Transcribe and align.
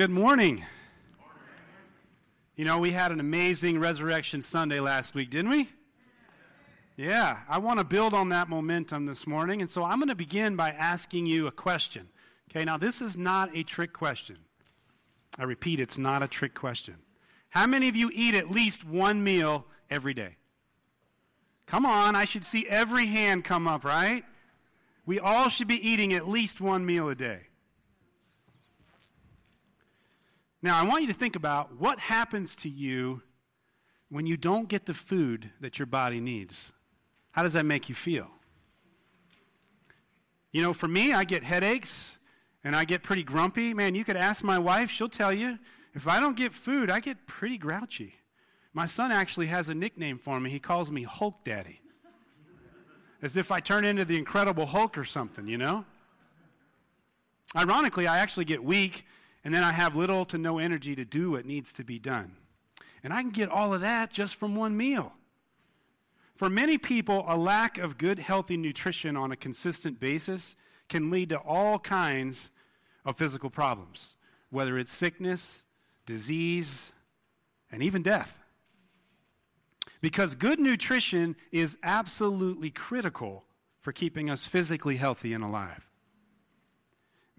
Good 0.00 0.08
morning. 0.10 0.64
You 2.56 2.64
know, 2.64 2.78
we 2.78 2.92
had 2.92 3.12
an 3.12 3.20
amazing 3.20 3.78
Resurrection 3.78 4.40
Sunday 4.40 4.80
last 4.80 5.12
week, 5.14 5.28
didn't 5.28 5.50
we? 5.50 5.68
Yeah, 6.96 7.40
I 7.46 7.58
want 7.58 7.80
to 7.80 7.84
build 7.84 8.14
on 8.14 8.30
that 8.30 8.48
momentum 8.48 9.04
this 9.04 9.26
morning. 9.26 9.60
And 9.60 9.68
so 9.70 9.84
I'm 9.84 9.98
going 9.98 10.08
to 10.08 10.14
begin 10.14 10.56
by 10.56 10.70
asking 10.70 11.26
you 11.26 11.46
a 11.46 11.50
question. 11.50 12.08
Okay, 12.50 12.64
now 12.64 12.78
this 12.78 13.02
is 13.02 13.18
not 13.18 13.50
a 13.54 13.62
trick 13.62 13.92
question. 13.92 14.38
I 15.38 15.44
repeat, 15.44 15.78
it's 15.78 15.98
not 15.98 16.22
a 16.22 16.28
trick 16.28 16.54
question. 16.54 16.94
How 17.50 17.66
many 17.66 17.86
of 17.90 17.94
you 17.94 18.10
eat 18.14 18.34
at 18.34 18.50
least 18.50 18.88
one 18.88 19.22
meal 19.22 19.66
every 19.90 20.14
day? 20.14 20.36
Come 21.66 21.84
on, 21.84 22.16
I 22.16 22.24
should 22.24 22.46
see 22.46 22.66
every 22.70 23.04
hand 23.04 23.44
come 23.44 23.68
up, 23.68 23.84
right? 23.84 24.24
We 25.04 25.18
all 25.20 25.50
should 25.50 25.68
be 25.68 25.86
eating 25.86 26.14
at 26.14 26.26
least 26.26 26.58
one 26.58 26.86
meal 26.86 27.10
a 27.10 27.14
day. 27.14 27.48
Now, 30.62 30.76
I 30.78 30.84
want 30.86 31.02
you 31.02 31.08
to 31.08 31.14
think 31.18 31.36
about 31.36 31.76
what 31.76 31.98
happens 31.98 32.54
to 32.56 32.68
you 32.68 33.22
when 34.10 34.26
you 34.26 34.36
don't 34.36 34.68
get 34.68 34.84
the 34.84 34.92
food 34.94 35.50
that 35.60 35.78
your 35.78 35.86
body 35.86 36.20
needs. 36.20 36.72
How 37.32 37.42
does 37.42 37.54
that 37.54 37.64
make 37.64 37.88
you 37.88 37.94
feel? 37.94 38.26
You 40.52 40.62
know, 40.62 40.74
for 40.74 40.88
me, 40.88 41.12
I 41.14 41.24
get 41.24 41.44
headaches 41.44 42.18
and 42.62 42.76
I 42.76 42.84
get 42.84 43.02
pretty 43.02 43.22
grumpy. 43.22 43.72
Man, 43.72 43.94
you 43.94 44.04
could 44.04 44.16
ask 44.16 44.42
my 44.44 44.58
wife, 44.58 44.90
she'll 44.90 45.08
tell 45.08 45.32
you. 45.32 45.58
If 45.94 46.06
I 46.06 46.20
don't 46.20 46.36
get 46.36 46.52
food, 46.52 46.90
I 46.90 47.00
get 47.00 47.26
pretty 47.26 47.56
grouchy. 47.56 48.14
My 48.74 48.86
son 48.86 49.10
actually 49.10 49.46
has 49.46 49.68
a 49.68 49.74
nickname 49.74 50.18
for 50.18 50.38
me. 50.40 50.50
He 50.50 50.58
calls 50.60 50.90
me 50.90 51.04
Hulk 51.04 51.42
Daddy. 51.44 51.80
As 53.22 53.36
if 53.36 53.50
I 53.50 53.60
turn 53.60 53.84
into 53.84 54.04
the 54.04 54.18
Incredible 54.18 54.66
Hulk 54.66 54.98
or 54.98 55.04
something, 55.04 55.46
you 55.46 55.58
know? 55.58 55.84
Ironically, 57.56 58.06
I 58.06 58.18
actually 58.18 58.44
get 58.44 58.62
weak 58.62 59.04
and 59.44 59.54
then 59.54 59.64
I 59.64 59.72
have 59.72 59.96
little 59.96 60.24
to 60.26 60.38
no 60.38 60.58
energy 60.58 60.94
to 60.96 61.04
do 61.04 61.32
what 61.32 61.46
needs 61.46 61.72
to 61.74 61.84
be 61.84 61.98
done. 61.98 62.36
And 63.02 63.12
I 63.12 63.22
can 63.22 63.30
get 63.30 63.48
all 63.48 63.72
of 63.72 63.80
that 63.80 64.12
just 64.12 64.34
from 64.34 64.54
one 64.54 64.76
meal. 64.76 65.12
For 66.34 66.50
many 66.50 66.76
people, 66.76 67.24
a 67.26 67.36
lack 67.36 67.78
of 67.78 67.96
good, 67.98 68.18
healthy 68.18 68.56
nutrition 68.56 69.16
on 69.16 69.32
a 69.32 69.36
consistent 69.36 69.98
basis 70.00 70.56
can 70.88 71.10
lead 71.10 71.30
to 71.30 71.38
all 71.38 71.78
kinds 71.78 72.50
of 73.04 73.16
physical 73.16 73.50
problems, 73.50 74.14
whether 74.50 74.78
it's 74.78 74.92
sickness, 74.92 75.62
disease, 76.04 76.92
and 77.72 77.82
even 77.82 78.02
death. 78.02 78.40
Because 80.02 80.34
good 80.34 80.58
nutrition 80.58 81.36
is 81.52 81.78
absolutely 81.82 82.70
critical 82.70 83.44
for 83.80 83.92
keeping 83.92 84.28
us 84.28 84.46
physically 84.46 84.96
healthy 84.96 85.32
and 85.32 85.44
alive. 85.44 85.89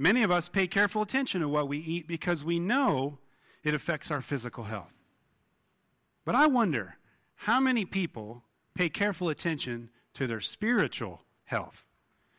Many 0.02 0.24
of 0.24 0.32
us 0.32 0.50
pay 0.50 0.66
careful 0.66 1.04
attention 1.04 1.42
to 1.42 1.48
what 1.48 1.68
we 1.68 1.78
eat 1.78 2.08
because 2.08 2.44
we 2.44 2.58
know 2.58 3.20
it 3.64 3.76
affects 3.76 4.10
our 4.10 4.20
physical 4.20 4.64
health. 4.64 4.96
But 6.26 6.34
I 6.34 6.48
wonder 6.48 6.98
how 7.36 7.60
many 7.60 7.86
people 7.86 8.44
pay 8.74 8.90
careful 8.90 9.30
attention 9.30 9.92
to 10.16 10.26
their 10.26 10.42
spiritual 10.42 11.22
health. 11.46 11.86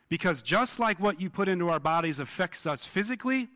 Because 0.08 0.42
just 0.42 0.80
like 0.80 0.98
what 0.98 1.20
you 1.20 1.30
put 1.30 1.46
into 1.46 1.68
our 1.68 1.78
bodies 1.78 2.18
affects 2.18 2.66
us 2.66 2.84
physically, 2.84 3.46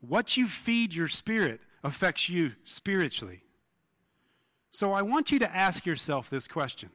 what 0.00 0.38
you 0.38 0.46
feed 0.46 0.94
your 0.94 1.06
spirit 1.06 1.60
affects 1.84 2.30
you 2.30 2.52
spiritually. 2.64 3.42
So 4.70 4.92
I 4.94 5.02
want 5.02 5.30
you 5.30 5.38
to 5.40 5.54
ask 5.54 5.84
yourself 5.84 6.30
this 6.30 6.48
question 6.48 6.88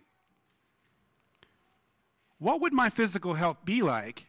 What 2.40 2.60
would 2.62 2.74
my 2.74 2.90
physical 2.90 3.36
health 3.36 3.58
be 3.64 3.84
like 3.84 4.26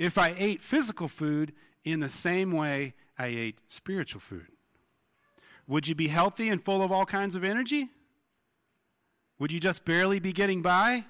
if 0.00 0.16
I 0.16 0.34
ate 0.38 0.62
physical 0.62 1.08
food 1.08 1.52
in 1.84 2.00
the 2.00 2.08
same 2.08 2.50
way 2.50 2.94
I 3.18 3.26
ate 3.26 3.58
spiritual 3.68 4.22
food? 4.22 4.46
Would 5.68 5.86
you 5.86 5.94
be 5.94 6.08
healthy 6.08 6.48
and 6.48 6.64
full 6.64 6.82
of 6.82 6.90
all 6.90 7.04
kinds 7.04 7.36
of 7.36 7.44
energy? 7.44 7.90
Would 9.38 9.52
you 9.52 9.60
just 9.60 9.84
barely 9.84 10.18
be 10.18 10.32
getting 10.32 10.62
by? 10.62 11.04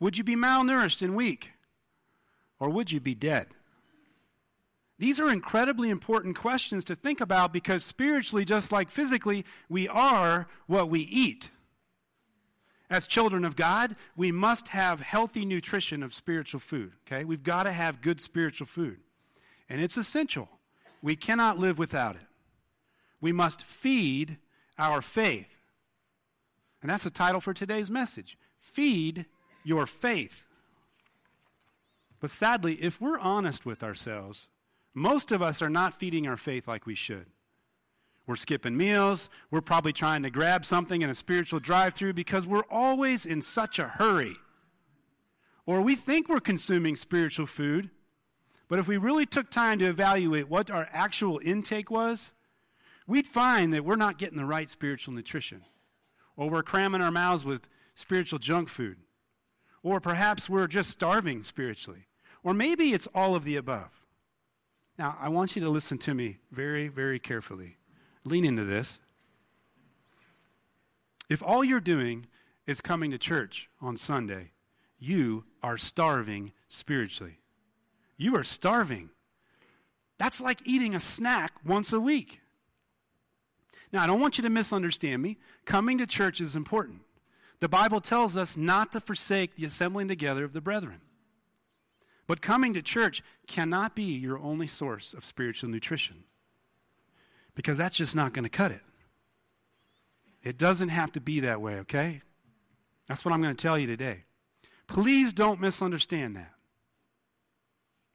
Would 0.00 0.16
you 0.18 0.24
be 0.24 0.34
malnourished 0.36 1.02
and 1.02 1.14
weak? 1.14 1.50
Or 2.58 2.70
would 2.70 2.90
you 2.90 2.98
be 2.98 3.14
dead? 3.14 3.48
These 4.98 5.20
are 5.20 5.30
incredibly 5.30 5.90
important 5.90 6.36
questions 6.36 6.82
to 6.84 6.94
think 6.96 7.20
about 7.20 7.52
because 7.52 7.84
spiritually, 7.84 8.46
just 8.46 8.72
like 8.72 8.90
physically, 8.90 9.44
we 9.68 9.86
are 9.86 10.48
what 10.66 10.88
we 10.88 11.00
eat. 11.00 11.50
As 12.88 13.06
children 13.06 13.44
of 13.44 13.56
God, 13.56 13.96
we 14.16 14.30
must 14.30 14.68
have 14.68 15.00
healthy 15.00 15.44
nutrition 15.44 16.02
of 16.02 16.14
spiritual 16.14 16.60
food, 16.60 16.92
okay? 17.06 17.24
We've 17.24 17.42
got 17.42 17.64
to 17.64 17.72
have 17.72 18.00
good 18.00 18.20
spiritual 18.20 18.66
food. 18.66 19.00
And 19.68 19.80
it's 19.80 19.96
essential. 19.96 20.48
We 21.02 21.16
cannot 21.16 21.58
live 21.58 21.78
without 21.78 22.14
it. 22.14 22.26
We 23.20 23.32
must 23.32 23.62
feed 23.64 24.38
our 24.78 25.02
faith. 25.02 25.58
And 26.80 26.88
that's 26.90 27.04
the 27.04 27.10
title 27.10 27.40
for 27.40 27.52
today's 27.52 27.90
message 27.90 28.38
Feed 28.56 29.26
Your 29.64 29.86
Faith. 29.86 30.46
But 32.20 32.30
sadly, 32.30 32.74
if 32.74 33.00
we're 33.00 33.18
honest 33.18 33.66
with 33.66 33.82
ourselves, 33.82 34.48
most 34.94 35.32
of 35.32 35.42
us 35.42 35.60
are 35.60 35.68
not 35.68 35.98
feeding 35.98 36.26
our 36.28 36.36
faith 36.36 36.68
like 36.68 36.86
we 36.86 36.94
should. 36.94 37.26
We're 38.26 38.36
skipping 38.36 38.76
meals. 38.76 39.30
We're 39.50 39.60
probably 39.60 39.92
trying 39.92 40.24
to 40.24 40.30
grab 40.30 40.64
something 40.64 41.00
in 41.02 41.08
a 41.10 41.14
spiritual 41.14 41.60
drive 41.60 41.94
through 41.94 42.14
because 42.14 42.46
we're 42.46 42.64
always 42.68 43.24
in 43.24 43.40
such 43.40 43.78
a 43.78 43.86
hurry. 43.86 44.36
Or 45.64 45.80
we 45.80 45.94
think 45.94 46.28
we're 46.28 46.40
consuming 46.40 46.96
spiritual 46.96 47.46
food, 47.46 47.90
but 48.68 48.78
if 48.80 48.88
we 48.88 48.96
really 48.96 49.26
took 49.26 49.50
time 49.50 49.78
to 49.78 49.86
evaluate 49.86 50.48
what 50.48 50.70
our 50.70 50.88
actual 50.92 51.40
intake 51.44 51.88
was, 51.90 52.32
we'd 53.06 53.26
find 53.26 53.72
that 53.72 53.84
we're 53.84 53.94
not 53.94 54.18
getting 54.18 54.38
the 54.38 54.44
right 54.44 54.68
spiritual 54.68 55.14
nutrition. 55.14 55.62
Or 56.36 56.50
we're 56.50 56.64
cramming 56.64 57.00
our 57.00 57.12
mouths 57.12 57.44
with 57.44 57.68
spiritual 57.94 58.40
junk 58.40 58.68
food. 58.68 58.98
Or 59.84 60.00
perhaps 60.00 60.50
we're 60.50 60.66
just 60.66 60.90
starving 60.90 61.44
spiritually. 61.44 62.06
Or 62.42 62.52
maybe 62.52 62.92
it's 62.92 63.06
all 63.14 63.36
of 63.36 63.44
the 63.44 63.54
above. 63.56 63.90
Now, 64.98 65.16
I 65.20 65.28
want 65.28 65.54
you 65.54 65.62
to 65.62 65.68
listen 65.68 65.98
to 65.98 66.14
me 66.14 66.38
very, 66.50 66.88
very 66.88 67.20
carefully 67.20 67.76
lean 68.26 68.44
into 68.44 68.64
this. 68.64 68.98
If 71.30 71.42
all 71.42 71.64
you're 71.64 71.80
doing 71.80 72.26
is 72.66 72.80
coming 72.80 73.10
to 73.12 73.18
church 73.18 73.68
on 73.80 73.96
Sunday, 73.96 74.52
you 74.98 75.44
are 75.62 75.78
starving 75.78 76.52
spiritually. 76.68 77.38
You 78.16 78.36
are 78.36 78.44
starving. 78.44 79.10
That's 80.18 80.40
like 80.40 80.60
eating 80.64 80.94
a 80.94 81.00
snack 81.00 81.52
once 81.64 81.92
a 81.92 82.00
week. 82.00 82.40
Now, 83.92 84.02
I 84.02 84.06
don't 84.06 84.20
want 84.20 84.38
you 84.38 84.42
to 84.42 84.50
misunderstand 84.50 85.22
me. 85.22 85.38
Coming 85.64 85.98
to 85.98 86.06
church 86.06 86.40
is 86.40 86.56
important. 86.56 87.02
The 87.60 87.68
Bible 87.68 88.00
tells 88.00 88.36
us 88.36 88.56
not 88.56 88.92
to 88.92 89.00
forsake 89.00 89.56
the 89.56 89.64
assembling 89.64 90.08
together 90.08 90.44
of 90.44 90.52
the 90.52 90.60
brethren. 90.60 91.00
But 92.26 92.40
coming 92.42 92.74
to 92.74 92.82
church 92.82 93.22
cannot 93.46 93.94
be 93.94 94.02
your 94.04 94.38
only 94.38 94.66
source 94.66 95.14
of 95.14 95.24
spiritual 95.24 95.70
nutrition 95.70 96.24
because 97.56 97.76
that's 97.78 97.96
just 97.96 98.14
not 98.14 98.32
going 98.32 98.44
to 98.44 98.48
cut 98.50 98.70
it. 98.70 98.82
It 100.44 100.58
doesn't 100.58 100.90
have 100.90 101.10
to 101.12 101.20
be 101.20 101.40
that 101.40 101.60
way, 101.60 101.78
okay? 101.80 102.22
That's 103.08 103.24
what 103.24 103.34
I'm 103.34 103.42
going 103.42 103.56
to 103.56 103.60
tell 103.60 103.76
you 103.76 103.88
today. 103.88 104.24
Please 104.86 105.32
don't 105.32 105.58
misunderstand 105.60 106.36
that. 106.36 106.52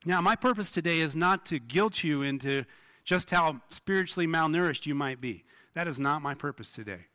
Now, 0.06 0.22
my 0.22 0.38
purpose 0.38 0.72
today 0.72 1.00
is 1.00 1.16
not 1.16 1.46
to 1.48 1.60
guilt 1.60 2.04
you 2.04 2.22
into 2.22 2.64
just 3.04 3.30
how 3.32 3.60
spiritually 3.70 4.26
malnourished 4.28 4.86
you 4.86 4.96
might 4.96 5.20
be. 5.20 5.44
That 5.74 5.88
is 5.88 6.00
not 6.00 6.22
my 6.22 6.34
purpose 6.34 6.72
today. 6.72 7.08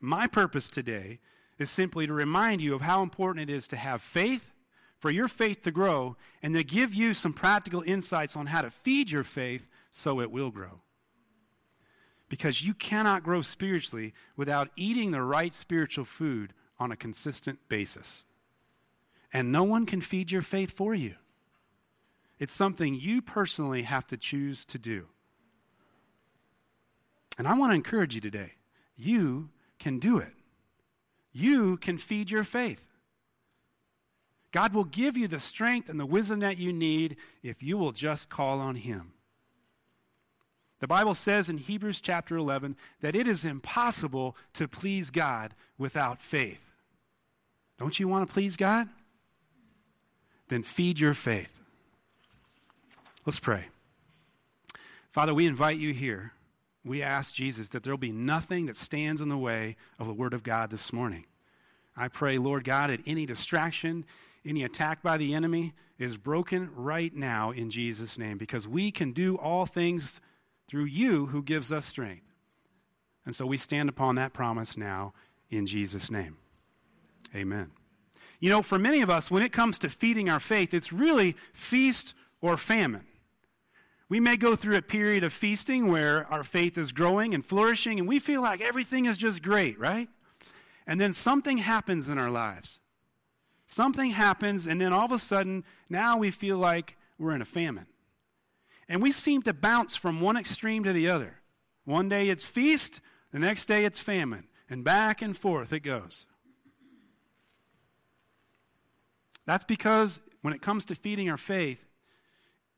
My 0.00 0.26
purpose 0.26 0.68
today 0.68 1.20
is 1.58 1.70
simply 1.70 2.06
to 2.06 2.12
remind 2.12 2.60
you 2.60 2.74
of 2.74 2.82
how 2.82 3.02
important 3.02 3.48
it 3.48 3.52
is 3.52 3.66
to 3.68 3.76
have 3.76 4.02
faith, 4.02 4.52
for 4.98 5.10
your 5.10 5.28
faith 5.28 5.62
to 5.62 5.70
grow, 5.70 6.16
and 6.42 6.54
to 6.54 6.64
give 6.64 6.92
you 6.92 7.14
some 7.14 7.32
practical 7.32 7.82
insights 7.82 8.36
on 8.36 8.46
how 8.46 8.62
to 8.62 8.70
feed 8.70 9.10
your 9.10 9.24
faith 9.24 9.68
so 9.92 10.20
it 10.20 10.30
will 10.30 10.50
grow 10.50 10.80
because 12.28 12.62
you 12.66 12.74
cannot 12.74 13.22
grow 13.22 13.40
spiritually 13.42 14.12
without 14.36 14.68
eating 14.76 15.10
the 15.10 15.22
right 15.22 15.52
spiritual 15.54 16.04
food 16.04 16.52
on 16.78 16.92
a 16.92 16.96
consistent 16.96 17.58
basis. 17.68 18.24
And 19.32 19.50
no 19.52 19.64
one 19.64 19.86
can 19.86 20.00
feed 20.00 20.30
your 20.30 20.42
faith 20.42 20.70
for 20.72 20.94
you. 20.94 21.14
It's 22.38 22.52
something 22.52 22.94
you 22.94 23.20
personally 23.20 23.82
have 23.82 24.06
to 24.08 24.16
choose 24.16 24.64
to 24.66 24.78
do. 24.78 25.06
And 27.36 27.46
I 27.48 27.56
want 27.58 27.72
to 27.72 27.76
encourage 27.76 28.14
you 28.14 28.20
today 28.20 28.52
you 28.96 29.50
can 29.78 29.98
do 29.98 30.18
it, 30.18 30.32
you 31.32 31.76
can 31.78 31.98
feed 31.98 32.30
your 32.30 32.44
faith. 32.44 32.84
God 34.50 34.72
will 34.72 34.84
give 34.84 35.14
you 35.16 35.28
the 35.28 35.40
strength 35.40 35.90
and 35.90 36.00
the 36.00 36.06
wisdom 36.06 36.40
that 36.40 36.56
you 36.56 36.72
need 36.72 37.16
if 37.42 37.62
you 37.62 37.76
will 37.76 37.92
just 37.92 38.30
call 38.30 38.60
on 38.60 38.76
Him. 38.76 39.12
The 40.80 40.86
Bible 40.88 41.14
says 41.14 41.48
in 41.48 41.58
Hebrews 41.58 42.00
chapter 42.00 42.36
11 42.36 42.76
that 43.00 43.16
it 43.16 43.26
is 43.26 43.44
impossible 43.44 44.36
to 44.54 44.68
please 44.68 45.10
God 45.10 45.54
without 45.76 46.20
faith. 46.20 46.72
Don't 47.78 47.98
you 47.98 48.08
want 48.08 48.26
to 48.26 48.32
please 48.32 48.56
God? 48.56 48.88
Then 50.48 50.62
feed 50.62 51.00
your 51.00 51.14
faith. 51.14 51.60
Let's 53.26 53.40
pray. 53.40 53.66
Father, 55.10 55.34
we 55.34 55.46
invite 55.46 55.78
you 55.78 55.92
here. 55.92 56.32
We 56.84 57.02
ask 57.02 57.34
Jesus 57.34 57.68
that 57.70 57.82
there 57.82 57.92
will 57.92 57.98
be 57.98 58.12
nothing 58.12 58.66
that 58.66 58.76
stands 58.76 59.20
in 59.20 59.28
the 59.28 59.36
way 59.36 59.76
of 59.98 60.06
the 60.06 60.14
Word 60.14 60.32
of 60.32 60.42
God 60.42 60.70
this 60.70 60.92
morning. 60.92 61.26
I 61.96 62.06
pray, 62.08 62.38
Lord 62.38 62.62
God, 62.64 62.88
that 62.88 63.00
any 63.04 63.26
distraction, 63.26 64.04
any 64.46 64.62
attack 64.62 65.02
by 65.02 65.16
the 65.16 65.34
enemy 65.34 65.74
is 65.98 66.16
broken 66.16 66.70
right 66.74 67.14
now 67.14 67.50
in 67.50 67.70
Jesus' 67.70 68.16
name 68.16 68.38
because 68.38 68.68
we 68.68 68.92
can 68.92 69.12
do 69.12 69.34
all 69.36 69.66
things 69.66 70.20
through 70.68 70.84
you 70.84 71.26
who 71.26 71.42
gives 71.42 71.72
us 71.72 71.86
strength. 71.86 72.24
And 73.24 73.34
so 73.34 73.46
we 73.46 73.56
stand 73.56 73.88
upon 73.88 74.14
that 74.14 74.32
promise 74.32 74.76
now 74.76 75.14
in 75.50 75.66
Jesus' 75.66 76.10
name. 76.10 76.36
Amen. 77.34 77.70
You 78.38 78.50
know, 78.50 78.62
for 78.62 78.78
many 78.78 79.00
of 79.02 79.10
us, 79.10 79.30
when 79.30 79.42
it 79.42 79.50
comes 79.52 79.78
to 79.80 79.90
feeding 79.90 80.30
our 80.30 80.38
faith, 80.40 80.72
it's 80.72 80.92
really 80.92 81.34
feast 81.52 82.14
or 82.40 82.56
famine. 82.56 83.06
We 84.08 84.20
may 84.20 84.36
go 84.36 84.54
through 84.54 84.76
a 84.76 84.82
period 84.82 85.24
of 85.24 85.32
feasting 85.32 85.90
where 85.90 86.26
our 86.32 86.44
faith 86.44 86.78
is 86.78 86.92
growing 86.92 87.34
and 87.34 87.44
flourishing, 87.44 87.98
and 87.98 88.08
we 88.08 88.18
feel 88.18 88.40
like 88.40 88.60
everything 88.60 89.06
is 89.06 89.16
just 89.16 89.42
great, 89.42 89.78
right? 89.78 90.08
And 90.86 91.00
then 91.00 91.12
something 91.12 91.58
happens 91.58 92.08
in 92.08 92.16
our 92.16 92.30
lives. 92.30 92.78
Something 93.66 94.12
happens, 94.12 94.66
and 94.66 94.80
then 94.80 94.94
all 94.94 95.04
of 95.04 95.12
a 95.12 95.18
sudden, 95.18 95.64
now 95.90 96.16
we 96.16 96.30
feel 96.30 96.56
like 96.56 96.96
we're 97.18 97.34
in 97.34 97.42
a 97.42 97.46
famine. 97.46 97.87
And 98.88 99.02
we 99.02 99.12
seem 99.12 99.42
to 99.42 99.52
bounce 99.52 99.96
from 99.96 100.20
one 100.20 100.36
extreme 100.36 100.82
to 100.84 100.92
the 100.92 101.08
other. 101.08 101.42
One 101.84 102.08
day 102.08 102.28
it's 102.30 102.44
feast, 102.44 103.00
the 103.30 103.38
next 103.38 103.66
day 103.66 103.84
it's 103.84 104.00
famine, 104.00 104.48
and 104.68 104.82
back 104.82 105.20
and 105.20 105.36
forth 105.36 105.72
it 105.72 105.80
goes. 105.80 106.26
That's 109.44 109.64
because 109.64 110.20
when 110.42 110.54
it 110.54 110.62
comes 110.62 110.84
to 110.86 110.94
feeding 110.94 111.28
our 111.30 111.36
faith, 111.36 111.84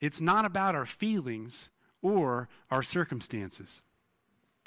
it's 0.00 0.20
not 0.20 0.44
about 0.44 0.74
our 0.74 0.86
feelings 0.86 1.68
or 2.02 2.48
our 2.70 2.82
circumstances. 2.82 3.82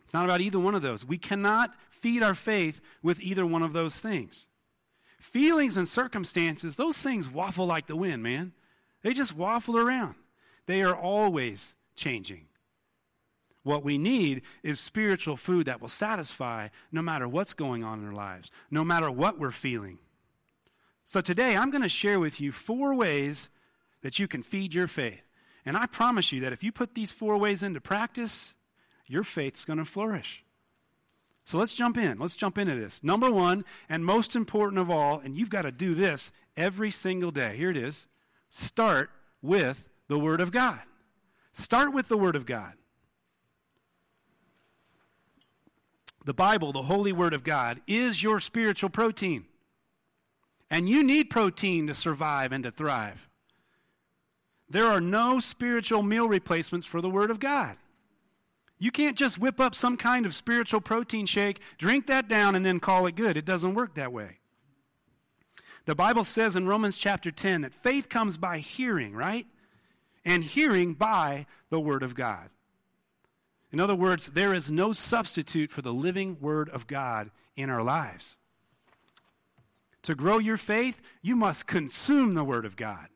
It's 0.03 0.13
not 0.13 0.25
about 0.25 0.41
either 0.41 0.59
one 0.59 0.75
of 0.75 0.81
those. 0.81 1.05
We 1.05 1.17
cannot 1.17 1.71
feed 1.89 2.21
our 2.23 2.35
faith 2.35 2.81
with 3.01 3.21
either 3.21 3.45
one 3.45 3.63
of 3.63 3.73
those 3.73 3.99
things. 3.99 4.47
Feelings 5.19 5.77
and 5.77 5.87
circumstances, 5.87 6.75
those 6.75 6.97
things 6.97 7.29
waffle 7.29 7.65
like 7.65 7.87
the 7.87 7.95
wind, 7.95 8.21
man. 8.21 8.51
They 9.01 9.13
just 9.13 9.35
waffle 9.35 9.77
around. 9.77 10.15
They 10.65 10.81
are 10.81 10.95
always 10.95 11.75
changing. 11.95 12.45
What 13.63 13.83
we 13.83 13.97
need 13.97 14.41
is 14.61 14.79
spiritual 14.79 15.37
food 15.37 15.67
that 15.67 15.81
will 15.81 15.87
satisfy 15.89 16.67
no 16.91 17.01
matter 17.01 17.27
what's 17.27 17.53
going 17.53 17.83
on 17.83 17.99
in 17.99 18.07
our 18.07 18.13
lives, 18.13 18.51
no 18.69 18.83
matter 18.83 19.09
what 19.09 19.39
we're 19.39 19.51
feeling. 19.51 19.99
So 21.05 21.21
today, 21.21 21.55
I'm 21.55 21.69
going 21.69 21.83
to 21.83 21.89
share 21.89 22.19
with 22.19 22.41
you 22.41 22.51
four 22.51 22.93
ways 22.95 23.49
that 24.01 24.19
you 24.19 24.27
can 24.27 24.43
feed 24.43 24.73
your 24.73 24.87
faith. 24.87 25.21
And 25.65 25.77
I 25.77 25.85
promise 25.85 26.31
you 26.31 26.41
that 26.41 26.51
if 26.53 26.63
you 26.63 26.71
put 26.71 26.93
these 26.93 27.11
four 27.11 27.37
ways 27.37 27.63
into 27.63 27.79
practice, 27.79 28.53
your 29.07 29.23
faith's 29.23 29.63
going 29.63 29.79
to 29.79 29.85
flourish. 29.85 30.43
So 31.45 31.57
let's 31.57 31.73
jump 31.75 31.97
in. 31.97 32.19
Let's 32.19 32.37
jump 32.37 32.57
into 32.57 32.75
this. 32.75 33.01
Number 33.03 33.31
one, 33.31 33.63
and 33.89 34.03
most 34.05 34.35
important 34.35 34.79
of 34.81 34.89
all, 34.89 35.19
and 35.19 35.37
you've 35.37 35.49
got 35.49 35.61
to 35.61 35.71
do 35.71 35.93
this 35.93 36.31
every 36.57 36.91
single 36.91 37.31
day. 37.31 37.55
Here 37.57 37.71
it 37.71 37.77
is 37.77 38.07
start 38.49 39.09
with 39.41 39.89
the 40.07 40.19
Word 40.19 40.41
of 40.41 40.51
God. 40.51 40.79
Start 41.53 41.93
with 41.93 42.07
the 42.07 42.17
Word 42.17 42.35
of 42.35 42.45
God. 42.45 42.73
The 46.25 46.33
Bible, 46.33 46.71
the 46.71 46.83
holy 46.83 47.11
Word 47.11 47.33
of 47.33 47.43
God, 47.43 47.81
is 47.87 48.23
your 48.23 48.39
spiritual 48.39 48.89
protein. 48.89 49.45
And 50.69 50.89
you 50.89 51.03
need 51.03 51.29
protein 51.29 51.87
to 51.87 51.93
survive 51.95 52.51
and 52.51 52.63
to 52.63 52.71
thrive. 52.71 53.29
There 54.69 54.87
are 54.87 55.01
no 55.01 55.39
spiritual 55.39 56.01
meal 56.01 56.27
replacements 56.27 56.87
for 56.87 57.01
the 57.01 57.09
Word 57.09 57.29
of 57.29 57.39
God. 57.39 57.77
You 58.79 58.89
can't 58.91 59.17
just 59.17 59.37
whip 59.37 59.59
up 59.59 59.75
some 59.75 59.97
kind 59.97 60.25
of 60.25 60.33
spiritual 60.33 60.81
protein 60.81 61.25
shake, 61.25 61.61
drink 61.77 62.07
that 62.07 62.27
down, 62.27 62.55
and 62.55 62.65
then 62.65 62.79
call 62.79 63.05
it 63.05 63.15
good. 63.15 63.37
It 63.37 63.45
doesn't 63.45 63.75
work 63.75 63.93
that 63.95 64.11
way. 64.11 64.39
The 65.85 65.95
Bible 65.95 66.23
says 66.23 66.55
in 66.55 66.67
Romans 66.67 66.97
chapter 66.97 67.29
10 67.31 67.61
that 67.61 67.73
faith 67.73 68.09
comes 68.09 68.37
by 68.37 68.59
hearing, 68.59 69.13
right? 69.13 69.45
and 70.25 70.43
hearing 70.43 70.93
by 70.93 71.45
the 71.69 71.79
Word 71.79 72.03
of 72.03 72.15
God. 72.15 72.49
In 73.71 73.79
other 73.79 73.95
words, 73.95 74.27
there 74.27 74.53
is 74.53 74.69
no 74.69 74.93
substitute 74.93 75.71
for 75.71 75.81
the 75.81 75.93
living 75.93 76.37
Word 76.39 76.69
of 76.69 76.87
God 76.87 77.31
in 77.55 77.69
our 77.69 77.83
lives. 77.83 78.37
To 80.03 80.15
grow 80.15 80.37
your 80.37 80.57
faith, 80.57 81.01
you 81.21 81.35
must 81.35 81.67
consume 81.67 82.33
the 82.33 82.43
Word 82.43 82.65
of 82.65 82.75
God. 82.75 83.07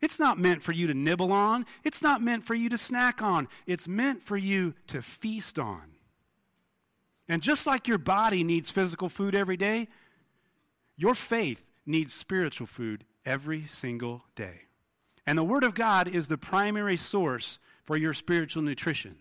It's 0.00 0.20
not 0.20 0.38
meant 0.38 0.62
for 0.62 0.72
you 0.72 0.86
to 0.86 0.94
nibble 0.94 1.32
on, 1.32 1.64
it's 1.82 2.02
not 2.02 2.20
meant 2.20 2.44
for 2.44 2.54
you 2.54 2.68
to 2.68 2.78
snack 2.78 3.22
on, 3.22 3.48
it's 3.66 3.88
meant 3.88 4.22
for 4.22 4.36
you 4.36 4.74
to 4.88 5.00
feast 5.00 5.58
on. 5.58 5.80
And 7.26 7.42
just 7.42 7.66
like 7.66 7.88
your 7.88 7.96
body 7.98 8.44
needs 8.44 8.70
physical 8.70 9.08
food 9.08 9.34
every 9.34 9.56
day, 9.56 9.88
your 10.96 11.14
faith 11.14 11.70
needs 11.86 12.12
spiritual 12.12 12.66
food 12.66 13.04
every 13.24 13.64
single 13.66 14.24
day. 14.36 14.63
And 15.26 15.38
the 15.38 15.44
Word 15.44 15.64
of 15.64 15.74
God 15.74 16.08
is 16.08 16.28
the 16.28 16.36
primary 16.38 16.96
source 16.96 17.58
for 17.84 17.96
your 17.96 18.12
spiritual 18.12 18.62
nutrition. 18.62 19.16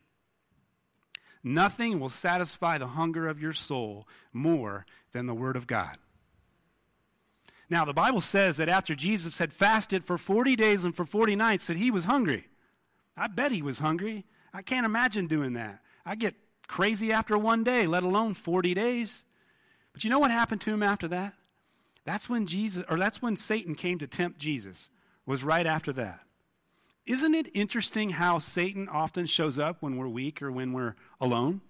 Nothing 1.44 2.00
will 2.00 2.10
satisfy 2.10 2.78
the 2.78 2.88
hunger 2.90 3.28
of 3.28 3.42
your 3.42 3.54
soul 3.54 4.08
more 4.32 4.86
than 5.12 5.26
the 5.26 5.34
Word 5.34 5.56
of 5.56 5.68
God. 5.68 5.98
Now, 7.70 7.86
the 7.86 7.94
Bible 7.94 8.22
says 8.22 8.58
that 8.58 8.70
after 8.70 8.96
Jesus 8.96 9.38
had 9.38 9.54
fasted 9.54 10.04
for 10.04 10.18
40 10.18 10.56
days 10.56 10.84
and 10.84 10.96
for 10.96 11.06
40 11.06 11.36
nights, 11.36 11.68
that 11.68 11.78
he 11.78 11.90
was 11.90 12.06
hungry. 12.06 12.48
I 13.18 13.28
bet 13.28 13.52
he 13.52 13.62
was 13.62 13.80
hungry. 13.80 14.26
I 14.54 14.62
can't 14.62 14.86
imagine 14.86 15.28
doing 15.28 15.54
that. 15.54 15.80
I 16.06 16.16
get 16.16 16.36
crazy 16.68 17.12
after 17.12 17.38
one 17.38 17.64
day, 17.64 17.88
let 17.88 18.04
alone 18.04 18.34
40 18.36 18.74
days. 18.74 19.24
But 19.94 20.04
you 20.04 20.10
know 20.10 20.20
what 20.20 20.32
happened 20.32 20.62
to 20.62 20.72
him 20.74 20.84
after 20.84 21.08
that? 21.10 21.34
That's 22.04 22.30
when 22.30 22.46
Jesus, 22.46 22.84
or 22.90 22.98
that's 22.98 23.22
when 23.22 23.38
Satan 23.38 23.76
came 23.76 23.98
to 24.00 24.08
tempt 24.08 24.40
Jesus 24.40 24.90
was 25.25 25.44
right 25.44 25.66
after 25.66 25.92
that. 25.94 26.22
Isn't 27.06 27.36
it 27.36 27.48
interesting 27.54 28.12
how 28.12 28.40
Satan 28.40 28.88
often 28.88 29.25
shows 29.25 29.60
up 29.60 29.78
when 29.81 29.98
we're 29.98 30.08
weak 30.08 30.42
or 30.42 30.52
when 30.52 30.72
we're 30.72 30.96
alone? 31.20 31.62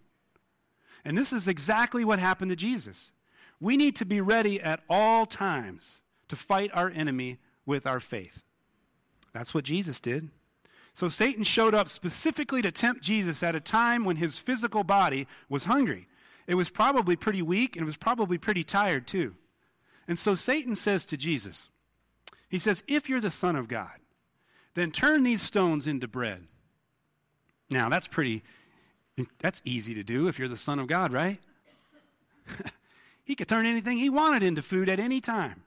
And 1.03 1.17
this 1.17 1.33
is 1.33 1.47
exactly 1.47 2.05
what 2.05 2.19
happened 2.19 2.51
to 2.51 2.55
Jesus. 2.55 3.11
We 3.59 3.75
need 3.77 3.95
to 3.97 4.05
be 4.05 4.21
ready 4.21 4.61
at 4.61 4.81
all 4.89 5.25
times 5.25 6.01
to 6.27 6.35
fight 6.35 6.69
our 6.73 6.89
enemy 6.89 7.39
with 7.65 7.87
our 7.87 7.99
faith. 7.99 8.43
That's 9.33 9.53
what 9.53 9.63
Jesus 9.65 9.99
did. 9.99 10.29
So 10.93 11.09
Satan 11.09 11.43
showed 11.43 11.73
up 11.73 11.87
specifically 11.87 12.61
to 12.61 12.71
tempt 12.71 13.01
Jesus 13.03 13.41
at 13.41 13.55
a 13.55 13.59
time 13.59 14.05
when 14.05 14.17
his 14.17 14.37
physical 14.37 14.83
body 14.83 15.27
was 15.49 15.63
hungry. 15.65 16.07
It 16.45 16.53
was 16.55 16.69
probably 16.69 17.15
pretty 17.15 17.41
weak 17.41 17.75
and 17.75 17.83
it 17.83 17.87
was 17.87 17.97
probably 17.97 18.37
pretty 18.37 18.63
tired 18.63 19.07
too. 19.07 19.35
And 20.07 20.19
so 20.19 20.35
Satan 20.35 20.75
says 20.75 21.05
to 21.07 21.17
Jesus, 21.17 21.69
he 22.53 22.59
says, 22.59 22.83
If 22.87 23.09
you're 23.09 23.19
the 23.19 23.31
Son 23.31 23.55
of 23.55 23.67
God, 23.67 23.97
then 24.75 24.91
turn 24.91 25.23
these 25.23 25.41
stones 25.41 25.87
into 25.87 26.07
bread. 26.07 26.45
Now, 27.71 27.89
that's 27.89 28.07
pretty, 28.07 28.43
that's 29.39 29.59
easy 29.65 29.95
to 29.95 30.03
do 30.03 30.27
if 30.27 30.37
you're 30.37 30.47
the 30.47 30.55
Son 30.55 30.77
of 30.77 30.85
God, 30.85 31.11
right? 31.11 31.39
he 33.23 33.33
could 33.33 33.47
turn 33.47 33.65
anything 33.65 33.97
he 33.97 34.07
wanted 34.07 34.43
into 34.43 34.61
food 34.61 34.87
at 34.87 34.99
any 34.99 35.19
time. 35.19 35.62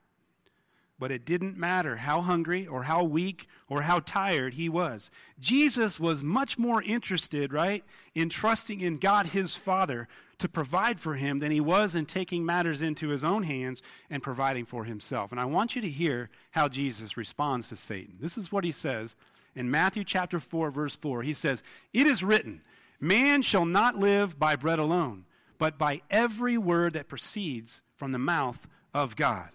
But 0.98 1.10
it 1.12 1.26
didn't 1.26 1.56
matter 1.58 1.96
how 1.96 2.22
hungry 2.22 2.66
or 2.66 2.84
how 2.84 3.04
weak 3.04 3.46
or 3.68 3.82
how 3.82 4.00
tired 4.00 4.54
he 4.54 4.68
was. 4.68 5.10
Jesus 5.38 6.00
was 6.00 6.22
much 6.22 6.56
more 6.58 6.82
interested, 6.82 7.52
right, 7.52 7.84
in 8.14 8.28
trusting 8.30 8.80
in 8.80 8.96
God 8.98 9.26
his 9.26 9.54
Father 9.56 10.08
to 10.38 10.48
provide 10.48 10.98
for 11.00 11.14
him 11.14 11.38
than 11.40 11.50
he 11.52 11.60
was 11.60 11.94
in 11.94 12.06
taking 12.06 12.44
matters 12.46 12.80
into 12.82 13.08
his 13.08 13.22
own 13.24 13.42
hands 13.42 13.82
and 14.08 14.22
providing 14.22 14.64
for 14.64 14.84
himself. 14.84 15.30
And 15.32 15.40
I 15.40 15.44
want 15.44 15.74
you 15.76 15.82
to 15.82 15.88
hear 15.90 16.30
how 16.52 16.68
Jesus 16.68 17.16
responds 17.16 17.68
to 17.68 17.76
Satan. 17.76 18.16
This 18.20 18.38
is 18.38 18.50
what 18.52 18.64
he 18.64 18.72
says 18.72 19.16
in 19.54 19.70
Matthew 19.70 20.02
chapter 20.04 20.40
4 20.40 20.70
verse 20.70 20.94
4. 20.96 21.22
He 21.22 21.32
says, 21.34 21.62
"It 21.92 22.06
is 22.06 22.22
written, 22.24 22.62
man 23.00 23.42
shall 23.42 23.64
not 23.66 23.96
live 23.96 24.38
by 24.38 24.56
bread 24.56 24.78
alone, 24.78 25.24
but 25.58 25.78
by 25.78 26.00
every 26.10 26.56
word 26.58 26.92
that 26.94 27.08
proceeds 27.08 27.80
from 27.94 28.12
the 28.12 28.18
mouth 28.18 28.66
of 28.94 29.14
God." 29.16 29.50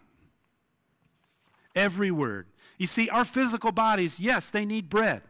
every 1.75 2.11
word. 2.11 2.47
You 2.77 2.87
see, 2.87 3.09
our 3.09 3.25
physical 3.25 3.71
bodies, 3.71 4.19
yes, 4.19 4.49
they 4.49 4.65
need 4.65 4.89
bread, 4.89 5.21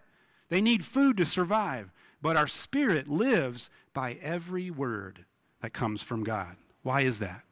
they 0.50 0.62
need 0.62 0.86
food 0.86 1.18
to 1.18 1.26
survive, 1.26 1.92
but 2.22 2.38
our 2.38 2.48
spirit 2.48 3.08
lives 3.08 3.70
by 3.94 4.18
every 4.22 4.70
word 4.72 5.26
that 5.62 5.74
comes 5.74 6.02
from 6.02 6.24
God. 6.24 6.56
Why 6.82 7.02
is 7.02 7.20
that? 7.20 7.44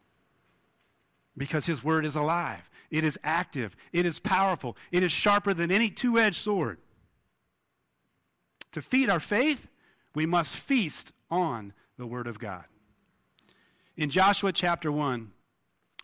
Because 1.38 1.65
His 1.65 1.84
word 1.84 2.05
is 2.05 2.15
alive, 2.15 2.69
it 2.89 3.03
is 3.03 3.19
active, 3.24 3.75
it 3.91 4.05
is 4.05 4.19
powerful, 4.19 4.77
it 4.91 5.03
is 5.03 5.12
sharper 5.12 5.53
than 5.53 5.72
any 5.72 5.89
two 5.89 6.17
edged 6.17 6.36
sword. 6.38 6.77
To 8.74 8.81
feed 8.81 9.10
our 9.10 9.19
faith, 9.19 9.69
we 10.15 10.25
must 10.25 10.55
feast 10.55 11.12
on 11.31 11.74
the 11.98 12.05
word 12.05 12.27
of 12.27 12.39
God. 12.39 12.65
In 13.98 14.10
Joshua 14.10 14.51
chapter 14.53 14.91
1, 14.91 15.31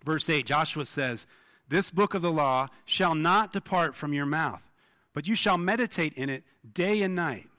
verse 0.03 0.27
8, 0.29 0.45
Joshua 0.45 0.85
says, 0.85 1.27
this 1.67 1.89
book 1.89 2.13
of 2.13 2.21
the 2.21 2.31
law 2.31 2.67
shall 2.85 3.15
not 3.15 3.51
depart 3.51 3.95
from 3.95 4.13
your 4.13 4.25
mouth, 4.25 4.69
but 5.13 5.27
you 5.27 5.35
shall 5.35 5.57
meditate 5.57 6.13
in 6.13 6.29
it 6.29 6.43
day 6.73 7.01
and 7.01 7.15
night, 7.15 7.49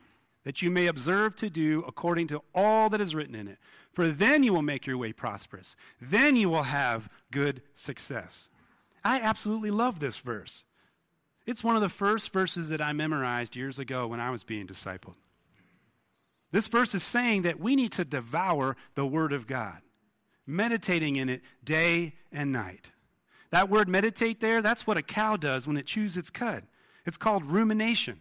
that 0.44 0.62
you 0.62 0.70
may 0.70 0.86
observe 0.86 1.34
to 1.36 1.50
do 1.50 1.84
according 1.86 2.28
to 2.28 2.42
all 2.54 2.88
that 2.90 3.00
is 3.00 3.14
written 3.14 3.34
in 3.34 3.48
it. 3.48 3.58
For 3.92 4.08
then 4.08 4.42
you 4.42 4.52
will 4.52 4.62
make 4.62 4.86
your 4.86 4.98
way 4.98 5.12
prosperous. 5.12 5.74
Then 6.00 6.36
you 6.36 6.48
will 6.50 6.64
have 6.64 7.08
good 7.32 7.62
success. 7.74 8.48
I 9.02 9.20
absolutely 9.20 9.70
love 9.70 10.00
this 10.00 10.18
verse. 10.18 10.64
It's 11.46 11.64
one 11.64 11.76
of 11.76 11.82
the 11.82 11.88
first 11.88 12.32
verses 12.32 12.68
that 12.68 12.80
I 12.82 12.92
memorized 12.92 13.56
years 13.56 13.78
ago 13.78 14.06
when 14.06 14.20
I 14.20 14.30
was 14.30 14.44
being 14.44 14.66
discipled. 14.66 15.14
This 16.50 16.68
verse 16.68 16.94
is 16.94 17.02
saying 17.02 17.42
that 17.42 17.58
we 17.58 17.74
need 17.74 17.92
to 17.92 18.04
devour 18.04 18.76
the 18.94 19.06
Word 19.06 19.32
of 19.32 19.46
God, 19.46 19.80
meditating 20.46 21.16
in 21.16 21.28
it 21.28 21.42
day 21.64 22.14
and 22.30 22.52
night. 22.52 22.90
That 23.50 23.68
word 23.68 23.88
meditate 23.88 24.40
there, 24.40 24.60
that's 24.60 24.86
what 24.86 24.96
a 24.96 25.02
cow 25.02 25.36
does 25.36 25.66
when 25.66 25.76
it 25.76 25.86
chews 25.86 26.16
its 26.16 26.30
cud. 26.30 26.64
It's 27.04 27.16
called 27.16 27.44
rumination. 27.44 28.20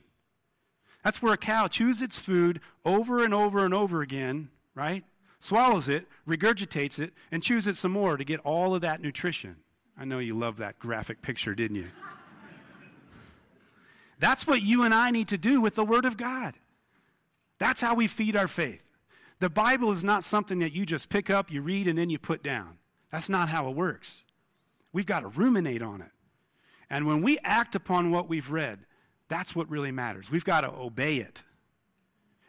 That's 1.04 1.22
where 1.22 1.34
a 1.34 1.38
cow 1.38 1.68
chews 1.68 2.02
its 2.02 2.18
food 2.18 2.60
over 2.84 3.24
and 3.24 3.34
over 3.34 3.64
and 3.66 3.74
over 3.74 4.02
again, 4.02 4.50
right? 4.74 5.04
Swallows 5.40 5.88
it, 5.88 6.08
regurgitates 6.28 7.00
it, 7.00 7.14
and 7.32 7.44
chews 7.44 7.68
it 7.68 7.76
some 7.76 7.92
more 7.92 8.18
to 8.18 8.24
get 8.24 8.40
all 8.42 8.74
of 8.74 8.82
that 8.82 9.02
nutrition. 9.02 9.58
I 9.98 10.06
know 10.06 10.20
you 10.20 10.34
love 10.36 10.58
that 10.58 10.80
graphic 10.80 11.22
picture, 11.22 11.56
didn't 11.56 11.78
you? 11.78 11.90
That's 14.20 14.48
what 14.48 14.62
you 14.62 14.84
and 14.84 14.94
I 14.94 15.12
need 15.12 15.28
to 15.30 15.38
do 15.38 15.60
with 15.60 15.76
the 15.76 15.86
Word 15.86 16.06
of 16.06 16.18
God. 16.18 16.56
That's 17.60 17.82
how 17.82 17.96
we 17.96 18.08
feed 18.08 18.36
our 18.36 18.48
faith. 18.48 18.84
The 19.40 19.50
Bible 19.50 19.92
is 19.92 20.04
not 20.04 20.24
something 20.24 20.60
that 20.60 20.72
you 20.72 20.86
just 20.86 21.10
pick 21.10 21.30
up, 21.30 21.52
you 21.52 21.62
read, 21.62 21.88
and 21.88 21.98
then 21.98 22.10
you 22.10 22.18
put 22.18 22.42
down. 22.42 22.78
That's 23.12 23.30
not 23.30 23.50
how 23.50 23.70
it 23.70 23.76
works. 23.76 24.24
We've 24.96 25.06
got 25.06 25.20
to 25.20 25.28
ruminate 25.28 25.82
on 25.82 26.00
it. 26.02 26.12
And 26.90 27.06
when 27.06 27.22
we 27.22 27.38
act 27.44 27.76
upon 27.76 28.12
what 28.12 28.30
we've 28.30 28.50
read, 28.50 28.80
that's 29.28 29.54
what 29.54 29.70
really 29.70 29.92
matters. 29.92 30.32
We've 30.32 30.46
got 30.46 30.62
to 30.62 30.72
obey 30.72 31.18
it. 31.18 31.44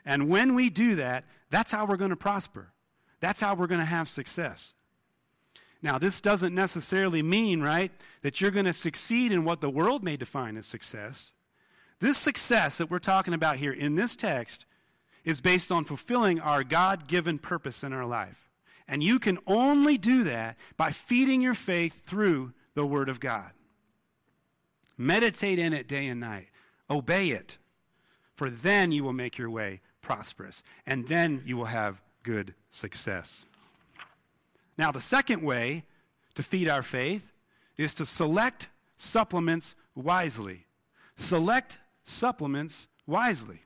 And 0.04 0.28
when 0.28 0.54
we 0.54 0.70
do 0.70 0.94
that, 0.94 1.24
that's 1.50 1.72
how 1.72 1.86
we're 1.86 1.96
going 1.96 2.10
to 2.10 2.16
prosper. 2.16 2.68
That's 3.18 3.40
how 3.40 3.56
we're 3.56 3.66
going 3.66 3.80
to 3.80 3.84
have 3.84 4.08
success. 4.08 4.74
Now, 5.82 5.98
this 5.98 6.20
doesn't 6.20 6.54
necessarily 6.54 7.20
mean, 7.20 7.62
right, 7.62 7.90
that 8.22 8.40
you're 8.40 8.52
going 8.52 8.66
to 8.66 8.72
succeed 8.72 9.32
in 9.32 9.44
what 9.44 9.60
the 9.60 9.68
world 9.70 10.04
may 10.04 10.16
define 10.16 10.56
as 10.56 10.66
success. 10.66 11.32
This 11.98 12.16
success 12.16 12.78
that 12.78 12.88
we're 12.88 13.00
talking 13.00 13.34
about 13.34 13.56
here 13.56 13.72
in 13.72 13.96
this 13.96 14.14
text 14.14 14.66
is 15.24 15.40
based 15.40 15.72
on 15.72 15.84
fulfilling 15.84 16.38
our 16.38 16.62
God 16.62 17.08
given 17.08 17.40
purpose 17.40 17.82
in 17.82 17.92
our 17.92 18.06
life. 18.06 18.45
And 18.88 19.02
you 19.02 19.18
can 19.18 19.38
only 19.46 19.98
do 19.98 20.24
that 20.24 20.56
by 20.76 20.90
feeding 20.92 21.40
your 21.40 21.54
faith 21.54 22.02
through 22.04 22.52
the 22.74 22.86
Word 22.86 23.08
of 23.08 23.20
God. 23.20 23.52
Meditate 24.96 25.58
in 25.58 25.72
it 25.72 25.88
day 25.88 26.06
and 26.06 26.20
night, 26.20 26.48
obey 26.88 27.30
it, 27.30 27.58
for 28.34 28.48
then 28.48 28.92
you 28.92 29.02
will 29.04 29.12
make 29.12 29.38
your 29.38 29.50
way 29.50 29.80
prosperous, 30.02 30.62
and 30.86 31.08
then 31.08 31.42
you 31.44 31.56
will 31.56 31.64
have 31.66 32.00
good 32.22 32.54
success. 32.70 33.44
Now, 34.78 34.92
the 34.92 35.00
second 35.00 35.42
way 35.42 35.84
to 36.34 36.42
feed 36.42 36.68
our 36.68 36.82
faith 36.82 37.32
is 37.76 37.92
to 37.94 38.06
select 38.06 38.68
supplements 38.96 39.74
wisely. 39.94 40.66
Select 41.16 41.78
supplements 42.04 42.86
wisely. 43.06 43.60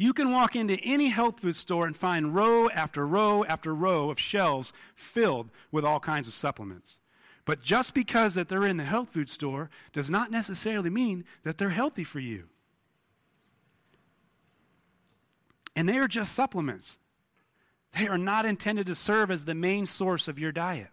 You 0.00 0.12
can 0.12 0.30
walk 0.30 0.54
into 0.54 0.78
any 0.84 1.08
health 1.08 1.40
food 1.40 1.56
store 1.56 1.84
and 1.84 1.96
find 1.96 2.32
row 2.32 2.70
after 2.70 3.04
row 3.04 3.42
after 3.44 3.74
row 3.74 4.12
of 4.12 4.20
shelves 4.20 4.72
filled 4.94 5.50
with 5.72 5.84
all 5.84 5.98
kinds 5.98 6.28
of 6.28 6.34
supplements. 6.34 7.00
But 7.44 7.62
just 7.62 7.94
because 7.94 8.34
that 8.34 8.48
they're 8.48 8.64
in 8.64 8.76
the 8.76 8.84
health 8.84 9.08
food 9.08 9.28
store 9.28 9.70
does 9.92 10.08
not 10.08 10.30
necessarily 10.30 10.88
mean 10.88 11.24
that 11.42 11.58
they're 11.58 11.70
healthy 11.70 12.04
for 12.04 12.20
you. 12.20 12.44
And 15.74 15.88
they 15.88 15.98
are 15.98 16.08
just 16.08 16.32
supplements. 16.32 16.96
They 17.98 18.06
are 18.06 18.18
not 18.18 18.44
intended 18.44 18.86
to 18.86 18.94
serve 18.94 19.32
as 19.32 19.46
the 19.46 19.54
main 19.56 19.84
source 19.84 20.28
of 20.28 20.38
your 20.38 20.52
diet. 20.52 20.90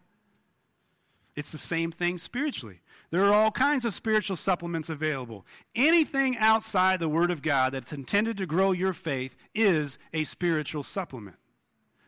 It's 1.36 1.52
the 1.52 1.58
same 1.60 1.92
thing 1.92 2.18
spiritually. 2.18 2.80
There 3.16 3.24
are 3.24 3.34
all 3.34 3.50
kinds 3.50 3.86
of 3.86 3.94
spiritual 3.94 4.36
supplements 4.36 4.90
available. 4.90 5.46
Anything 5.74 6.36
outside 6.38 7.00
the 7.00 7.08
Word 7.08 7.32
of 7.32 7.42
God 7.42 7.72
that's 7.74 7.94
intended 7.94 8.38
to 8.38 8.46
grow 8.46 8.74
your 8.74 8.92
faith 8.92 9.38
is 9.54 9.98
a 10.12 10.26
spiritual 10.26 10.84
supplement. 10.84 11.38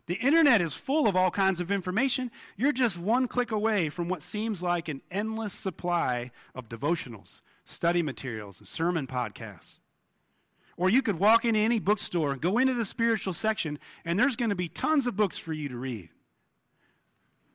The 0.07 0.15
internet 0.17 0.59
is 0.59 0.75
full 0.75 1.07
of 1.07 1.15
all 1.15 1.31
kinds 1.31 1.61
of 1.61 1.71
information. 1.71 2.29
You're 2.57 2.73
just 2.73 2.97
one 2.97 3.29
click 3.29 3.51
away 3.53 3.87
from 3.87 4.09
what 4.09 4.21
seems 4.21 4.61
like 4.61 4.89
an 4.89 5.01
endless 5.09 5.53
supply 5.53 6.31
of 6.53 6.67
devotionals, 6.67 7.39
study 7.63 8.01
materials, 8.01 8.59
and 8.59 8.67
sermon 8.67 9.07
podcasts. 9.07 9.79
Or 10.75 10.89
you 10.89 11.01
could 11.01 11.19
walk 11.19 11.45
into 11.45 11.61
any 11.61 11.79
bookstore 11.79 12.35
go 12.35 12.57
into 12.57 12.73
the 12.73 12.83
spiritual 12.83 13.31
section, 13.31 13.79
and 14.03 14.19
there's 14.19 14.35
going 14.35 14.49
to 14.49 14.55
be 14.57 14.67
tons 14.67 15.07
of 15.07 15.15
books 15.15 15.37
for 15.37 15.53
you 15.53 15.69
to 15.69 15.77
read. 15.77 16.09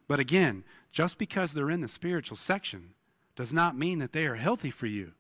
But 0.09 0.21
again, 0.21 0.65
just 0.91 1.19
because 1.19 1.53
they're 1.53 1.71
in 1.71 1.83
the 1.83 1.89
spiritual 1.89 2.39
section 2.39 2.95
does 3.37 3.53
not 3.53 3.77
mean 3.77 3.99
that 3.99 4.13
they 4.13 4.27
are 4.27 4.35
healthy 4.35 4.71
for 4.71 4.87
you. 4.87 5.13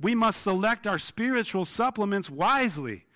We 0.00 0.14
must 0.14 0.42
select 0.42 0.86
our 0.86 0.98
spiritual 0.98 1.64
supplements 1.64 2.30
wisely. 2.30 3.06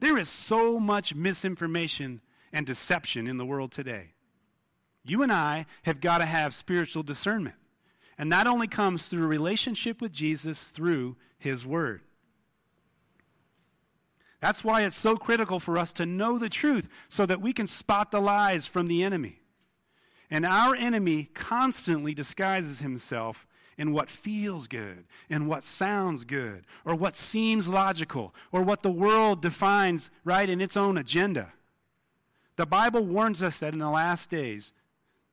There 0.00 0.18
is 0.18 0.28
so 0.28 0.78
much 0.78 1.14
misinformation 1.14 2.20
and 2.52 2.66
deception 2.66 3.26
in 3.26 3.36
the 3.38 3.46
world 3.46 3.72
today. 3.72 4.12
You 5.02 5.22
and 5.22 5.32
I 5.32 5.66
have 5.84 6.00
got 6.00 6.18
to 6.18 6.26
have 6.26 6.52
spiritual 6.52 7.02
discernment. 7.02 7.56
And 8.18 8.32
that 8.32 8.46
only 8.46 8.66
comes 8.68 9.06
through 9.08 9.24
a 9.24 9.28
relationship 9.28 10.00
with 10.00 10.12
Jesus 10.12 10.70
through 10.70 11.16
his 11.38 11.66
word. 11.66 12.00
That's 14.40 14.64
why 14.64 14.82
it's 14.82 14.96
so 14.96 15.16
critical 15.16 15.60
for 15.60 15.78
us 15.78 15.92
to 15.94 16.06
know 16.06 16.38
the 16.38 16.48
truth 16.48 16.88
so 17.08 17.26
that 17.26 17.40
we 17.40 17.52
can 17.52 17.66
spot 17.66 18.10
the 18.10 18.20
lies 18.20 18.66
from 18.66 18.88
the 18.88 19.02
enemy. 19.02 19.40
And 20.30 20.44
our 20.44 20.74
enemy 20.74 21.30
constantly 21.34 22.14
disguises 22.14 22.80
himself 22.80 23.46
in 23.78 23.92
what 23.92 24.08
feels 24.10 24.66
good, 24.66 25.04
in 25.28 25.46
what 25.46 25.62
sounds 25.62 26.24
good, 26.24 26.64
or 26.84 26.94
what 26.94 27.16
seems 27.16 27.68
logical, 27.68 28.34
or 28.50 28.62
what 28.62 28.82
the 28.82 28.90
world 28.90 29.42
defines 29.42 30.10
right 30.24 30.48
in 30.48 30.60
its 30.60 30.76
own 30.76 30.96
agenda. 30.96 31.52
The 32.56 32.66
Bible 32.66 33.02
warns 33.04 33.42
us 33.42 33.58
that 33.58 33.74
in 33.74 33.78
the 33.78 33.90
last 33.90 34.30
days 34.30 34.72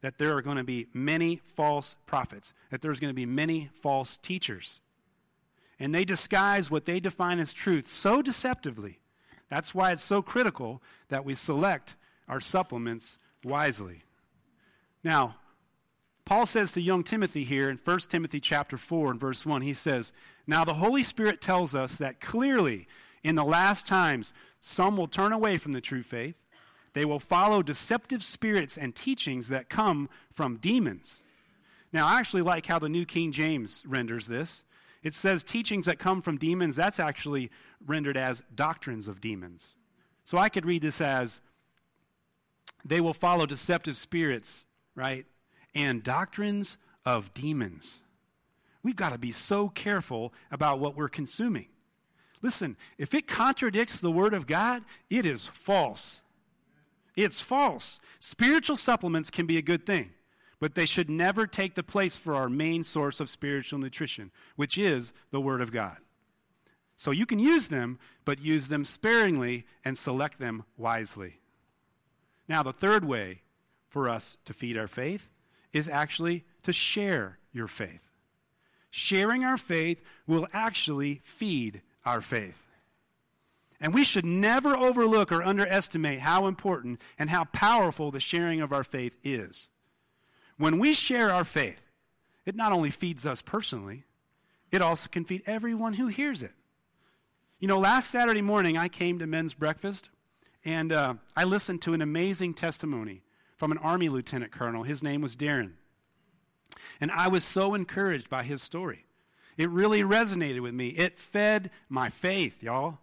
that 0.01 0.17
there 0.17 0.35
are 0.35 0.41
going 0.41 0.57
to 0.57 0.63
be 0.65 0.87
many 0.93 1.37
false 1.43 1.95
prophets, 2.05 2.53
that 2.69 2.81
there's 2.81 2.99
going 2.99 3.11
to 3.11 3.15
be 3.15 3.25
many 3.25 3.69
false 3.73 4.17
teachers. 4.17 4.81
And 5.79 5.95
they 5.95 6.03
disguise 6.05 6.69
what 6.69 6.83
they 6.85 6.99
define 6.99 7.39
as 7.39 7.53
truth 7.53 7.87
so 7.87 8.21
deceptively. 8.21 8.99
That's 9.49 9.73
why 9.73 9.93
it's 9.93 10.03
so 10.03 10.21
critical 10.21 10.83
that 11.07 11.23
we 11.23 11.33
select 11.35 11.95
our 12.27 12.41
supplements 12.41 13.17
wisely. 13.43 14.03
Now, 15.03 15.35
Paul 16.25 16.45
says 16.45 16.71
to 16.71 16.81
young 16.81 17.03
Timothy 17.03 17.43
here 17.43 17.69
in 17.69 17.77
1 17.83 17.99
Timothy 18.09 18.39
chapter 18.39 18.77
4 18.77 19.11
and 19.11 19.19
verse 19.19 19.45
1, 19.45 19.61
he 19.61 19.73
says, 19.73 20.13
Now 20.47 20.63
the 20.63 20.75
Holy 20.75 21.03
Spirit 21.03 21.41
tells 21.41 21.75
us 21.75 21.97
that 21.97 22.21
clearly 22.21 22.87
in 23.23 23.35
the 23.35 23.43
last 23.43 23.85
times 23.85 24.33
some 24.61 24.95
will 24.95 25.09
turn 25.09 25.33
away 25.33 25.57
from 25.57 25.73
the 25.73 25.81
true 25.81 26.03
faith. 26.03 26.41
They 26.93 27.03
will 27.03 27.19
follow 27.19 27.61
deceptive 27.61 28.23
spirits 28.23 28.77
and 28.77 28.95
teachings 28.95 29.49
that 29.49 29.67
come 29.67 30.09
from 30.31 30.57
demons. 30.57 31.23
Now, 31.91 32.07
I 32.07 32.19
actually 32.19 32.43
like 32.43 32.67
how 32.67 32.79
the 32.79 32.89
New 32.89 33.05
King 33.05 33.31
James 33.31 33.83
renders 33.85 34.27
this. 34.27 34.63
It 35.01 35.13
says 35.13 35.43
teachings 35.43 35.87
that 35.87 35.99
come 35.99 36.21
from 36.21 36.37
demons, 36.37 36.75
that's 36.75 36.99
actually 36.99 37.51
rendered 37.85 38.15
as 38.15 38.41
doctrines 38.55 39.09
of 39.09 39.19
demons. 39.19 39.75
So 40.23 40.37
I 40.37 40.47
could 40.47 40.65
read 40.65 40.81
this 40.81 41.01
as 41.01 41.41
they 42.85 43.01
will 43.01 43.13
follow 43.13 43.45
deceptive 43.45 43.97
spirits 43.97 44.63
right? 44.95 45.25
And 45.75 46.03
doctrines 46.03 46.77
of 47.05 47.33
demons. 47.33 48.01
We've 48.83 48.95
got 48.95 49.13
to 49.13 49.17
be 49.17 49.31
so 49.31 49.69
careful 49.69 50.33
about 50.51 50.79
what 50.79 50.95
we're 50.95 51.09
consuming. 51.09 51.67
Listen, 52.41 52.75
if 52.97 53.13
it 53.13 53.27
contradicts 53.27 53.99
the 53.99 54.11
Word 54.11 54.33
of 54.33 54.45
God, 54.45 54.83
it 55.09 55.25
is 55.25 55.47
false. 55.47 56.21
It's 57.15 57.39
false. 57.39 57.99
Spiritual 58.19 58.75
supplements 58.75 59.29
can 59.29 59.45
be 59.45 59.57
a 59.57 59.61
good 59.61 59.85
thing, 59.85 60.11
but 60.59 60.75
they 60.75 60.85
should 60.85 61.09
never 61.09 61.47
take 61.47 61.75
the 61.75 61.83
place 61.83 62.15
for 62.15 62.35
our 62.35 62.49
main 62.49 62.83
source 62.83 63.19
of 63.19 63.29
spiritual 63.29 63.79
nutrition, 63.79 64.31
which 64.55 64.77
is 64.77 65.13
the 65.31 65.39
Word 65.41 65.61
of 65.61 65.71
God. 65.71 65.97
So 66.97 67.11
you 67.11 67.25
can 67.25 67.39
use 67.39 67.69
them, 67.69 67.97
but 68.25 68.39
use 68.41 68.67
them 68.67 68.83
sparingly 68.85 69.65
and 69.85 69.97
select 69.97 70.39
them 70.39 70.63
wisely. 70.77 71.39
Now, 72.47 72.61
the 72.61 72.73
third 72.73 73.05
way 73.05 73.41
for 73.93 74.09
us 74.09 74.37
to 74.43 74.53
feed 74.55 74.75
our 74.75 74.87
faith 74.87 75.29
is 75.71 75.87
actually 75.87 76.43
to 76.63 76.73
share 76.73 77.37
your 77.51 77.67
faith. 77.67 78.09
Sharing 78.89 79.43
our 79.43 79.55
faith 79.57 80.01
will 80.25 80.47
actually 80.51 81.21
feed 81.23 81.83
our 82.03 82.19
faith. 82.19 82.65
And 83.79 83.93
we 83.93 84.03
should 84.03 84.25
never 84.25 84.75
overlook 84.75 85.31
or 85.31 85.43
underestimate 85.43 86.21
how 86.21 86.47
important 86.47 86.99
and 87.19 87.29
how 87.29 87.43
powerful 87.45 88.09
the 88.09 88.19
sharing 88.19 88.61
of 88.61 88.73
our 88.73 88.83
faith 88.83 89.15
is. 89.23 89.69
When 90.57 90.79
we 90.79 90.95
share 90.95 91.31
our 91.31 91.45
faith, 91.45 91.85
it 92.47 92.55
not 92.55 92.71
only 92.71 92.89
feeds 92.89 93.27
us 93.27 93.43
personally, 93.43 94.05
it 94.71 94.81
also 94.81 95.07
can 95.07 95.23
feed 95.23 95.43
everyone 95.45 95.93
who 95.93 96.07
hears 96.07 96.41
it. 96.41 96.53
You 97.59 97.67
know, 97.67 97.77
last 97.77 98.09
Saturday 98.09 98.41
morning 98.41 98.75
I 98.75 98.87
came 98.87 99.19
to 99.19 99.27
men's 99.27 99.53
breakfast 99.53 100.09
and 100.65 100.91
uh, 100.91 101.13
I 101.37 101.43
listened 101.43 101.83
to 101.83 101.93
an 101.93 102.01
amazing 102.01 102.55
testimony 102.55 103.21
from 103.55 103.71
an 103.71 103.77
Army 103.79 104.09
lieutenant 104.09 104.51
colonel. 104.51 104.83
His 104.83 105.03
name 105.03 105.21
was 105.21 105.35
Darren. 105.35 105.73
And 106.99 107.11
I 107.11 107.27
was 107.27 107.43
so 107.43 107.73
encouraged 107.73 108.29
by 108.29 108.43
his 108.43 108.61
story. 108.61 109.05
It 109.57 109.69
really 109.69 110.01
resonated 110.01 110.61
with 110.61 110.73
me. 110.73 110.89
It 110.89 111.17
fed 111.17 111.69
my 111.89 112.09
faith, 112.09 112.63
y'all. 112.63 112.99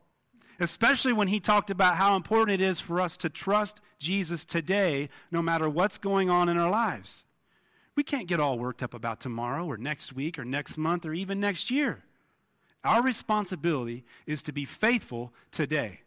Especially 0.59 1.12
when 1.12 1.28
he 1.28 1.40
talked 1.40 1.71
about 1.71 1.95
how 1.97 2.16
important 2.16 2.61
it 2.61 2.64
is 2.64 2.80
for 2.80 3.00
us 3.00 3.16
to 3.19 3.30
trust 3.30 3.80
Jesus 3.99 4.45
today, 4.45 5.09
no 5.30 5.40
matter 5.40 5.71
what's 5.71 5.97
going 5.99 6.28
on 6.28 6.49
in 6.49 6.59
our 6.59 6.71
lives. 6.71 7.25
We 7.97 8.02
can't 8.02 8.28
get 8.28 8.40
all 8.40 8.59
worked 8.59 8.83
up 8.83 8.95
about 8.95 9.21
tomorrow 9.21 9.64
or 9.64 9.76
next 9.76 10.12
week 10.12 10.38
or 10.38 10.45
next 10.45 10.76
month 10.76 11.07
or 11.07 11.14
even 11.14 11.40
next 11.40 11.71
year. 11.71 12.04
Our 12.83 13.02
responsibility 13.02 14.04
is 14.26 14.42
to 14.42 14.52
be 14.52 14.64
faithful 14.64 15.33
today. 15.52 16.00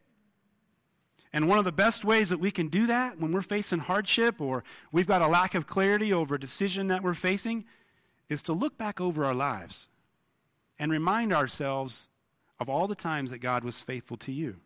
And 1.34 1.48
one 1.50 1.58
of 1.58 1.66
the 1.66 1.72
best 1.72 2.06
ways 2.06 2.30
that 2.30 2.40
we 2.40 2.52
can 2.52 2.68
do 2.68 2.86
that 2.86 3.20
when 3.20 3.32
we're 3.32 3.42
facing 3.42 3.80
hardship 3.80 4.40
or 4.40 4.64
we've 4.92 5.08
got 5.08 5.24
a 5.24 5.28
lack 5.28 5.56
of 5.56 5.66
clarity 5.66 6.14
over 6.14 6.36
a 6.36 6.40
decision 6.40 6.88
that 6.88 7.02
we're 7.02 7.16
facing 7.16 7.66
is 8.30 8.44
to 8.44 8.54
look 8.54 8.78
back 8.78 9.02
over 9.02 9.26
our 9.26 9.34
lives 9.34 9.88
and 10.78 10.92
remind 10.92 11.34
ourselves 11.34 12.08
of 12.60 12.70
all 12.70 12.88
the 12.88 12.94
times 12.96 13.32
that 13.32 13.40
God 13.40 13.64
was 13.64 13.82
faithful 13.82 14.16
to 14.18 14.32
you. 14.32 14.58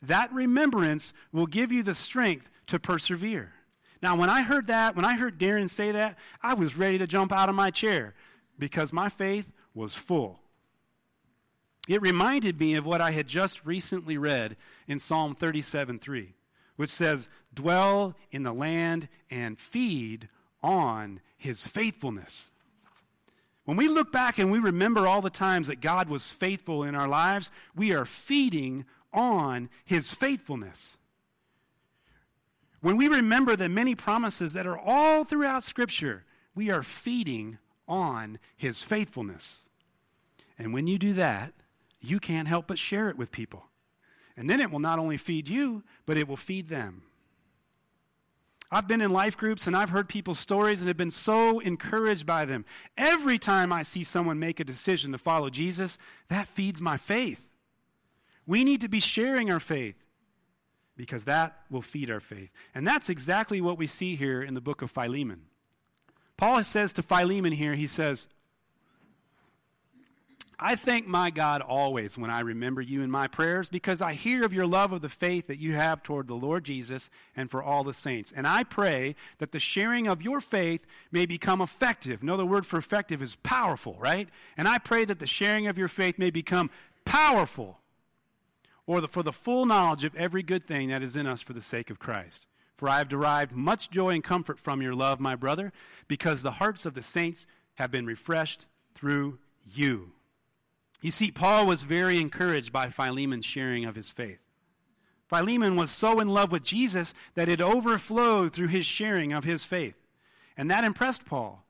That 0.00 0.32
remembrance 0.32 1.12
will 1.32 1.46
give 1.46 1.72
you 1.72 1.82
the 1.82 1.94
strength 1.96 2.48
to 2.68 2.78
persevere. 2.78 3.52
Now, 4.00 4.14
when 4.16 4.30
I 4.30 4.42
heard 4.42 4.68
that, 4.68 4.94
when 4.94 5.04
I 5.04 5.16
heard 5.16 5.38
Darren 5.38 5.68
say 5.68 5.92
that, 5.92 6.16
I 6.42 6.54
was 6.54 6.76
ready 6.76 6.98
to 6.98 7.06
jump 7.08 7.32
out 7.32 7.48
of 7.48 7.54
my 7.56 7.70
chair 7.70 8.14
because 8.56 8.92
my 8.92 9.08
faith 9.08 9.52
was 9.74 9.94
full. 9.96 10.41
It 11.88 12.00
reminded 12.00 12.60
me 12.60 12.74
of 12.74 12.86
what 12.86 13.00
I 13.00 13.10
had 13.10 13.26
just 13.26 13.64
recently 13.66 14.16
read 14.16 14.56
in 14.86 15.00
Psalm 15.00 15.34
37 15.34 15.98
3, 15.98 16.34
which 16.76 16.90
says, 16.90 17.28
Dwell 17.52 18.14
in 18.30 18.44
the 18.44 18.52
land 18.54 19.08
and 19.30 19.58
feed 19.58 20.28
on 20.62 21.20
his 21.36 21.66
faithfulness. 21.66 22.50
When 23.64 23.76
we 23.76 23.88
look 23.88 24.12
back 24.12 24.38
and 24.38 24.50
we 24.50 24.58
remember 24.58 25.06
all 25.06 25.22
the 25.22 25.30
times 25.30 25.66
that 25.68 25.80
God 25.80 26.08
was 26.08 26.32
faithful 26.32 26.84
in 26.84 26.94
our 26.94 27.08
lives, 27.08 27.50
we 27.74 27.92
are 27.92 28.04
feeding 28.04 28.84
on 29.12 29.68
his 29.84 30.12
faithfulness. 30.12 30.98
When 32.80 32.96
we 32.96 33.06
remember 33.08 33.54
the 33.54 33.68
many 33.68 33.94
promises 33.94 34.52
that 34.52 34.66
are 34.66 34.78
all 34.78 35.22
throughout 35.24 35.62
Scripture, 35.64 36.24
we 36.54 36.70
are 36.70 36.82
feeding 36.82 37.58
on 37.88 38.38
his 38.56 38.82
faithfulness. 38.82 39.66
And 40.58 40.72
when 40.72 40.86
you 40.88 40.98
do 40.98 41.12
that, 41.14 41.52
you 42.02 42.18
can't 42.20 42.48
help 42.48 42.66
but 42.66 42.78
share 42.78 43.08
it 43.08 43.16
with 43.16 43.30
people. 43.32 43.66
And 44.36 44.50
then 44.50 44.60
it 44.60 44.70
will 44.70 44.78
not 44.80 44.98
only 44.98 45.16
feed 45.16 45.48
you, 45.48 45.84
but 46.04 46.16
it 46.16 46.26
will 46.26 46.36
feed 46.36 46.68
them. 46.68 47.02
I've 48.70 48.88
been 48.88 49.02
in 49.02 49.10
life 49.10 49.36
groups 49.36 49.66
and 49.66 49.76
I've 49.76 49.90
heard 49.90 50.08
people's 50.08 50.38
stories 50.38 50.80
and 50.80 50.88
have 50.88 50.96
been 50.96 51.10
so 51.10 51.60
encouraged 51.60 52.24
by 52.24 52.46
them. 52.46 52.64
Every 52.96 53.38
time 53.38 53.70
I 53.72 53.82
see 53.82 54.02
someone 54.02 54.38
make 54.38 54.60
a 54.60 54.64
decision 54.64 55.12
to 55.12 55.18
follow 55.18 55.50
Jesus, 55.50 55.98
that 56.28 56.48
feeds 56.48 56.80
my 56.80 56.96
faith. 56.96 57.50
We 58.46 58.64
need 58.64 58.80
to 58.80 58.88
be 58.88 58.98
sharing 58.98 59.50
our 59.50 59.60
faith 59.60 60.02
because 60.96 61.24
that 61.26 61.54
will 61.70 61.82
feed 61.82 62.10
our 62.10 62.18
faith. 62.20 62.50
And 62.74 62.86
that's 62.86 63.10
exactly 63.10 63.60
what 63.60 63.76
we 63.76 63.86
see 63.86 64.16
here 64.16 64.42
in 64.42 64.54
the 64.54 64.60
book 64.62 64.80
of 64.80 64.90
Philemon. 64.90 65.42
Paul 66.38 66.64
says 66.64 66.94
to 66.94 67.02
Philemon 67.02 67.52
here, 67.52 67.74
he 67.74 67.86
says, 67.86 68.26
I 70.64 70.76
thank 70.76 71.08
my 71.08 71.30
God 71.30 71.60
always 71.60 72.16
when 72.16 72.30
I 72.30 72.40
remember 72.40 72.80
you 72.80 73.02
in 73.02 73.10
my 73.10 73.26
prayers 73.26 73.68
because 73.68 74.00
I 74.00 74.12
hear 74.14 74.44
of 74.44 74.52
your 74.52 74.66
love 74.66 74.92
of 74.92 75.00
the 75.00 75.08
faith 75.08 75.48
that 75.48 75.58
you 75.58 75.72
have 75.72 76.04
toward 76.04 76.28
the 76.28 76.36
Lord 76.36 76.62
Jesus 76.64 77.10
and 77.34 77.50
for 77.50 77.60
all 77.62 77.82
the 77.82 77.92
saints. 77.92 78.30
And 78.30 78.46
I 78.46 78.62
pray 78.62 79.16
that 79.38 79.50
the 79.50 79.58
sharing 79.58 80.06
of 80.06 80.22
your 80.22 80.40
faith 80.40 80.86
may 81.10 81.26
become 81.26 81.60
effective. 81.60 82.22
Another 82.22 82.46
word 82.46 82.64
for 82.64 82.78
effective 82.78 83.20
is 83.20 83.34
powerful, 83.42 83.96
right? 83.98 84.28
And 84.56 84.68
I 84.68 84.78
pray 84.78 85.04
that 85.04 85.18
the 85.18 85.26
sharing 85.26 85.66
of 85.66 85.78
your 85.78 85.88
faith 85.88 86.16
may 86.16 86.30
become 86.30 86.70
powerful 87.04 87.80
or 88.86 89.00
the, 89.00 89.08
for 89.08 89.24
the 89.24 89.32
full 89.32 89.66
knowledge 89.66 90.04
of 90.04 90.14
every 90.14 90.44
good 90.44 90.62
thing 90.64 90.90
that 90.90 91.02
is 91.02 91.16
in 91.16 91.26
us 91.26 91.42
for 91.42 91.54
the 91.54 91.60
sake 91.62 91.90
of 91.90 91.98
Christ. 91.98 92.46
For 92.76 92.88
I 92.88 92.98
have 92.98 93.08
derived 93.08 93.50
much 93.50 93.90
joy 93.90 94.10
and 94.10 94.22
comfort 94.22 94.60
from 94.60 94.80
your 94.80 94.94
love, 94.94 95.18
my 95.18 95.34
brother, 95.34 95.72
because 96.06 96.42
the 96.42 96.52
hearts 96.52 96.86
of 96.86 96.94
the 96.94 97.02
saints 97.02 97.48
have 97.76 97.90
been 97.90 98.06
refreshed 98.06 98.66
through 98.94 99.38
you. 99.68 100.12
You 101.02 101.10
see, 101.10 101.32
Paul 101.32 101.66
was 101.66 101.82
very 101.82 102.20
encouraged 102.20 102.72
by 102.72 102.88
Philemon's 102.88 103.44
sharing 103.44 103.84
of 103.84 103.96
his 103.96 104.08
faith. 104.08 104.38
Philemon 105.26 105.76
was 105.76 105.90
so 105.90 106.20
in 106.20 106.28
love 106.28 106.52
with 106.52 106.62
Jesus 106.62 107.12
that 107.34 107.48
it 107.48 107.60
overflowed 107.60 108.52
through 108.52 108.68
his 108.68 108.86
sharing 108.86 109.32
of 109.32 109.44
his 109.44 109.64
faith. 109.64 109.96
And 110.56 110.70
that 110.70 110.84
impressed 110.84 111.26
Paul. 111.26 111.66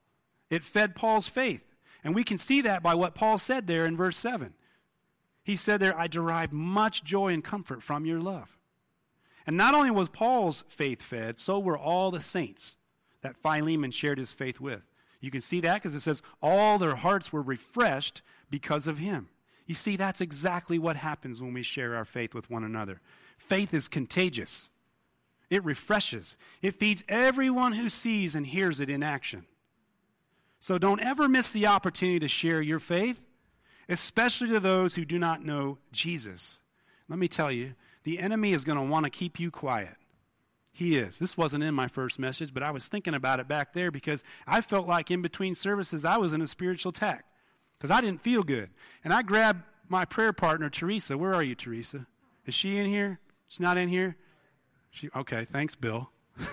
It 0.50 0.62
fed 0.62 0.94
Paul's 0.94 1.28
faith. 1.28 1.74
And 2.04 2.14
we 2.14 2.24
can 2.24 2.36
see 2.38 2.60
that 2.62 2.82
by 2.82 2.94
what 2.94 3.14
Paul 3.14 3.38
said 3.38 3.66
there 3.66 3.86
in 3.86 3.96
verse 3.96 4.16
7. 4.18 4.52
He 5.44 5.56
said 5.56 5.80
there, 5.80 5.98
I 5.98 6.08
derive 6.08 6.52
much 6.52 7.02
joy 7.02 7.32
and 7.32 7.42
comfort 7.42 7.82
from 7.82 8.04
your 8.04 8.20
love. 8.20 8.58
And 9.46 9.56
not 9.56 9.74
only 9.74 9.90
was 9.92 10.08
Paul's 10.08 10.64
faith 10.68 11.00
fed, 11.00 11.38
so 11.38 11.58
were 11.58 11.78
all 11.78 12.10
the 12.10 12.20
saints 12.20 12.76
that 13.22 13.36
Philemon 13.36 13.92
shared 13.92 14.18
his 14.18 14.34
faith 14.34 14.60
with. 14.60 14.82
You 15.20 15.30
can 15.30 15.40
see 15.40 15.60
that 15.60 15.74
because 15.74 15.94
it 15.94 16.00
says, 16.02 16.20
All 16.42 16.78
their 16.78 16.96
hearts 16.96 17.32
were 17.32 17.42
refreshed 17.42 18.22
because 18.52 18.86
of 18.86 18.98
him. 18.98 19.28
You 19.66 19.74
see, 19.74 19.96
that's 19.96 20.20
exactly 20.20 20.78
what 20.78 20.94
happens 20.96 21.40
when 21.42 21.54
we 21.54 21.62
share 21.64 21.96
our 21.96 22.04
faith 22.04 22.32
with 22.34 22.48
one 22.50 22.62
another. 22.62 23.00
Faith 23.38 23.74
is 23.74 23.88
contagious, 23.88 24.70
it 25.50 25.64
refreshes, 25.64 26.36
it 26.60 26.76
feeds 26.76 27.02
everyone 27.08 27.72
who 27.72 27.88
sees 27.88 28.36
and 28.36 28.46
hears 28.46 28.78
it 28.78 28.88
in 28.88 29.02
action. 29.02 29.46
So 30.60 30.78
don't 30.78 31.00
ever 31.00 31.28
miss 31.28 31.50
the 31.50 31.66
opportunity 31.66 32.20
to 32.20 32.28
share 32.28 32.62
your 32.62 32.78
faith, 32.78 33.26
especially 33.88 34.46
to 34.50 34.60
those 34.60 34.94
who 34.94 35.04
do 35.04 35.18
not 35.18 35.44
know 35.44 35.78
Jesus. 35.90 36.60
Let 37.08 37.18
me 37.18 37.26
tell 37.26 37.50
you, 37.50 37.74
the 38.04 38.20
enemy 38.20 38.52
is 38.52 38.62
going 38.62 38.78
to 38.78 38.84
want 38.84 39.04
to 39.04 39.10
keep 39.10 39.40
you 39.40 39.50
quiet. 39.50 39.96
He 40.72 40.96
is. 40.96 41.18
This 41.18 41.36
wasn't 41.36 41.64
in 41.64 41.74
my 41.74 41.88
first 41.88 42.18
message, 42.18 42.54
but 42.54 42.62
I 42.62 42.70
was 42.70 42.86
thinking 42.88 43.12
about 43.12 43.40
it 43.40 43.48
back 43.48 43.72
there 43.72 43.90
because 43.90 44.22
I 44.46 44.60
felt 44.60 44.86
like 44.86 45.10
in 45.10 45.20
between 45.20 45.54
services 45.56 46.04
I 46.04 46.16
was 46.16 46.32
in 46.32 46.40
a 46.40 46.46
spiritual 46.46 46.90
attack 46.90 47.24
because 47.82 47.90
I 47.96 48.00
didn't 48.00 48.22
feel 48.22 48.44
good. 48.44 48.70
And 49.02 49.12
I 49.12 49.22
grabbed 49.22 49.62
my 49.88 50.04
prayer 50.04 50.32
partner, 50.32 50.70
Teresa. 50.70 51.18
Where 51.18 51.34
are 51.34 51.42
you, 51.42 51.56
Teresa? 51.56 52.06
Is 52.46 52.54
she 52.54 52.78
in 52.78 52.86
here? 52.86 53.18
She's 53.48 53.58
not 53.58 53.76
in 53.76 53.88
here? 53.88 54.16
She, 54.92 55.08
okay, 55.16 55.44
thanks, 55.44 55.74
Bill. 55.74 56.10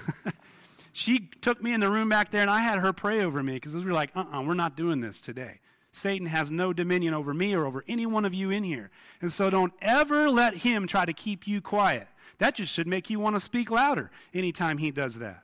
she 0.91 1.29
took 1.39 1.61
me 1.61 1.71
in 1.71 1.81
the 1.81 1.91
room 1.91 2.09
back 2.09 2.31
there 2.31 2.41
and 2.41 2.49
I 2.49 2.59
had 2.61 2.79
her 2.79 2.93
pray 2.93 3.21
over 3.23 3.43
me 3.43 3.53
because 3.55 3.75
we 3.75 3.85
were 3.85 3.91
like, 3.93 4.09
uh 4.15 4.21
uh-uh, 4.21 4.39
uh, 4.39 4.41
we 4.41 4.47
are 4.49 4.55
not 4.55 4.75
doing 4.75 5.01
this 5.01 5.21
today. 5.21 5.59
Satan 5.91 6.25
has 6.27 6.49
no 6.49 6.73
dominion 6.73 7.13
over 7.13 7.31
me 7.33 7.53
or 7.53 7.65
over 7.67 7.83
any 7.87 8.07
one 8.07 8.25
of 8.25 8.33
you 8.33 8.49
in 8.49 8.63
here. 8.63 8.89
And 9.21 9.31
so 9.31 9.51
don't 9.51 9.73
ever 9.81 10.29
let 10.31 10.57
him 10.57 10.87
try 10.87 11.05
to 11.05 11.13
keep 11.13 11.47
you 11.47 11.61
quiet. 11.61 12.07
That 12.39 12.55
just 12.55 12.73
should 12.73 12.87
make 12.87 13.07
you 13.11 13.19
want 13.19 13.35
to 13.35 13.39
speak 13.39 13.69
louder 13.69 14.09
anytime 14.33 14.79
he 14.79 14.89
does 14.89 15.19
that. 15.19 15.43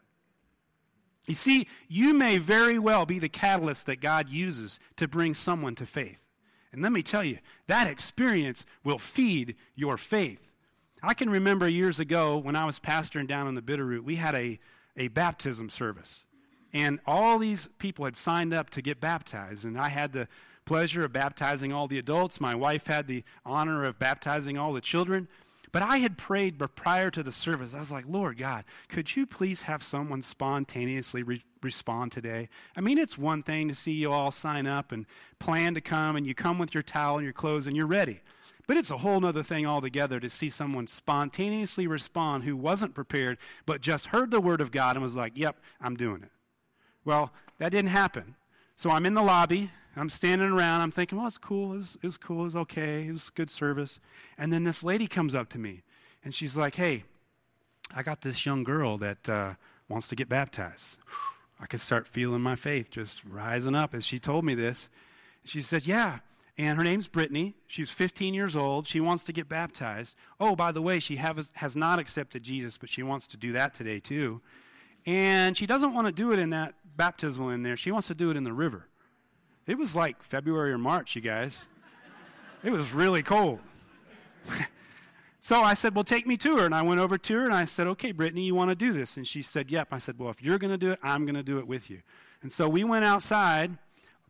You 1.27 1.35
see, 1.35 1.67
you 1.87 2.13
may 2.13 2.37
very 2.37 2.77
well 2.79 3.05
be 3.05 3.19
the 3.19 3.29
catalyst 3.29 3.85
that 3.87 3.99
God 4.01 4.29
uses 4.29 4.79
to 4.97 5.07
bring 5.07 5.33
someone 5.33 5.75
to 5.75 5.85
faith. 5.85 6.27
And 6.71 6.81
let 6.83 6.91
me 6.91 7.01
tell 7.01 7.23
you, 7.23 7.39
that 7.67 7.87
experience 7.87 8.65
will 8.83 8.99
feed 8.99 9.55
your 9.75 9.97
faith. 9.97 10.53
I 11.01 11.13
can 11.13 11.29
remember 11.29 11.67
years 11.67 11.99
ago 11.99 12.37
when 12.37 12.55
I 12.55 12.65
was 12.65 12.79
pastoring 12.79 13.27
down 13.27 13.47
in 13.47 13.55
the 13.55 13.61
Bitterroot, 13.61 14.03
we 14.03 14.15
had 14.17 14.35
a, 14.35 14.59
a 14.97 15.07
baptism 15.09 15.69
service. 15.69 16.25
And 16.73 16.99
all 17.05 17.39
these 17.39 17.69
people 17.79 18.05
had 18.05 18.17
signed 18.17 18.53
up 18.53 18.69
to 18.71 18.81
get 18.81 18.99
baptized. 18.99 19.63
And 19.63 19.79
I 19.79 19.89
had 19.89 20.13
the 20.13 20.27
pleasure 20.65 21.05
of 21.05 21.13
baptizing 21.13 21.71
all 21.71 21.87
the 21.87 21.97
adults. 21.99 22.41
My 22.41 22.53
wife 22.55 22.87
had 22.87 23.07
the 23.07 23.23
honor 23.45 23.85
of 23.85 23.97
baptizing 23.97 24.57
all 24.57 24.73
the 24.73 24.81
children. 24.81 25.27
But 25.75 25.83
I 25.83 25.97
had 25.97 26.17
prayed 26.17 26.57
prior 26.77 27.11
to 27.11 27.21
the 27.21 27.33
service. 27.33 27.73
I 27.75 27.79
was 27.79 27.91
like, 27.91 28.05
Lord 28.07 28.37
God, 28.37 28.63
could 28.87 29.13
you 29.17 29.25
please 29.25 29.63
have 29.63 29.83
someone 29.83 30.21
spontaneously 30.21 31.21
re- 31.21 31.43
respond 31.61 32.13
today? 32.13 32.47
I 32.77 32.79
mean, 32.79 32.97
it's 32.97 33.17
one 33.17 33.43
thing 33.43 33.67
to 33.67 33.75
see 33.75 33.91
you 33.91 34.09
all 34.09 34.31
sign 34.31 34.67
up 34.67 34.93
and 34.93 35.05
plan 35.37 35.73
to 35.73 35.81
come, 35.81 36.15
and 36.15 36.25
you 36.25 36.33
come 36.33 36.59
with 36.59 36.73
your 36.73 36.81
towel 36.81 37.17
and 37.17 37.25
your 37.25 37.33
clothes 37.33 37.67
and 37.67 37.75
you're 37.75 37.85
ready. 37.87 38.21
But 38.67 38.77
it's 38.77 38.89
a 38.89 38.99
whole 38.99 39.25
other 39.25 39.43
thing 39.43 39.65
altogether 39.67 40.21
to 40.21 40.29
see 40.29 40.49
someone 40.49 40.87
spontaneously 40.87 41.87
respond 41.87 42.45
who 42.45 42.55
wasn't 42.55 42.95
prepared, 42.95 43.37
but 43.65 43.81
just 43.81 44.05
heard 44.05 44.31
the 44.31 44.39
word 44.39 44.61
of 44.61 44.71
God 44.71 44.95
and 44.95 45.03
was 45.03 45.17
like, 45.17 45.33
yep, 45.35 45.57
I'm 45.81 45.97
doing 45.97 46.23
it. 46.23 46.31
Well, 47.03 47.33
that 47.57 47.73
didn't 47.73 47.89
happen. 47.91 48.35
So 48.77 48.91
I'm 48.91 49.05
in 49.05 49.13
the 49.13 49.21
lobby 49.21 49.71
I'm 49.95 50.09
standing 50.09 50.49
around. 50.49 50.81
I'm 50.81 50.91
thinking, 50.91 51.17
well, 51.17 51.27
it's 51.27 51.37
cool. 51.37 51.73
It 51.73 51.77
was, 51.77 51.95
it 52.01 52.03
was 52.05 52.17
cool. 52.17 52.41
It 52.41 52.45
was 52.45 52.55
okay. 52.57 53.07
It 53.07 53.11
was 53.11 53.29
good 53.29 53.49
service. 53.49 53.99
And 54.37 54.51
then 54.51 54.63
this 54.63 54.83
lady 54.83 55.07
comes 55.07 55.33
up 55.33 55.49
to 55.49 55.59
me 55.59 55.83
and 56.23 56.33
she's 56.33 56.57
like, 56.57 56.75
hey, 56.75 57.03
I 57.95 58.03
got 58.03 58.21
this 58.21 58.45
young 58.45 58.63
girl 58.63 58.97
that 58.97 59.29
uh, 59.29 59.53
wants 59.87 60.07
to 60.09 60.15
get 60.15 60.27
baptized. 60.27 60.97
I 61.59 61.65
could 61.67 61.79
start 61.79 62.07
feeling 62.07 62.41
my 62.41 62.55
faith 62.55 62.89
just 62.89 63.23
rising 63.23 63.75
up. 63.75 63.93
And 63.93 64.03
she 64.03 64.19
told 64.19 64.43
me 64.43 64.53
this. 64.53 64.89
She 65.45 65.61
said, 65.61 65.87
yeah. 65.87 66.19
And 66.57 66.77
her 66.77 66.83
name's 66.83 67.07
Brittany. 67.07 67.53
She's 67.67 67.89
15 67.89 68.33
years 68.33 68.55
old. 68.55 68.87
She 68.87 68.99
wants 68.99 69.23
to 69.25 69.33
get 69.33 69.47
baptized. 69.47 70.15
Oh, 70.39 70.55
by 70.55 70.71
the 70.71 70.81
way, 70.81 70.99
she 70.99 71.17
have, 71.17 71.51
has 71.55 71.75
not 71.75 71.99
accepted 71.99 72.43
Jesus, 72.43 72.77
but 72.77 72.89
she 72.89 73.03
wants 73.03 73.27
to 73.27 73.37
do 73.37 73.51
that 73.53 73.73
today 73.73 73.99
too. 73.99 74.41
And 75.05 75.55
she 75.55 75.65
doesn't 75.65 75.93
want 75.93 76.07
to 76.07 76.13
do 76.13 76.33
it 76.33 76.39
in 76.39 76.49
that 76.49 76.73
baptismal 76.97 77.49
in 77.49 77.63
there. 77.63 77.77
She 77.77 77.91
wants 77.91 78.07
to 78.07 78.15
do 78.15 78.29
it 78.31 78.35
in 78.37 78.43
the 78.43 78.53
river. 78.53 78.87
It 79.67 79.77
was 79.79 79.95
like 79.95 80.21
February 80.21 80.71
or 80.71 80.77
March, 80.77 81.15
you 81.15 81.21
guys. 81.21 81.65
It 82.63 82.71
was 82.71 82.93
really 82.93 83.23
cold. 83.23 83.59
so 85.39 85.61
I 85.63 85.73
said, 85.73 85.95
Well, 85.95 86.03
take 86.03 86.27
me 86.27 86.37
to 86.37 86.57
her. 86.57 86.65
And 86.65 86.75
I 86.75 86.83
went 86.83 86.99
over 87.01 87.17
to 87.17 87.33
her 87.35 87.45
and 87.45 87.53
I 87.53 87.65
said, 87.65 87.87
Okay, 87.87 88.11
Brittany, 88.11 88.43
you 88.45 88.53
want 88.53 88.69
to 88.69 88.75
do 88.75 88.93
this? 88.93 89.17
And 89.17 89.25
she 89.25 89.41
said, 89.41 89.71
Yep. 89.71 89.87
I 89.91 89.97
said, 89.97 90.19
Well, 90.19 90.29
if 90.29 90.41
you're 90.41 90.59
going 90.59 90.71
to 90.71 90.77
do 90.77 90.91
it, 90.91 90.99
I'm 91.01 91.25
going 91.25 91.35
to 91.35 91.43
do 91.43 91.57
it 91.57 91.67
with 91.67 91.89
you. 91.89 92.01
And 92.43 92.51
so 92.51 92.69
we 92.69 92.83
went 92.83 93.05
outside. 93.05 93.71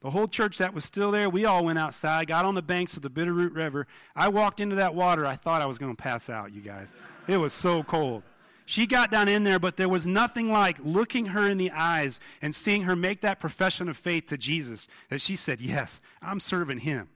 The 0.02 0.12
whole 0.12 0.28
church 0.28 0.60
that 0.60 0.74
was 0.74 0.86
still 0.86 1.10
there, 1.10 1.30
we 1.32 1.46
all 1.46 1.66
went 1.66 1.80
outside, 1.80 2.28
got 2.28 2.46
on 2.46 2.54
the 2.54 2.62
banks 2.62 2.96
of 2.96 3.02
the 3.02 3.10
Bitterroot 3.10 3.56
River. 3.56 3.88
I 4.16 4.28
walked 4.28 4.60
into 4.60 4.76
that 4.76 4.94
water. 4.94 5.26
I 5.26 5.36
thought 5.36 5.62
I 5.62 5.66
was 5.66 5.80
going 5.80 5.96
to 5.96 6.02
pass 6.02 6.30
out, 6.30 6.54
you 6.54 6.62
guys. 6.62 6.94
It 7.28 7.38
was 7.38 7.54
so 7.54 7.82
cold. 7.82 8.22
She 8.66 8.88
got 8.88 9.12
down 9.12 9.28
in 9.28 9.44
there, 9.44 9.60
but 9.60 9.78
there 9.78 9.88
was 9.88 10.08
nothing 10.08 10.52
like 10.52 10.78
looking 10.84 11.28
her 11.28 11.48
in 11.48 11.60
the 11.60 11.72
eyes 11.72 12.20
and 12.42 12.54
seeing 12.54 12.84
her 12.84 12.96
make 12.96 13.22
that 13.22 13.40
profession 13.40 13.88
of 13.88 13.96
faith 13.96 14.26
to 14.28 14.38
Jesus 14.38 14.88
that 15.10 15.22
she 15.22 15.36
said, 15.36 15.62
Yes, 15.62 16.02
I'm 16.22 16.40
serving 16.40 16.80
him. 16.80 17.10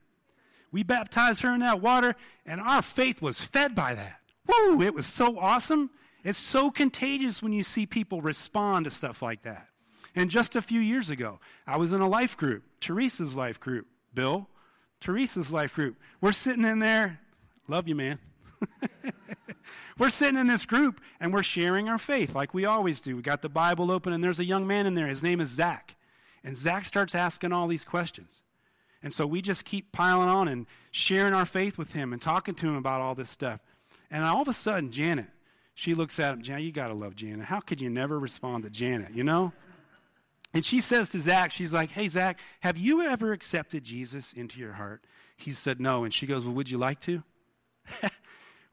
We 0.71 0.83
baptized 0.83 1.41
her 1.41 1.49
in 1.51 1.61
that 1.61 1.81
water, 1.81 2.15
and 2.45 2.61
our 2.61 2.83
faith 2.83 3.19
was 3.21 3.43
fed 3.43 3.73
by 3.73 3.95
that. 3.95 4.19
Woo! 4.47 4.81
It 4.83 4.93
was 4.93 5.07
so 5.07 5.39
awesome. 5.39 5.89
It's 6.23 6.37
so 6.37 6.69
contagious 6.69 7.41
when 7.41 7.53
you 7.53 7.63
see 7.63 7.87
people 7.87 8.21
respond 8.21 8.85
to 8.85 8.91
stuff 8.91 9.21
like 9.23 9.41
that. 9.43 9.67
And 10.15 10.29
just 10.29 10.55
a 10.55 10.61
few 10.61 10.79
years 10.79 11.09
ago, 11.09 11.39
I 11.65 11.77
was 11.77 11.93
in 11.93 12.01
a 12.01 12.07
life 12.09 12.37
group, 12.37 12.63
Teresa's 12.79 13.35
life 13.35 13.59
group, 13.59 13.87
Bill, 14.13 14.47
Teresa's 14.99 15.51
life 15.51 15.73
group. 15.73 15.95
We're 16.21 16.31
sitting 16.33 16.65
in 16.65 16.77
there. 16.79 17.21
Love 17.67 17.87
you, 17.87 17.95
man. 17.95 18.19
we're 19.97 20.09
sitting 20.09 20.39
in 20.39 20.47
this 20.47 20.65
group 20.65 21.01
and 21.19 21.33
we're 21.33 21.43
sharing 21.43 21.89
our 21.89 21.97
faith 21.97 22.35
like 22.35 22.53
we 22.53 22.65
always 22.65 23.01
do. 23.01 23.15
We 23.15 23.21
got 23.21 23.41
the 23.41 23.49
Bible 23.49 23.91
open 23.91 24.13
and 24.13 24.23
there's 24.23 24.39
a 24.39 24.45
young 24.45 24.65
man 24.67 24.85
in 24.85 24.93
there. 24.93 25.07
His 25.07 25.23
name 25.23 25.39
is 25.41 25.49
Zach. 25.49 25.95
And 26.43 26.55
Zach 26.55 26.85
starts 26.85 27.15
asking 27.15 27.51
all 27.51 27.67
these 27.67 27.83
questions. 27.83 28.41
And 29.01 29.13
so 29.13 29.25
we 29.25 29.41
just 29.41 29.65
keep 29.65 29.91
piling 29.91 30.29
on 30.29 30.47
and 30.47 30.67
sharing 30.91 31.33
our 31.33 31.45
faith 31.45 31.77
with 31.77 31.93
him 31.93 32.11
and 32.13 32.21
talking 32.21 32.55
to 32.55 32.67
him 32.67 32.75
about 32.75 33.01
all 33.01 33.15
this 33.15 33.29
stuff. 33.29 33.61
And 34.11 34.23
all 34.23 34.41
of 34.41 34.47
a 34.47 34.53
sudden, 34.53 34.91
Janet, 34.91 35.27
she 35.73 35.93
looks 35.93 36.19
at 36.19 36.33
him, 36.33 36.41
Janet, 36.41 36.63
you 36.65 36.71
got 36.71 36.87
to 36.87 36.93
love 36.93 37.15
Janet. 37.15 37.45
How 37.45 37.59
could 37.59 37.79
you 37.79 37.89
never 37.89 38.19
respond 38.19 38.63
to 38.63 38.69
Janet, 38.69 39.11
you 39.11 39.23
know? 39.23 39.53
And 40.53 40.65
she 40.65 40.81
says 40.81 41.09
to 41.09 41.19
Zach, 41.19 41.51
she's 41.51 41.71
like, 41.71 41.91
hey, 41.91 42.07
Zach, 42.07 42.39
have 42.61 42.75
you 42.77 43.01
ever 43.03 43.31
accepted 43.33 43.83
Jesus 43.83 44.33
into 44.33 44.59
your 44.59 44.73
heart? 44.73 45.03
He 45.37 45.53
said, 45.53 45.79
no. 45.79 46.03
And 46.03 46.13
she 46.13 46.25
goes, 46.25 46.43
well, 46.43 46.55
would 46.55 46.71
you 46.71 46.77
like 46.77 46.99
to? 47.01 47.23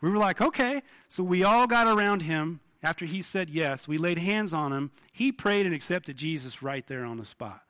We 0.01 0.11
were 0.11 0.19
like, 0.19 0.41
okay. 0.41 0.83
So 1.09 1.23
we 1.23 1.43
all 1.43 1.67
got 1.67 1.87
around 1.87 2.23
him 2.23 2.61
after 2.83 3.07
he 3.07 3.23
said 3.23 3.49
yes. 3.51 3.89
We 3.89 3.99
laid 3.99 4.19
hands 4.19 4.53
on 4.53 4.73
him. 4.73 4.91
He 5.13 5.33
prayed 5.33 5.67
and 5.67 5.75
accepted 5.75 6.17
Jesus 6.17 6.63
right 6.63 6.87
there 6.87 7.05
on 7.05 7.17
the 7.17 7.25
spot. 7.25 7.63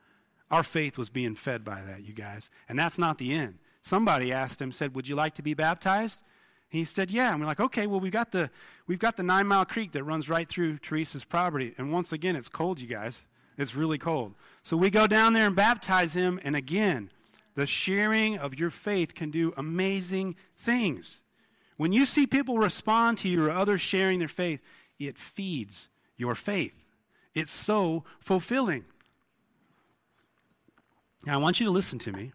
Our 0.51 0.63
faith 0.63 0.97
was 0.97 1.11
being 1.11 1.35
fed 1.35 1.65
by 1.65 1.83
that, 1.83 2.03
you 2.05 2.15
guys. 2.15 2.51
And 2.69 2.79
that's 2.79 2.99
not 2.99 3.19
the 3.19 3.33
end. 3.33 3.59
Somebody 3.83 4.33
asked 4.33 4.61
him, 4.61 4.73
said, 4.73 4.95
Would 4.95 5.09
you 5.09 5.15
like 5.17 5.35
to 5.37 5.43
be 5.43 5.55
baptized? 5.55 6.23
he 6.69 6.85
said, 6.85 7.11
Yeah. 7.11 7.31
And 7.31 7.41
we're 7.41 7.47
like, 7.47 7.61
okay, 7.61 7.87
well, 7.87 8.01
we've 8.01 8.13
got 8.13 8.33
the 8.33 8.51
we've 8.87 8.99
got 8.99 9.17
the 9.17 9.23
nine 9.23 9.47
mile 9.47 9.65
creek 9.65 9.93
that 9.93 10.05
runs 10.05 10.29
right 10.29 10.49
through 10.49 10.79
Teresa's 10.79 11.25
property. 11.25 11.75
And 11.79 11.93
once 11.93 12.13
again, 12.13 12.37
it's 12.37 12.49
cold, 12.49 12.81
you 12.81 12.87
guys. 12.87 13.25
It's 13.59 13.75
really 13.75 13.99
cold. 13.99 14.35
So 14.63 14.77
we 14.77 14.91
go 14.91 15.07
down 15.07 15.33
there 15.33 15.47
and 15.47 15.57
baptize 15.57 16.15
him, 16.15 16.39
and 16.45 16.55
again, 16.55 17.11
the 17.55 17.67
sharing 17.67 18.37
of 18.39 18.59
your 18.59 18.71
faith 18.71 19.15
can 19.15 19.31
do 19.31 19.55
amazing 19.57 20.37
things. 20.59 21.23
When 21.77 21.93
you 21.93 22.05
see 22.07 22.27
people 22.27 22.59
respond 22.59 23.19
to 23.19 23.29
you 23.29 23.45
or 23.45 23.51
others 23.51 23.81
sharing 23.81 24.19
their 24.19 24.29
faith, 24.29 24.61
it 24.99 25.19
feeds 25.19 25.89
your 26.17 26.35
faith. 26.35 26.89
It's 27.35 27.51
so 27.51 28.05
fulfilling. 28.19 28.87
Now, 31.27 31.35
I 31.35 31.37
want 31.37 31.61
you 31.61 31.67
to 31.67 31.73
listen 31.73 31.99
to 32.01 32.13
me. 32.13 32.33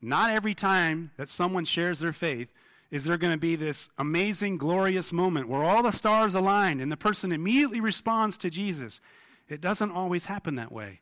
Not 0.00 0.30
every 0.30 0.54
time 0.54 1.12
that 1.16 1.28
someone 1.28 1.64
shares 1.64 2.00
their 2.00 2.12
faith 2.12 2.52
is 2.90 3.04
there 3.04 3.16
going 3.16 3.32
to 3.32 3.38
be 3.38 3.56
this 3.56 3.88
amazing, 3.96 4.58
glorious 4.58 5.12
moment 5.14 5.48
where 5.48 5.62
all 5.64 5.82
the 5.82 5.90
stars 5.92 6.34
align 6.34 6.78
and 6.80 6.90
the 6.92 6.96
person 6.96 7.30
immediately 7.32 7.80
responds 7.80 8.36
to 8.38 8.50
Jesus. 8.50 9.00
It 9.48 9.60
doesn't 9.62 9.90
always 9.92 10.26
happen 10.26 10.56
that 10.56 10.70
way. 10.72 11.00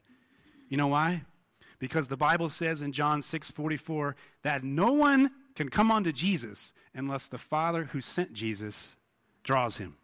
You 0.69 0.77
know 0.77 0.87
why? 0.87 1.23
Because 1.81 2.07
the 2.09 2.17
Bible 2.17 2.49
says 2.51 2.81
in 2.83 2.93
John 2.93 3.23
6 3.23 3.51
44 3.51 4.15
that 4.45 4.63
no 4.63 4.93
one 4.93 5.31
can 5.61 5.69
come 5.69 5.91
unto 5.91 6.11
Jesus 6.11 6.73
unless 6.95 7.29
the 7.29 7.37
Father 7.37 7.85
who 7.93 8.01
sent 8.01 8.33
Jesus 8.33 8.97
draws 9.43 9.77
him. 9.77 9.97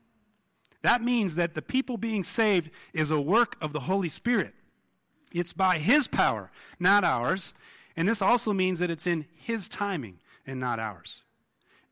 That 0.83 1.01
means 1.03 1.37
that 1.37 1.55
the 1.55 1.63
people 1.63 1.97
being 1.97 2.23
saved 2.25 2.71
is 2.93 3.11
a 3.11 3.19
work 3.19 3.57
of 3.63 3.73
the 3.73 3.81
Holy 3.81 4.11
Spirit. 4.11 4.53
It's 5.33 5.55
by 5.55 5.79
His 5.79 6.09
power, 6.09 6.51
not 6.79 7.05
ours. 7.05 7.55
And 7.97 8.07
this 8.07 8.21
also 8.21 8.53
means 8.53 8.81
that 8.81 8.91
it's 8.91 9.07
in 9.07 9.25
His 9.35 9.67
timing 9.67 10.19
and 10.47 10.61
not 10.61 10.79
ours. 10.79 11.23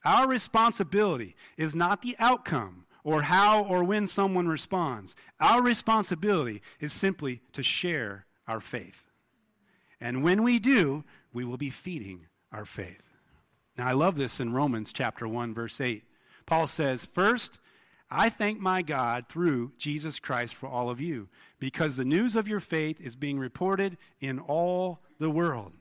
Our 0.05 0.29
responsibility 0.29 1.35
is 1.57 1.75
not 1.75 2.03
the 2.03 2.17
outcome 2.19 2.85
or 3.03 3.23
how 3.23 3.65
or 3.65 3.83
when 3.83 4.07
someone 4.09 4.47
responds. 4.47 5.17
Our 5.41 5.63
responsibility 5.63 6.61
is 6.81 6.93
simply 6.93 7.41
to 7.55 7.63
share 7.63 8.27
our 8.47 8.61
faith. 8.61 9.11
And 10.03 10.23
when 10.23 10.43
we 10.43 10.59
do, 10.59 11.05
we 11.33 11.45
will 11.47 11.57
be 11.59 11.71
feeding 11.71 12.27
our 12.53 12.67
faith. 12.67 13.01
Now, 13.77 13.87
I 13.89 13.93
love 13.93 14.17
this 14.17 14.39
in 14.39 14.53
Romans 14.53 14.93
chapter 14.93 15.27
1, 15.27 15.53
verse 15.53 15.81
8. 15.81 16.05
Paul 16.47 16.67
says, 16.67 17.05
First, 17.07 17.59
I 18.11 18.29
thank 18.29 18.61
my 18.61 18.83
God 18.83 19.29
through 19.29 19.73
Jesus 19.79 20.21
Christ 20.21 20.55
for 20.55 20.69
all 20.69 20.89
of 20.91 21.01
you, 21.01 21.29
because 21.59 21.97
the 21.97 22.05
news 22.05 22.37
of 22.37 22.47
your 22.47 22.61
faith 22.61 23.01
is 23.01 23.17
being 23.17 23.39
reported 23.39 23.97
in 24.21 24.39
all 24.39 25.01
the 25.19 25.31
world. 25.31 25.73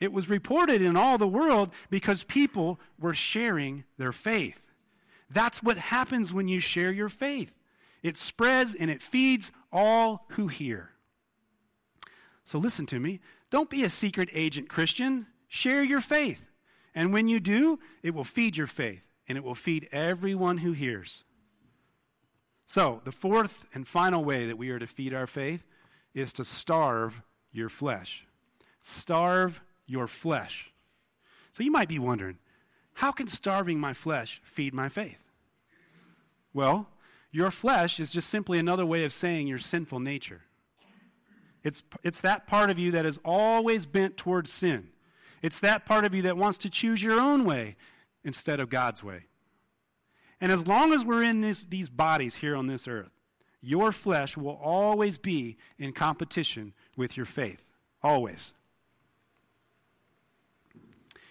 It 0.00 0.12
was 0.12 0.28
reported 0.28 0.82
in 0.82 0.96
all 0.96 1.16
the 1.16 1.28
world 1.28 1.70
because 1.88 2.24
people 2.24 2.78
were 2.98 3.14
sharing 3.14 3.84
their 3.96 4.12
faith. 4.12 4.60
That's 5.30 5.62
what 5.62 5.78
happens 5.78 6.34
when 6.34 6.48
you 6.48 6.60
share 6.60 6.92
your 6.92 7.08
faith. 7.08 7.54
It 8.02 8.18
spreads 8.18 8.74
and 8.74 8.90
it 8.90 9.00
feeds 9.00 9.50
all 9.72 10.26
who 10.30 10.48
hear. 10.48 10.90
So 12.44 12.58
listen 12.58 12.84
to 12.86 13.00
me. 13.00 13.20
Don't 13.48 13.70
be 13.70 13.82
a 13.84 13.88
secret 13.88 14.28
agent 14.34 14.68
Christian. 14.68 15.26
Share 15.48 15.82
your 15.82 16.02
faith. 16.02 16.50
And 16.94 17.12
when 17.12 17.28
you 17.28 17.40
do, 17.40 17.80
it 18.02 18.14
will 18.14 18.24
feed 18.24 18.56
your 18.56 18.66
faith 18.68 19.02
and 19.28 19.36
it 19.36 19.44
will 19.44 19.54
feed 19.54 19.88
everyone 19.90 20.58
who 20.58 20.72
hears. 20.72 21.24
So, 22.66 23.00
the 23.04 23.12
fourth 23.12 23.66
and 23.74 23.86
final 23.86 24.24
way 24.24 24.46
that 24.46 24.56
we 24.56 24.70
are 24.70 24.78
to 24.78 24.86
feed 24.86 25.12
our 25.12 25.26
faith 25.26 25.66
is 26.14 26.32
to 26.34 26.44
starve 26.44 27.22
your 27.52 27.68
flesh. 27.68 28.26
Starve 28.82 29.60
your 29.86 30.06
flesh. 30.06 30.72
So, 31.52 31.62
you 31.62 31.70
might 31.70 31.88
be 31.88 31.98
wondering, 31.98 32.38
how 32.94 33.12
can 33.12 33.26
starving 33.26 33.78
my 33.80 33.92
flesh 33.92 34.40
feed 34.44 34.72
my 34.72 34.88
faith? 34.88 35.24
Well, 36.52 36.88
your 37.32 37.50
flesh 37.50 37.98
is 37.98 38.10
just 38.12 38.28
simply 38.30 38.58
another 38.58 38.86
way 38.86 39.04
of 39.04 39.12
saying 39.12 39.46
your 39.48 39.58
sinful 39.58 39.98
nature. 40.00 40.42
It's, 41.64 41.82
it's 42.02 42.20
that 42.20 42.46
part 42.46 42.70
of 42.70 42.78
you 42.78 42.90
that 42.92 43.04
is 43.04 43.18
always 43.24 43.84
bent 43.86 44.16
towards 44.16 44.52
sin. 44.52 44.88
It's 45.44 45.60
that 45.60 45.84
part 45.84 46.06
of 46.06 46.14
you 46.14 46.22
that 46.22 46.38
wants 46.38 46.56
to 46.56 46.70
choose 46.70 47.02
your 47.02 47.20
own 47.20 47.44
way 47.44 47.76
instead 48.24 48.60
of 48.60 48.70
God's 48.70 49.04
way. 49.04 49.24
And 50.40 50.50
as 50.50 50.66
long 50.66 50.90
as 50.94 51.04
we're 51.04 51.22
in 51.22 51.42
this, 51.42 51.60
these 51.60 51.90
bodies 51.90 52.36
here 52.36 52.56
on 52.56 52.66
this 52.66 52.88
earth, 52.88 53.10
your 53.60 53.92
flesh 53.92 54.38
will 54.38 54.54
always 54.64 55.18
be 55.18 55.58
in 55.78 55.92
competition 55.92 56.72
with 56.96 57.18
your 57.18 57.26
faith. 57.26 57.68
Always. 58.02 58.54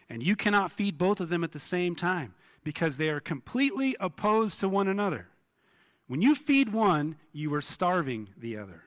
And 0.08 0.22
you 0.22 0.36
cannot 0.36 0.72
feed 0.72 1.00
both 1.00 1.20
of 1.20 1.30
them 1.30 1.44
at 1.44 1.52
the 1.52 1.60
same 1.60 1.96
time 1.96 2.36
because 2.64 2.98
they 2.98 3.10
are 3.10 3.20
completely 3.20 3.96
opposed 4.00 4.60
to 4.60 4.70
one 4.70 4.88
another. 4.88 5.30
When 6.06 6.22
you 6.22 6.36
feed 6.36 6.72
one, 6.72 7.16
you 7.32 7.52
are 7.56 7.62
starving 7.62 8.30
the 8.38 8.58
other. 8.58 8.84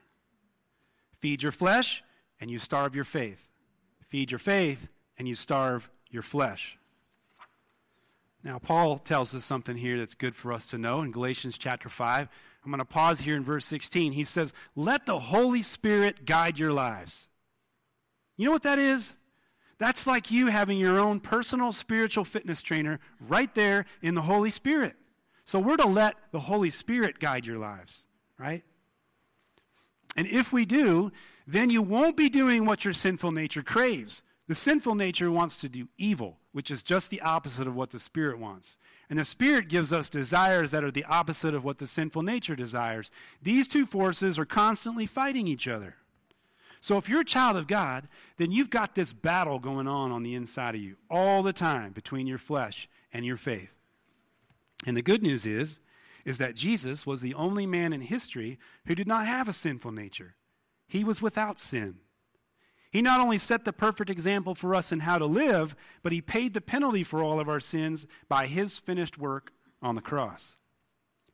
Feed 1.18 1.42
your 1.42 1.50
flesh, 1.50 2.04
and 2.40 2.48
you 2.48 2.60
starve 2.60 2.94
your 2.94 3.02
faith. 3.04 3.50
Feed 4.08 4.30
your 4.30 4.38
faith, 4.38 4.86
and 5.18 5.26
you 5.26 5.34
starve 5.34 5.90
your 6.10 6.22
flesh. 6.22 6.78
Now, 8.42 8.58
Paul 8.58 8.98
tells 8.98 9.34
us 9.34 9.44
something 9.44 9.76
here 9.76 9.98
that's 9.98 10.14
good 10.14 10.36
for 10.36 10.52
us 10.52 10.66
to 10.68 10.78
know 10.78 11.02
in 11.02 11.10
Galatians 11.10 11.58
chapter 11.58 11.88
5. 11.88 12.28
I'm 12.64 12.70
going 12.70 12.78
to 12.78 12.84
pause 12.84 13.20
here 13.20 13.36
in 13.36 13.44
verse 13.44 13.64
16. 13.64 14.12
He 14.12 14.24
says, 14.24 14.52
Let 14.74 15.06
the 15.06 15.18
Holy 15.18 15.62
Spirit 15.62 16.24
guide 16.24 16.58
your 16.58 16.72
lives. 16.72 17.28
You 18.36 18.44
know 18.46 18.52
what 18.52 18.62
that 18.64 18.78
is? 18.78 19.14
That's 19.78 20.06
like 20.06 20.30
you 20.30 20.46
having 20.46 20.78
your 20.78 20.98
own 20.98 21.20
personal 21.20 21.72
spiritual 21.72 22.24
fitness 22.24 22.62
trainer 22.62 23.00
right 23.28 23.52
there 23.54 23.84
in 24.00 24.14
the 24.14 24.22
Holy 24.22 24.50
Spirit. 24.50 24.94
So 25.44 25.58
we're 25.58 25.76
to 25.78 25.86
let 25.86 26.14
the 26.32 26.40
Holy 26.40 26.70
Spirit 26.70 27.18
guide 27.18 27.46
your 27.46 27.58
lives, 27.58 28.04
right? 28.38 28.62
And 30.16 30.26
if 30.26 30.52
we 30.52 30.64
do, 30.64 31.12
then 31.46 31.70
you 31.70 31.82
won't 31.82 32.16
be 32.16 32.28
doing 32.28 32.64
what 32.64 32.84
your 32.84 32.94
sinful 32.94 33.32
nature 33.32 33.62
craves. 33.62 34.22
The 34.48 34.54
sinful 34.54 34.94
nature 34.94 35.30
wants 35.30 35.56
to 35.60 35.68
do 35.68 35.88
evil, 35.98 36.38
which 36.52 36.70
is 36.70 36.82
just 36.84 37.10
the 37.10 37.20
opposite 37.20 37.66
of 37.66 37.74
what 37.74 37.90
the 37.90 37.98
Spirit 37.98 38.38
wants. 38.38 38.78
And 39.10 39.18
the 39.18 39.24
Spirit 39.24 39.68
gives 39.68 39.92
us 39.92 40.08
desires 40.08 40.70
that 40.70 40.84
are 40.84 40.90
the 40.90 41.04
opposite 41.04 41.54
of 41.54 41.64
what 41.64 41.78
the 41.78 41.86
sinful 41.88 42.22
nature 42.22 42.54
desires. 42.54 43.10
These 43.42 43.66
two 43.66 43.86
forces 43.86 44.38
are 44.38 44.44
constantly 44.44 45.06
fighting 45.06 45.48
each 45.48 45.66
other. 45.66 45.96
So 46.80 46.96
if 46.96 47.08
you're 47.08 47.22
a 47.22 47.24
child 47.24 47.56
of 47.56 47.66
God, 47.66 48.06
then 48.36 48.52
you've 48.52 48.70
got 48.70 48.94
this 48.94 49.12
battle 49.12 49.58
going 49.58 49.88
on 49.88 50.12
on 50.12 50.22
the 50.22 50.36
inside 50.36 50.76
of 50.76 50.80
you 50.80 50.96
all 51.10 51.42
the 51.42 51.52
time 51.52 51.90
between 51.92 52.28
your 52.28 52.38
flesh 52.38 52.88
and 53.12 53.24
your 53.26 53.36
faith. 53.36 53.74
And 54.86 54.96
the 54.96 55.02
good 55.02 55.22
news 55.22 55.44
is 55.44 55.80
is 56.24 56.38
that 56.38 56.56
Jesus 56.56 57.06
was 57.06 57.20
the 57.20 57.34
only 57.34 57.66
man 57.66 57.92
in 57.92 58.00
history 58.00 58.58
who 58.86 58.96
did 58.96 59.06
not 59.06 59.26
have 59.28 59.48
a 59.48 59.52
sinful 59.52 59.92
nature. 59.92 60.34
He 60.88 61.04
was 61.04 61.22
without 61.22 61.60
sin. 61.60 61.98
He 62.96 63.02
not 63.02 63.20
only 63.20 63.36
set 63.36 63.66
the 63.66 63.74
perfect 63.74 64.08
example 64.08 64.54
for 64.54 64.74
us 64.74 64.90
in 64.90 65.00
how 65.00 65.18
to 65.18 65.26
live, 65.26 65.76
but 66.02 66.12
he 66.12 66.22
paid 66.22 66.54
the 66.54 66.62
penalty 66.62 67.04
for 67.04 67.22
all 67.22 67.38
of 67.38 67.46
our 67.46 67.60
sins 67.60 68.06
by 68.26 68.46
his 68.46 68.78
finished 68.78 69.18
work 69.18 69.52
on 69.82 69.96
the 69.96 70.00
cross. 70.00 70.56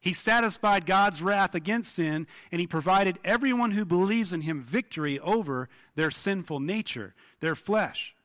He 0.00 0.12
satisfied 0.12 0.86
God's 0.86 1.22
wrath 1.22 1.54
against 1.54 1.94
sin, 1.94 2.26
and 2.50 2.60
he 2.60 2.66
provided 2.66 3.20
everyone 3.24 3.70
who 3.70 3.84
believes 3.84 4.32
in 4.32 4.40
him 4.40 4.60
victory 4.60 5.20
over 5.20 5.68
their 5.94 6.10
sinful 6.10 6.58
nature, 6.58 7.14
their 7.38 7.54
flesh. 7.54 8.16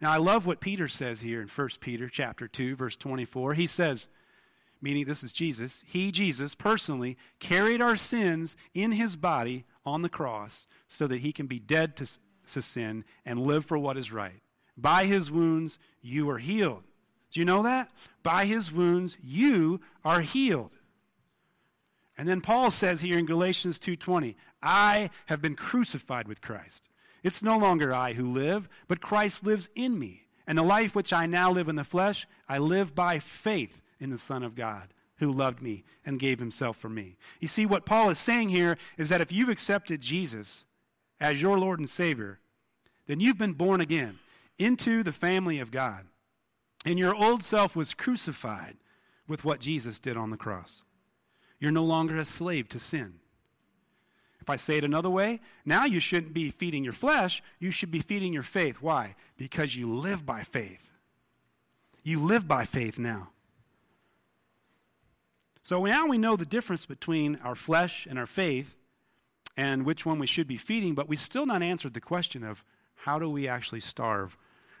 Now 0.00 0.10
I 0.10 0.16
love 0.16 0.44
what 0.44 0.58
Peter 0.58 0.88
says 0.88 1.20
here 1.20 1.40
in 1.40 1.46
1 1.46 1.68
Peter 1.78 2.08
chapter 2.08 2.48
2 2.48 2.74
verse 2.74 2.96
24. 2.96 3.54
He 3.54 3.68
says, 3.68 4.08
meaning 4.82 5.04
this 5.04 5.22
is 5.22 5.32
Jesus, 5.32 5.84
he 5.86 6.10
Jesus 6.10 6.56
personally 6.56 7.16
carried 7.38 7.80
our 7.80 7.94
sins 7.94 8.56
in 8.74 8.90
his 8.90 9.14
body 9.14 9.64
on 9.86 10.02
the 10.02 10.08
cross 10.08 10.66
so 10.88 11.06
that 11.06 11.20
he 11.20 11.32
can 11.32 11.46
be 11.46 11.60
dead 11.60 11.94
to 11.98 12.06
to 12.52 12.62
sin 12.62 13.04
and 13.24 13.40
live 13.40 13.64
for 13.64 13.78
what 13.78 13.96
is 13.96 14.12
right. 14.12 14.40
By 14.76 15.06
his 15.06 15.30
wounds, 15.30 15.78
you 16.00 16.28
are 16.30 16.38
healed. 16.38 16.84
Do 17.30 17.40
you 17.40 17.46
know 17.46 17.62
that? 17.62 17.90
By 18.22 18.46
his 18.46 18.72
wounds, 18.72 19.16
you 19.22 19.80
are 20.04 20.20
healed. 20.20 20.72
And 22.16 22.26
then 22.28 22.40
Paul 22.40 22.70
says 22.70 23.00
here 23.00 23.18
in 23.18 23.26
Galatians 23.26 23.78
2:20, 23.78 24.36
I 24.62 25.10
have 25.26 25.40
been 25.40 25.54
crucified 25.54 26.26
with 26.26 26.40
Christ. 26.40 26.88
It's 27.22 27.42
no 27.42 27.58
longer 27.58 27.92
I 27.92 28.14
who 28.14 28.30
live, 28.32 28.68
but 28.88 29.00
Christ 29.00 29.44
lives 29.44 29.68
in 29.74 29.98
me. 29.98 30.24
And 30.46 30.56
the 30.56 30.62
life 30.62 30.94
which 30.94 31.12
I 31.12 31.26
now 31.26 31.50
live 31.52 31.68
in 31.68 31.76
the 31.76 31.84
flesh, 31.84 32.26
I 32.48 32.58
live 32.58 32.94
by 32.94 33.18
faith 33.18 33.82
in 34.00 34.10
the 34.10 34.18
Son 34.18 34.42
of 34.42 34.54
God 34.54 34.94
who 35.18 35.30
loved 35.30 35.60
me 35.60 35.84
and 36.06 36.18
gave 36.20 36.38
himself 36.38 36.76
for 36.76 36.88
me. 36.88 37.18
You 37.40 37.48
see, 37.48 37.66
what 37.66 37.84
Paul 37.84 38.08
is 38.08 38.18
saying 38.18 38.48
here 38.48 38.78
is 38.96 39.08
that 39.10 39.20
if 39.20 39.30
you've 39.32 39.48
accepted 39.48 40.00
Jesus, 40.00 40.64
as 41.20 41.42
your 41.42 41.58
Lord 41.58 41.80
and 41.80 41.90
Savior, 41.90 42.38
then 43.06 43.20
you've 43.20 43.38
been 43.38 43.54
born 43.54 43.80
again 43.80 44.18
into 44.58 45.02
the 45.02 45.12
family 45.12 45.60
of 45.60 45.70
God. 45.70 46.06
And 46.84 46.98
your 46.98 47.14
old 47.14 47.42
self 47.42 47.74
was 47.74 47.94
crucified 47.94 48.76
with 49.26 49.44
what 49.44 49.60
Jesus 49.60 49.98
did 49.98 50.16
on 50.16 50.30
the 50.30 50.36
cross. 50.36 50.82
You're 51.58 51.70
no 51.72 51.84
longer 51.84 52.16
a 52.18 52.24
slave 52.24 52.68
to 52.70 52.78
sin. 52.78 53.14
If 54.40 54.48
I 54.48 54.56
say 54.56 54.78
it 54.78 54.84
another 54.84 55.10
way, 55.10 55.40
now 55.64 55.84
you 55.84 56.00
shouldn't 56.00 56.32
be 56.32 56.50
feeding 56.50 56.84
your 56.84 56.92
flesh, 56.92 57.42
you 57.58 57.70
should 57.70 57.90
be 57.90 57.98
feeding 57.98 58.32
your 58.32 58.44
faith. 58.44 58.78
Why? 58.80 59.16
Because 59.36 59.76
you 59.76 59.92
live 59.92 60.24
by 60.24 60.42
faith. 60.42 60.92
You 62.02 62.20
live 62.20 62.46
by 62.48 62.64
faith 62.64 62.98
now. 62.98 63.30
So 65.62 65.84
now 65.84 66.06
we 66.06 66.16
know 66.16 66.36
the 66.36 66.46
difference 66.46 66.86
between 66.86 67.36
our 67.44 67.54
flesh 67.56 68.06
and 68.08 68.18
our 68.18 68.26
faith, 68.26 68.74
and 69.58 69.84
which 69.84 70.06
one 70.06 70.20
we 70.20 70.26
should 70.26 70.46
be 70.46 70.56
feeding, 70.56 70.94
but 70.94 71.08
we 71.08 71.16
still 71.16 71.44
not 71.44 71.62
answered 71.64 71.92
the 71.92 72.00
question 72.00 72.44
of 72.44 72.64
how 72.94 73.18
do 73.18 73.28
we 73.28 73.48
actually 73.48 73.80
starve 73.80 74.36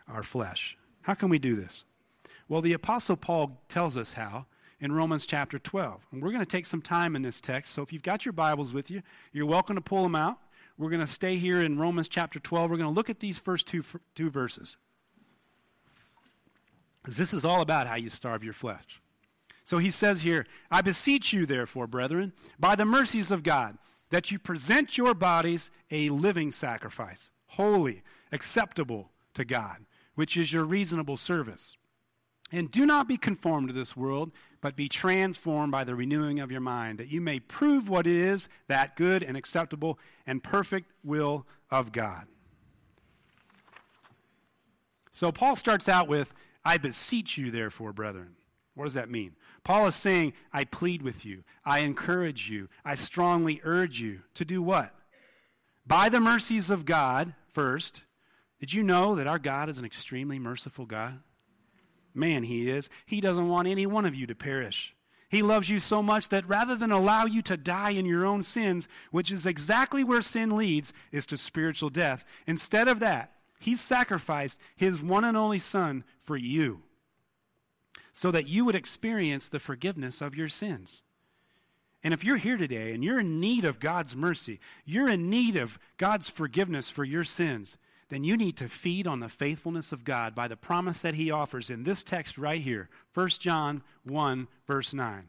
our 0.06 0.22
flesh? 0.22 0.78
How 1.02 1.14
can 1.14 1.28
we 1.28 1.40
do 1.40 1.56
this? 1.56 1.84
Well, 2.48 2.60
the 2.62 2.72
Apostle 2.74 3.16
Paul 3.16 3.60
tells 3.68 3.96
us 3.96 4.12
how 4.12 4.46
in 4.80 4.92
Romans 4.92 5.26
chapter 5.26 5.58
12. 5.58 6.06
And 6.12 6.22
we're 6.22 6.30
going 6.30 6.44
to 6.44 6.46
take 6.50 6.64
some 6.64 6.80
time 6.80 7.16
in 7.16 7.22
this 7.22 7.40
text, 7.40 7.74
so 7.74 7.82
if 7.82 7.92
you've 7.92 8.04
got 8.04 8.24
your 8.24 8.32
Bibles 8.32 8.72
with 8.72 8.88
you, 8.88 9.02
you're 9.32 9.44
welcome 9.46 9.74
to 9.74 9.82
pull 9.82 10.04
them 10.04 10.14
out. 10.14 10.36
We're 10.78 10.90
going 10.90 11.00
to 11.00 11.06
stay 11.08 11.38
here 11.38 11.60
in 11.60 11.76
Romans 11.76 12.08
chapter 12.08 12.38
12. 12.38 12.70
We're 12.70 12.76
going 12.76 12.88
to 12.88 12.94
look 12.94 13.10
at 13.10 13.18
these 13.18 13.40
first 13.40 13.66
two, 13.66 13.82
two 14.14 14.30
verses. 14.30 14.76
This 17.04 17.34
is 17.34 17.44
all 17.44 17.62
about 17.62 17.88
how 17.88 17.96
you 17.96 18.10
starve 18.10 18.44
your 18.44 18.52
flesh. 18.52 19.00
So 19.64 19.78
he 19.78 19.90
says 19.90 20.20
here, 20.22 20.46
I 20.70 20.82
beseech 20.82 21.32
you, 21.32 21.46
therefore, 21.46 21.88
brethren, 21.88 22.32
by 22.60 22.76
the 22.76 22.84
mercies 22.84 23.32
of 23.32 23.42
God 23.42 23.76
that 24.10 24.30
you 24.30 24.38
present 24.38 24.96
your 24.98 25.14
bodies 25.14 25.70
a 25.90 26.08
living 26.10 26.52
sacrifice, 26.52 27.30
holy, 27.48 28.02
acceptable 28.32 29.10
to 29.34 29.44
God, 29.44 29.78
which 30.14 30.36
is 30.36 30.52
your 30.52 30.64
reasonable 30.64 31.16
service. 31.16 31.76
And 32.50 32.70
do 32.70 32.86
not 32.86 33.06
be 33.08 33.18
conformed 33.18 33.68
to 33.68 33.74
this 33.74 33.94
world, 33.94 34.32
but 34.62 34.74
be 34.74 34.88
transformed 34.88 35.70
by 35.70 35.84
the 35.84 35.94
renewing 35.94 36.40
of 36.40 36.50
your 36.50 36.62
mind, 36.62 36.98
that 36.98 37.08
you 37.08 37.20
may 37.20 37.40
prove 37.40 37.88
what 37.90 38.06
is 38.06 38.48
that 38.68 38.96
good 38.96 39.22
and 39.22 39.36
acceptable 39.36 39.98
and 40.26 40.42
perfect 40.42 40.90
will 41.04 41.46
of 41.70 41.92
God. 41.92 42.26
So 45.12 45.30
Paul 45.30 45.56
starts 45.56 45.88
out 45.88 46.08
with, 46.08 46.32
I 46.64 46.78
beseech 46.78 47.36
you, 47.36 47.50
therefore, 47.50 47.92
brethren. 47.92 48.36
What 48.74 48.84
does 48.84 48.94
that 48.94 49.10
mean? 49.10 49.34
Paul 49.64 49.86
is 49.88 49.94
saying, 49.94 50.32
I 50.52 50.64
plead 50.64 51.02
with 51.02 51.24
you, 51.24 51.44
I 51.64 51.80
encourage 51.80 52.48
you, 52.50 52.68
I 52.84 52.94
strongly 52.94 53.60
urge 53.64 54.00
you 54.00 54.20
to 54.34 54.44
do 54.44 54.62
what? 54.62 54.94
By 55.86 56.08
the 56.08 56.20
mercies 56.20 56.70
of 56.70 56.84
God, 56.84 57.34
first. 57.50 58.02
Did 58.60 58.72
you 58.72 58.82
know 58.82 59.14
that 59.14 59.26
our 59.28 59.38
God 59.38 59.68
is 59.68 59.78
an 59.78 59.84
extremely 59.84 60.38
merciful 60.38 60.84
God? 60.86 61.20
Man, 62.14 62.42
He 62.42 62.68
is. 62.68 62.90
He 63.06 63.20
doesn't 63.20 63.48
want 63.48 63.68
any 63.68 63.86
one 63.86 64.04
of 64.04 64.14
you 64.16 64.26
to 64.26 64.34
perish. 64.34 64.94
He 65.30 65.42
loves 65.42 65.68
you 65.68 65.78
so 65.78 66.02
much 66.02 66.30
that 66.30 66.48
rather 66.48 66.74
than 66.74 66.90
allow 66.90 67.24
you 67.26 67.40
to 67.42 67.56
die 67.56 67.90
in 67.90 68.04
your 68.06 68.24
own 68.26 68.42
sins, 68.42 68.88
which 69.12 69.30
is 69.30 69.44
exactly 69.46 70.02
where 70.02 70.22
sin 70.22 70.56
leads, 70.56 70.92
is 71.12 71.24
to 71.26 71.36
spiritual 71.38 71.90
death, 71.90 72.24
instead 72.46 72.88
of 72.88 72.98
that, 73.00 73.32
He 73.60 73.76
sacrificed 73.76 74.58
His 74.76 75.02
one 75.02 75.24
and 75.24 75.36
only 75.36 75.58
Son 75.60 76.02
for 76.20 76.36
you 76.36 76.82
so 78.18 78.32
that 78.32 78.48
you 78.48 78.64
would 78.64 78.74
experience 78.74 79.48
the 79.48 79.60
forgiveness 79.60 80.20
of 80.20 80.34
your 80.34 80.48
sins. 80.48 81.02
And 82.02 82.12
if 82.12 82.24
you're 82.24 82.36
here 82.36 82.56
today 82.56 82.92
and 82.92 83.04
you're 83.04 83.20
in 83.20 83.38
need 83.38 83.64
of 83.64 83.78
God's 83.78 84.16
mercy, 84.16 84.58
you're 84.84 85.08
in 85.08 85.30
need 85.30 85.54
of 85.54 85.78
God's 85.98 86.28
forgiveness 86.28 86.90
for 86.90 87.04
your 87.04 87.22
sins, 87.22 87.78
then 88.08 88.24
you 88.24 88.36
need 88.36 88.56
to 88.56 88.68
feed 88.68 89.06
on 89.06 89.20
the 89.20 89.28
faithfulness 89.28 89.92
of 89.92 90.02
God 90.02 90.34
by 90.34 90.48
the 90.48 90.56
promise 90.56 91.00
that 91.02 91.14
he 91.14 91.30
offers 91.30 91.70
in 91.70 91.84
this 91.84 92.02
text 92.02 92.36
right 92.38 92.60
here, 92.60 92.88
1 93.14 93.28
John 93.38 93.82
1, 94.02 94.48
verse 94.66 94.92
9. 94.92 95.28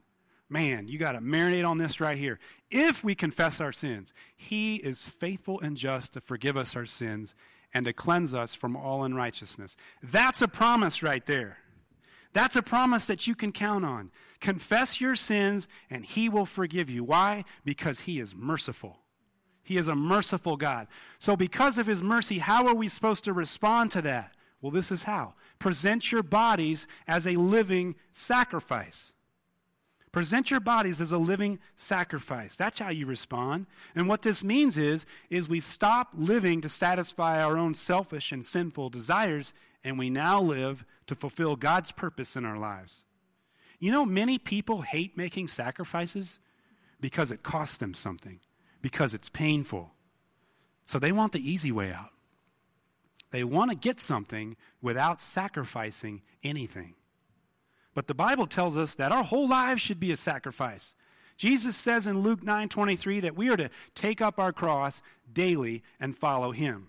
Man, 0.50 0.88
you 0.88 0.98
got 0.98 1.12
to 1.12 1.20
marinate 1.20 1.70
on 1.70 1.78
this 1.78 2.02
right 2.02 2.18
here. 2.18 2.40
If 2.72 3.04
we 3.04 3.14
confess 3.14 3.62
our 3.62 3.74
sins, 3.74 4.14
he 4.36 4.78
is 4.78 5.10
faithful 5.10 5.60
and 5.60 5.78
just 5.78 6.14
to 6.14 6.22
forgive 6.22 6.58
us 6.58 6.76
our 6.76 6.88
sins 6.88 7.36
and 7.72 7.86
to 7.86 7.94
cleanse 7.94 8.34
us 8.34 8.56
from 8.56 8.76
all 8.76 9.04
unrighteousness. 9.04 9.78
That's 10.02 10.42
a 10.42 10.48
promise 10.48 11.04
right 11.04 11.24
there. 11.28 11.60
That's 12.34 12.56
a 12.56 12.62
promise 12.62 13.06
that 13.06 13.28
you 13.28 13.36
can 13.36 13.52
count 13.52 13.86
on. 13.86 14.12
Confess 14.40 15.02
your 15.02 15.16
sins 15.16 15.68
and 15.90 16.06
he 16.06 16.30
will 16.30 16.46
forgive 16.46 16.90
you. 16.90 17.04
Why? 17.04 17.44
Because 17.66 18.02
he 18.02 18.20
is 18.20 18.36
merciful. 18.36 19.00
He 19.64 19.78
is 19.78 19.88
a 19.88 19.96
merciful 19.96 20.58
God. 20.58 20.88
So, 21.20 21.36
because 21.36 21.78
of 21.78 21.86
his 21.86 22.02
mercy, 22.02 22.40
how 22.40 22.68
are 22.68 22.74
we 22.76 22.88
supposed 22.88 23.24
to 23.26 23.34
respond 23.34 23.92
to 23.92 24.02
that? 24.04 24.34
Well, 24.62 24.72
this 24.72 24.92
is 24.92 25.04
how 25.04 25.36
present 25.60 26.12
your 26.12 26.24
bodies 26.24 26.88
as 27.08 27.28
a 27.28 27.36
living 27.36 27.96
sacrifice. 28.14 29.14
Present 30.12 30.50
your 30.50 30.60
bodies 30.60 31.02
as 31.02 31.12
a 31.12 31.20
living 31.20 31.60
sacrifice. 31.76 32.56
That's 32.56 32.80
how 32.80 32.90
you 32.90 33.06
respond. 33.06 33.68
And 33.94 34.08
what 34.08 34.24
this 34.24 34.44
means 34.44 34.76
is, 34.76 35.06
is 35.30 35.48
we 35.48 35.60
stop 35.60 36.10
living 36.18 36.62
to 36.62 36.70
satisfy 36.70 37.40
our 37.44 37.58
own 37.60 37.74
selfish 37.76 38.32
and 38.32 38.44
sinful 38.44 38.90
desires 38.90 39.54
and 39.84 39.98
we 39.98 40.10
now 40.10 40.42
live 40.42 40.86
to 41.08 41.16
fulfill 41.16 41.56
God's 41.56 41.92
purpose 41.92 42.36
in 42.36 42.46
our 42.46 42.58
lives. 42.58 43.04
You 43.80 43.92
know, 43.92 44.06
many 44.06 44.38
people 44.38 44.82
hate 44.82 45.16
making 45.16 45.48
sacrifices 45.48 46.40
because 47.00 47.32
it 47.32 47.44
costs 47.44 47.78
them 47.78 47.94
something, 47.94 48.42
because 48.82 49.14
it's 49.14 49.30
painful. 49.30 49.92
So 50.86 51.00
they 51.00 51.12
want 51.12 51.32
the 51.32 51.50
easy 51.50 51.72
way 51.72 51.92
out. 51.94 52.10
They 53.32 53.44
want 53.44 53.72
to 53.72 53.78
get 53.78 54.00
something 54.02 54.58
without 54.82 55.22
sacrificing 55.22 56.24
anything. 56.44 56.96
But 57.94 58.08
the 58.08 58.16
Bible 58.16 58.48
tells 58.48 58.76
us 58.76 58.96
that 58.96 59.12
our 59.12 59.24
whole 59.24 59.48
lives 59.48 59.82
should 59.82 60.00
be 60.00 60.12
a 60.12 60.18
sacrifice. 60.18 60.94
Jesus 61.38 61.76
says 61.76 62.06
in 62.06 62.20
Luke 62.20 62.42
9:23 62.44 63.22
that 63.22 63.36
we 63.36 63.50
are 63.50 63.58
to 63.58 63.70
take 63.96 64.20
up 64.20 64.40
our 64.40 64.52
cross 64.52 65.02
daily 65.32 65.84
and 66.00 66.18
follow 66.18 66.52
him. 66.52 66.89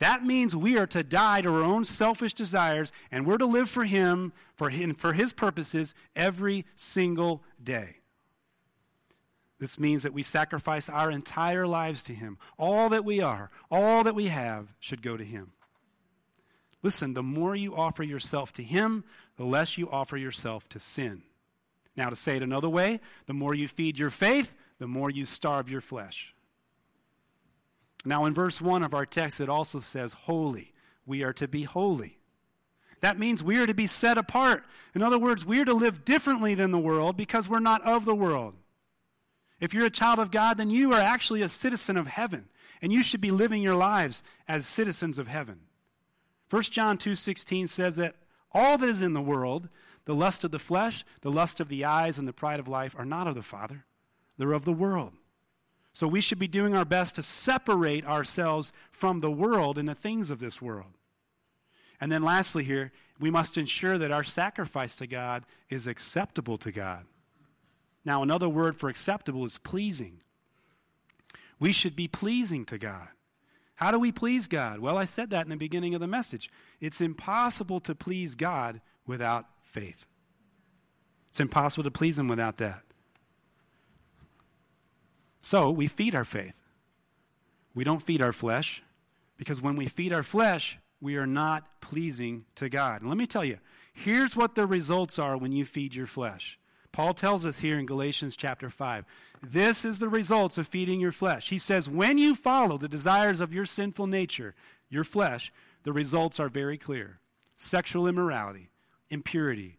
That 0.00 0.24
means 0.24 0.56
we 0.56 0.78
are 0.78 0.86
to 0.88 1.02
die 1.04 1.42
to 1.42 1.50
our 1.52 1.62
own 1.62 1.84
selfish 1.84 2.32
desires 2.34 2.90
and 3.12 3.26
we're 3.26 3.38
to 3.38 3.46
live 3.46 3.68
for 3.70 3.84
Him, 3.84 4.32
for, 4.56 4.70
him, 4.70 4.94
for 4.94 5.12
His 5.12 5.32
purposes, 5.32 5.94
every 6.16 6.64
single 6.74 7.42
day. 7.62 7.96
This 9.58 9.78
means 9.78 10.02
that 10.02 10.14
we 10.14 10.22
sacrifice 10.22 10.88
our 10.88 11.10
entire 11.10 11.66
lives 11.66 12.02
to 12.04 12.14
Him. 12.14 12.38
All 12.58 12.88
that 12.88 13.04
we 13.04 13.20
are, 13.20 13.50
all 13.70 14.02
that 14.04 14.14
we 14.14 14.26
have, 14.28 14.68
should 14.80 15.02
go 15.02 15.18
to 15.18 15.24
Him. 15.24 15.52
Listen, 16.82 17.12
the 17.12 17.22
more 17.22 17.54
you 17.54 17.76
offer 17.76 18.02
yourself 18.02 18.54
to 18.54 18.62
Him, 18.62 19.04
the 19.36 19.44
less 19.44 19.76
you 19.76 19.90
offer 19.90 20.16
yourself 20.16 20.66
to 20.70 20.78
sin. 20.78 21.24
Now, 21.94 22.08
to 22.08 22.16
say 22.16 22.36
it 22.36 22.42
another 22.42 22.70
way, 22.70 23.00
the 23.26 23.34
more 23.34 23.52
you 23.54 23.68
feed 23.68 23.98
your 23.98 24.08
faith, 24.10 24.56
the 24.78 24.86
more 24.88 25.10
you 25.10 25.26
starve 25.26 25.68
your 25.68 25.82
flesh. 25.82 26.32
Now, 28.04 28.24
in 28.24 28.34
verse 28.34 28.60
1 28.60 28.82
of 28.82 28.94
our 28.94 29.06
text, 29.06 29.40
it 29.40 29.48
also 29.48 29.80
says, 29.80 30.12
Holy. 30.12 30.72
We 31.06 31.24
are 31.24 31.32
to 31.34 31.48
be 31.48 31.64
holy. 31.64 32.18
That 33.00 33.18
means 33.18 33.42
we 33.42 33.58
are 33.58 33.66
to 33.66 33.74
be 33.74 33.88
set 33.88 34.16
apart. 34.16 34.62
In 34.94 35.02
other 35.02 35.18
words, 35.18 35.44
we 35.44 35.58
are 35.60 35.64
to 35.64 35.72
live 35.74 36.04
differently 36.04 36.54
than 36.54 36.70
the 36.70 36.78
world 36.78 37.16
because 37.16 37.48
we're 37.48 37.58
not 37.58 37.82
of 37.82 38.04
the 38.04 38.14
world. 38.14 38.54
If 39.58 39.74
you're 39.74 39.86
a 39.86 39.90
child 39.90 40.20
of 40.20 40.30
God, 40.30 40.56
then 40.56 40.70
you 40.70 40.92
are 40.92 41.00
actually 41.00 41.42
a 41.42 41.48
citizen 41.48 41.96
of 41.96 42.06
heaven, 42.06 42.44
and 42.80 42.92
you 42.92 43.02
should 43.02 43.20
be 43.20 43.32
living 43.32 43.60
your 43.62 43.74
lives 43.74 44.22
as 44.46 44.66
citizens 44.66 45.18
of 45.18 45.26
heaven. 45.26 45.60
1 46.50 46.62
John 46.64 46.96
2:16 46.96 47.68
says 47.70 47.96
that 47.96 48.14
all 48.52 48.78
that 48.78 48.88
is 48.88 49.02
in 49.02 49.14
the 49.14 49.22
world, 49.22 49.68
the 50.04 50.14
lust 50.14 50.44
of 50.44 50.52
the 50.52 50.58
flesh, 50.60 51.02
the 51.22 51.30
lust 51.32 51.58
of 51.58 51.68
the 51.68 51.84
eyes, 51.84 52.18
and 52.18 52.28
the 52.28 52.32
pride 52.32 52.60
of 52.60 52.68
life 52.68 52.94
are 52.96 53.06
not 53.06 53.26
of 53.26 53.34
the 53.34 53.42
Father. 53.42 53.84
They're 54.38 54.52
of 54.52 54.64
the 54.66 54.72
world. 54.72 55.14
So 55.92 56.06
we 56.06 56.20
should 56.20 56.38
be 56.38 56.48
doing 56.48 56.74
our 56.74 56.84
best 56.84 57.16
to 57.16 57.22
separate 57.22 58.04
ourselves 58.06 58.72
from 58.92 59.20
the 59.20 59.30
world 59.30 59.76
and 59.78 59.88
the 59.88 59.94
things 59.94 60.30
of 60.30 60.38
this 60.38 60.62
world. 60.62 60.92
And 62.00 62.10
then 62.10 62.22
lastly, 62.22 62.64
here, 62.64 62.92
we 63.18 63.30
must 63.30 63.58
ensure 63.58 63.98
that 63.98 64.10
our 64.12 64.24
sacrifice 64.24 64.94
to 64.96 65.06
God 65.06 65.44
is 65.68 65.86
acceptable 65.86 66.56
to 66.58 66.72
God. 66.72 67.04
Now, 68.04 68.22
another 68.22 68.48
word 68.48 68.76
for 68.76 68.88
acceptable 68.88 69.44
is 69.44 69.58
pleasing. 69.58 70.22
We 71.58 71.72
should 71.72 71.94
be 71.94 72.08
pleasing 72.08 72.64
to 72.66 72.78
God. 72.78 73.08
How 73.74 73.90
do 73.90 73.98
we 74.00 74.12
please 74.12 74.46
God? 74.46 74.78
Well, 74.80 74.96
I 74.96 75.04
said 75.04 75.28
that 75.30 75.44
in 75.44 75.50
the 75.50 75.56
beginning 75.56 75.94
of 75.94 76.00
the 76.00 76.06
message. 76.06 76.48
It's 76.80 77.02
impossible 77.02 77.80
to 77.80 77.94
please 77.94 78.34
God 78.34 78.80
without 79.06 79.46
faith. 79.64 80.06
It's 81.30 81.40
impossible 81.40 81.84
to 81.84 81.90
please 81.90 82.18
Him 82.18 82.28
without 82.28 82.56
that. 82.58 82.80
So 85.42 85.70
we 85.70 85.86
feed 85.86 86.14
our 86.14 86.24
faith. 86.24 86.56
We 87.74 87.84
don't 87.84 88.02
feed 88.02 88.22
our 88.22 88.32
flesh 88.32 88.82
because 89.36 89.60
when 89.62 89.76
we 89.76 89.86
feed 89.86 90.12
our 90.12 90.22
flesh, 90.22 90.78
we 91.00 91.16
are 91.16 91.26
not 91.26 91.80
pleasing 91.80 92.44
to 92.56 92.68
God. 92.68 93.00
And 93.00 93.08
let 93.10 93.16
me 93.18 93.26
tell 93.26 93.44
you, 93.44 93.58
here's 93.94 94.36
what 94.36 94.54
the 94.54 94.66
results 94.66 95.18
are 95.18 95.36
when 95.36 95.52
you 95.52 95.64
feed 95.64 95.94
your 95.94 96.06
flesh. 96.06 96.58
Paul 96.92 97.14
tells 97.14 97.46
us 97.46 97.60
here 97.60 97.78
in 97.78 97.86
Galatians 97.86 98.36
chapter 98.36 98.68
5, 98.68 99.04
this 99.42 99.84
is 99.84 100.00
the 100.00 100.08
results 100.08 100.58
of 100.58 100.66
feeding 100.68 101.00
your 101.00 101.12
flesh. 101.12 101.48
He 101.48 101.58
says, 101.58 101.88
when 101.88 102.18
you 102.18 102.34
follow 102.34 102.76
the 102.76 102.88
desires 102.88 103.40
of 103.40 103.52
your 103.54 103.64
sinful 103.64 104.08
nature, 104.08 104.54
your 104.88 105.04
flesh, 105.04 105.52
the 105.84 105.92
results 105.92 106.38
are 106.40 106.48
very 106.48 106.76
clear 106.76 107.18
sexual 107.62 108.06
immorality, 108.06 108.70
impurity, 109.10 109.76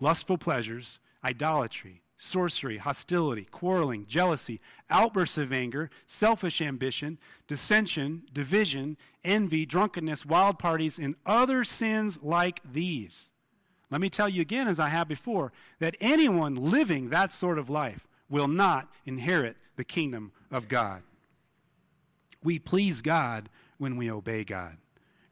lustful 0.00 0.36
pleasures, 0.36 0.98
idolatry, 1.24 2.01
sorcery, 2.22 2.78
hostility, 2.78 3.44
quarreling, 3.50 4.06
jealousy, 4.06 4.60
outbursts 4.88 5.36
of 5.36 5.52
anger, 5.52 5.90
selfish 6.06 6.62
ambition, 6.62 7.18
dissension, 7.48 8.22
division, 8.32 8.96
envy, 9.24 9.66
drunkenness, 9.66 10.24
wild 10.24 10.56
parties, 10.56 11.00
and 11.00 11.16
other 11.26 11.64
sins 11.64 12.20
like 12.22 12.60
these. 12.62 13.32
Let 13.90 14.00
me 14.00 14.08
tell 14.08 14.28
you 14.28 14.40
again, 14.40 14.68
as 14.68 14.78
I 14.78 14.88
have 14.88 15.08
before, 15.08 15.52
that 15.80 15.96
anyone 16.00 16.54
living 16.54 17.10
that 17.10 17.32
sort 17.32 17.58
of 17.58 17.68
life 17.68 18.06
will 18.30 18.48
not 18.48 18.88
inherit 19.04 19.56
the 19.74 19.84
kingdom 19.84 20.30
of 20.50 20.68
God. 20.68 21.02
We 22.40 22.60
please 22.60 23.02
God 23.02 23.48
when 23.78 23.96
we 23.96 24.08
obey 24.08 24.44
God, 24.44 24.76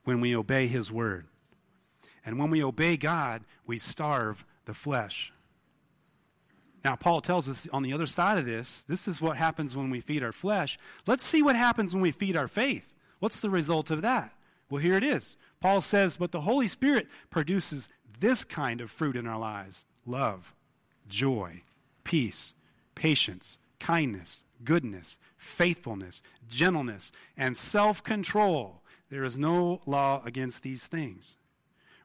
when 0.03 0.21
we 0.21 0.35
obey 0.35 0.67
His 0.67 0.91
word. 0.91 1.27
And 2.27 2.37
when 2.37 2.51
we 2.51 2.63
obey 2.63 2.97
God, 2.97 3.43
we 3.65 3.79
starve 3.79 4.45
the 4.65 4.75
flesh. 4.75 5.33
Now, 6.85 6.97
Paul 6.97 7.21
tells 7.21 7.49
us 7.49 7.69
on 7.73 7.83
the 7.83 7.93
other 7.93 8.07
side 8.07 8.39
of 8.39 8.47
this, 8.47 8.81
this 8.83 9.07
is 9.07 9.21
what 9.21 9.37
happens 9.37 9.77
when 9.77 9.91
we 9.91 10.01
feed 10.01 10.23
our 10.23 10.33
flesh. 10.33 10.79
Let's 11.07 11.25
see 11.25 11.43
what 11.43 11.57
happens 11.57 11.93
when 11.93 12.03
we 12.03 12.11
feed 12.11 12.37
our 12.37 12.49
faith. 12.49 12.95
What's 13.19 13.41
the 13.41 13.51
result 13.51 13.91
of 13.91 14.03
that? 14.03 14.33
Well, 14.71 14.83
here 14.83 14.97
it 14.97 15.05
is. 15.05 15.37
Paul 15.61 15.83
says, 15.83 16.17
But 16.17 16.33
the 16.33 16.41
Holy 16.41 16.69
Spirit 16.69 17.07
produces 17.29 17.89
this 18.19 18.45
kind 18.45 18.81
of 18.81 18.91
fruit 18.91 19.17
in 19.17 19.27
our 19.27 19.39
lives 19.39 19.85
love, 20.07 20.55
joy, 21.07 21.63
peace, 22.03 22.55
patience, 22.95 23.59
kindness, 23.79 24.43
goodness, 24.65 25.19
faithfulness, 25.37 26.23
gentleness, 26.49 27.13
and 27.37 27.57
self 27.59 28.03
control. 28.03 28.81
There 29.11 29.25
is 29.25 29.37
no 29.37 29.83
law 29.85 30.23
against 30.25 30.63
these 30.63 30.87
things. 30.87 31.37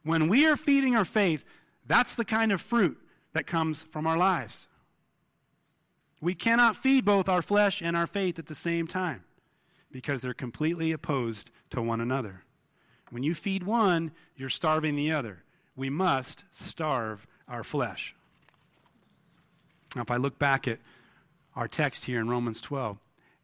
When 0.02 0.28
we 0.28 0.46
are 0.46 0.56
feeding 0.56 0.94
our 0.96 1.04
faith, 1.06 1.44
that's 1.86 2.14
the 2.16 2.24
kind 2.24 2.50
of 2.52 2.60
fruit 2.60 2.98
that 3.36 3.46
comes 3.46 3.82
from 3.84 4.06
our 4.06 4.16
lives. 4.16 4.66
We 6.22 6.34
cannot 6.34 6.74
feed 6.76 7.04
both 7.04 7.28
our 7.28 7.42
flesh 7.42 7.82
and 7.82 7.94
our 7.94 8.06
faith 8.06 8.38
at 8.38 8.46
the 8.46 8.54
same 8.54 8.86
time 8.86 9.24
because 9.92 10.22
they're 10.22 10.32
completely 10.32 10.90
opposed 10.90 11.50
to 11.70 11.82
one 11.82 12.00
another. 12.00 12.44
When 13.10 13.22
you 13.24 13.34
feed 13.34 13.62
one, 13.64 14.12
you're 14.36 14.48
starving 14.48 14.96
the 14.96 15.12
other. 15.12 15.42
We 15.76 15.90
must 15.90 16.44
starve 16.52 17.26
our 17.46 17.62
flesh. 17.62 18.14
Now, 19.94 20.00
if 20.02 20.10
I 20.10 20.16
look 20.16 20.38
back 20.38 20.66
at 20.66 20.78
our 21.54 21.68
text 21.68 22.06
here 22.06 22.18
in 22.20 22.28
Romans 22.30 22.60
12, 22.62 22.98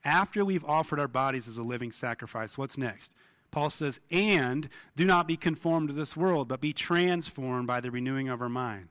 after 0.07 0.43
we've 0.45 0.65
offered 0.65 0.99
our 1.01 1.07
bodies 1.09 1.47
as 1.47 1.59
a 1.59 1.63
living 1.63 1.93
sacrifice, 1.93 2.57
what's 2.57 2.79
next? 2.79 3.13
Paul 3.51 3.69
says, 3.69 4.01
and 4.11 4.69
do 4.97 5.05
not 5.05 5.29
be 5.29 5.37
conformed 5.37 5.89
to 5.89 5.95
this 5.95 6.17
world, 6.17 6.49
but 6.49 6.63
be 6.63 6.73
transformed 6.73 7.67
by 7.67 7.81
the 7.83 7.91
renewing 7.91 8.31
of 8.31 8.41
our 8.41 8.49
mind. 8.49 8.89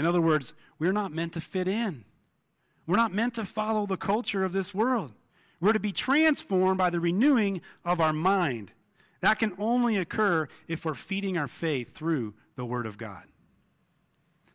In 0.00 0.06
other 0.06 0.22
words, 0.22 0.54
we're 0.78 0.92
not 0.92 1.12
meant 1.12 1.34
to 1.34 1.42
fit 1.42 1.68
in. 1.68 2.06
We're 2.86 2.96
not 2.96 3.12
meant 3.12 3.34
to 3.34 3.44
follow 3.44 3.84
the 3.84 3.98
culture 3.98 4.44
of 4.44 4.52
this 4.54 4.72
world. 4.72 5.12
We're 5.60 5.74
to 5.74 5.78
be 5.78 5.92
transformed 5.92 6.78
by 6.78 6.88
the 6.88 6.98
renewing 7.00 7.60
of 7.84 8.00
our 8.00 8.14
mind. 8.14 8.72
That 9.20 9.38
can 9.38 9.52
only 9.58 9.98
occur 9.98 10.48
if 10.66 10.86
we're 10.86 10.94
feeding 10.94 11.36
our 11.36 11.48
faith 11.48 11.94
through 11.94 12.32
the 12.56 12.64
Word 12.64 12.86
of 12.86 12.96
God. 12.96 13.24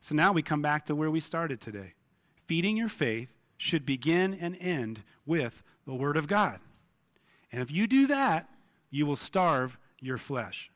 So 0.01 0.15
now 0.15 0.33
we 0.33 0.41
come 0.41 0.63
back 0.63 0.87
to 0.87 0.95
where 0.95 1.11
we 1.11 1.19
started 1.19 1.61
today. 1.61 1.93
Feeding 2.47 2.75
your 2.75 2.89
faith 2.89 3.35
should 3.55 3.85
begin 3.85 4.33
and 4.33 4.57
end 4.59 5.03
with 5.27 5.61
the 5.85 5.93
Word 5.93 6.17
of 6.17 6.27
God. 6.27 6.59
And 7.51 7.61
if 7.61 7.69
you 7.69 7.85
do 7.85 8.07
that, 8.07 8.49
you 8.89 9.05
will 9.05 9.15
starve 9.15 9.77
your 9.99 10.17
flesh. 10.17 10.71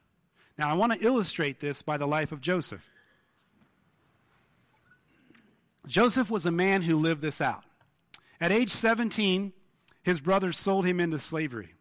Now, 0.60 0.70
I 0.70 0.74
want 0.74 0.94
to 0.94 1.04
illustrate 1.04 1.60
this 1.60 1.82
by 1.82 1.98
the 1.98 2.08
life 2.08 2.32
of 2.32 2.40
Joseph. 2.40 2.88
Joseph 5.90 6.30
was 6.30 6.46
a 6.46 6.52
man 6.52 6.84
who 6.84 6.96
lived 6.98 7.22
this 7.24 7.42
out. 7.42 7.64
At 8.40 8.52
age 8.52 8.70
17, 8.70 9.54
his 10.04 10.22
brothers 10.22 10.56
sold 10.58 10.86
him 10.86 11.00
into 11.00 11.18
slavery. 11.18 11.74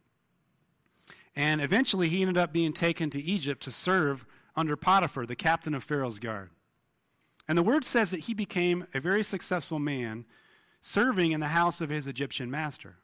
And 1.37 1.61
eventually, 1.61 2.09
he 2.09 2.23
ended 2.23 2.38
up 2.38 2.51
being 2.53 2.73
taken 2.73 3.11
to 3.11 3.21
Egypt 3.21 3.62
to 3.64 3.71
serve 3.71 4.25
under 4.57 4.77
Potiphar, 4.77 5.27
the 5.27 5.37
captain 5.37 5.75
of 5.75 5.85
Pharaoh's 5.85 6.18
guard. 6.18 6.49
And 7.47 7.57
the 7.59 7.62
word 7.62 7.85
says 7.85 8.11
that 8.12 8.21
he 8.21 8.33
became 8.35 8.87
a 8.94 8.99
very 8.99 9.23
successful 9.23 9.79
man 9.79 10.25
serving 10.81 11.33
in 11.33 11.40
the 11.40 11.49
house 11.49 11.81
of 11.83 11.90
his 11.90 12.07
Egyptian 12.07 12.51
master. 12.51 12.97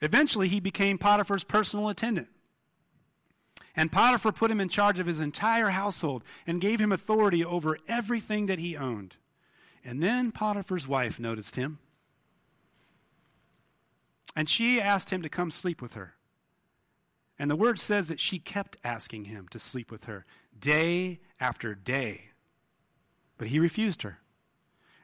Eventually, 0.00 0.48
he 0.48 0.60
became 0.60 0.96
Potiphar's 0.96 1.44
personal 1.44 1.90
attendant. 1.90 2.28
And 3.76 3.92
Potiphar 3.92 4.32
put 4.32 4.50
him 4.50 4.60
in 4.62 4.70
charge 4.70 4.98
of 4.98 5.06
his 5.06 5.20
entire 5.20 5.68
household 5.68 6.24
and 6.46 6.58
gave 6.60 6.80
him 6.80 6.90
authority 6.90 7.44
over 7.44 7.76
everything 7.86 8.46
that 8.46 8.58
he 8.58 8.78
owned. 8.78 9.16
And 9.84 10.02
then 10.02 10.32
Potiphar's 10.32 10.86
wife 10.86 11.18
noticed 11.18 11.56
him. 11.56 11.78
And 14.36 14.48
she 14.48 14.80
asked 14.80 15.10
him 15.10 15.22
to 15.22 15.28
come 15.28 15.50
sleep 15.50 15.82
with 15.82 15.94
her. 15.94 16.14
And 17.38 17.50
the 17.50 17.56
word 17.56 17.78
says 17.80 18.08
that 18.08 18.20
she 18.20 18.38
kept 18.38 18.76
asking 18.84 19.24
him 19.24 19.48
to 19.48 19.58
sleep 19.58 19.90
with 19.90 20.04
her 20.04 20.26
day 20.58 21.20
after 21.40 21.74
day. 21.74 22.30
But 23.38 23.48
he 23.48 23.58
refused 23.58 24.02
her. 24.02 24.18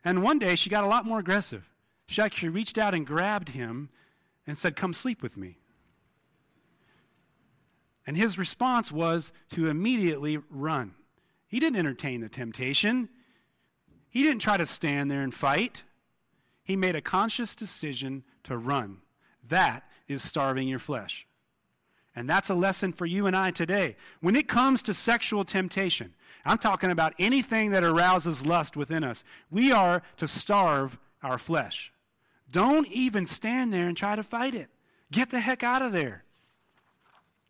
And 0.04 0.22
one 0.22 0.38
day 0.38 0.54
she 0.54 0.68
got 0.70 0.84
a 0.84 0.88
lot 0.88 1.06
more 1.06 1.18
aggressive. 1.18 1.68
She 2.06 2.20
actually 2.22 2.50
reached 2.50 2.76
out 2.78 2.94
and 2.94 3.06
grabbed 3.06 3.48
him 3.50 3.88
and 4.46 4.58
said, 4.58 4.76
Come 4.76 4.92
sleep 4.92 5.22
with 5.22 5.36
me. 5.36 5.58
And 8.06 8.16
his 8.16 8.38
response 8.38 8.92
was 8.92 9.32
to 9.54 9.68
immediately 9.68 10.36
run. 10.50 10.94
He 11.48 11.58
didn't 11.58 11.78
entertain 11.78 12.20
the 12.20 12.28
temptation, 12.28 13.08
he 14.16 14.22
didn't 14.22 14.38
try 14.40 14.56
to 14.56 14.64
stand 14.64 15.10
there 15.10 15.20
and 15.20 15.34
fight. 15.34 15.82
He 16.64 16.74
made 16.74 16.96
a 16.96 17.02
conscious 17.02 17.54
decision 17.54 18.24
to 18.44 18.56
run. 18.56 19.02
That 19.46 19.82
is 20.08 20.22
starving 20.22 20.68
your 20.68 20.78
flesh. 20.78 21.26
And 22.14 22.26
that's 22.26 22.48
a 22.48 22.54
lesson 22.54 22.94
for 22.94 23.04
you 23.04 23.26
and 23.26 23.36
I 23.36 23.50
today. 23.50 23.94
When 24.22 24.34
it 24.34 24.48
comes 24.48 24.80
to 24.84 24.94
sexual 24.94 25.44
temptation, 25.44 26.14
I'm 26.46 26.56
talking 26.56 26.90
about 26.90 27.12
anything 27.18 27.72
that 27.72 27.84
arouses 27.84 28.46
lust 28.46 28.74
within 28.74 29.04
us. 29.04 29.22
We 29.50 29.70
are 29.70 30.02
to 30.16 30.26
starve 30.26 30.96
our 31.22 31.36
flesh. 31.36 31.92
Don't 32.50 32.88
even 32.88 33.26
stand 33.26 33.70
there 33.70 33.86
and 33.86 33.94
try 33.98 34.16
to 34.16 34.22
fight 34.22 34.54
it. 34.54 34.68
Get 35.12 35.28
the 35.28 35.40
heck 35.40 35.62
out 35.62 35.82
of 35.82 35.92
there. 35.92 36.24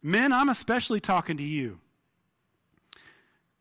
Men, 0.02 0.32
I'm 0.32 0.48
especially 0.48 0.98
talking 0.98 1.36
to 1.36 1.44
you. 1.44 1.78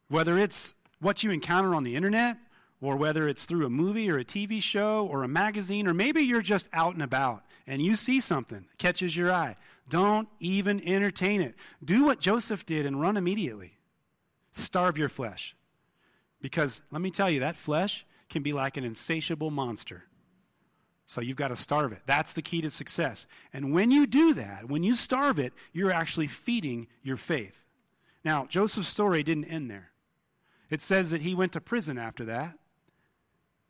Whether 0.08 0.40
it's 0.40 0.74
what 1.00 1.22
you 1.24 1.30
encounter 1.30 1.76
on 1.76 1.84
the 1.84 1.96
internet, 1.96 2.38
or 2.82 2.98
whether 2.98 3.28
it's 3.28 3.46
through 3.46 3.66
a 3.66 3.70
movie 3.70 4.10
or 4.10 4.18
a 4.18 4.26
TV 4.26 4.62
show 4.62 5.06
or 5.08 5.24
a 5.24 5.28
magazine, 5.28 5.88
or 5.88 5.94
maybe 5.94 6.22
you're 6.22 6.42
just 6.42 6.70
out 6.74 6.94
and 6.94 7.02
about 7.04 7.44
and 7.68 7.82
you 7.82 7.96
see 7.96 8.20
something 8.20 8.66
catches 8.78 9.16
your 9.16 9.32
eye. 9.32 9.56
Don't 9.90 10.28
even 10.40 10.86
entertain 10.88 11.42
it. 11.42 11.56
Do 11.84 12.06
what 12.06 12.20
Joseph 12.20 12.66
did 12.66 12.86
and 12.86 13.00
run 13.00 13.18
immediately. 13.18 13.78
Starve 14.52 14.98
your 14.98 15.10
flesh. 15.10 15.56
Because 16.42 16.82
let 16.92 17.02
me 17.02 17.12
tell 17.12 17.30
you, 17.30 17.40
that 17.42 17.56
flesh 17.56 18.06
can 18.30 18.42
be 18.44 18.52
like 18.54 18.78
an 18.78 18.84
insatiable 18.84 19.52
monster. 19.52 20.06
So 21.08 21.22
you've 21.22 21.38
got 21.38 21.50
to 21.50 21.56
starve 21.56 21.92
it. 21.92 22.02
That's 22.08 22.34
the 22.34 22.42
key 22.42 22.62
to 22.62 22.72
success. 22.72 23.28
And 23.54 23.72
when 23.72 23.92
you 23.92 24.08
do 24.08 24.34
that, 24.34 24.68
when 24.68 24.82
you 24.82 24.96
starve 24.96 25.38
it, 25.38 25.54
you're 25.72 25.92
actually 25.92 26.28
feeding 26.28 26.88
your 27.04 27.18
faith. 27.18 27.64
Now, 28.24 28.48
Joseph's 28.48 28.88
story 28.88 29.22
didn't 29.22 29.46
end 29.46 29.70
there. 29.70 29.92
It 30.72 30.82
says 30.82 31.12
that 31.12 31.22
he 31.22 31.36
went 31.36 31.54
to 31.54 31.62
prison 31.62 32.00
after 32.00 32.26
that 32.26 32.58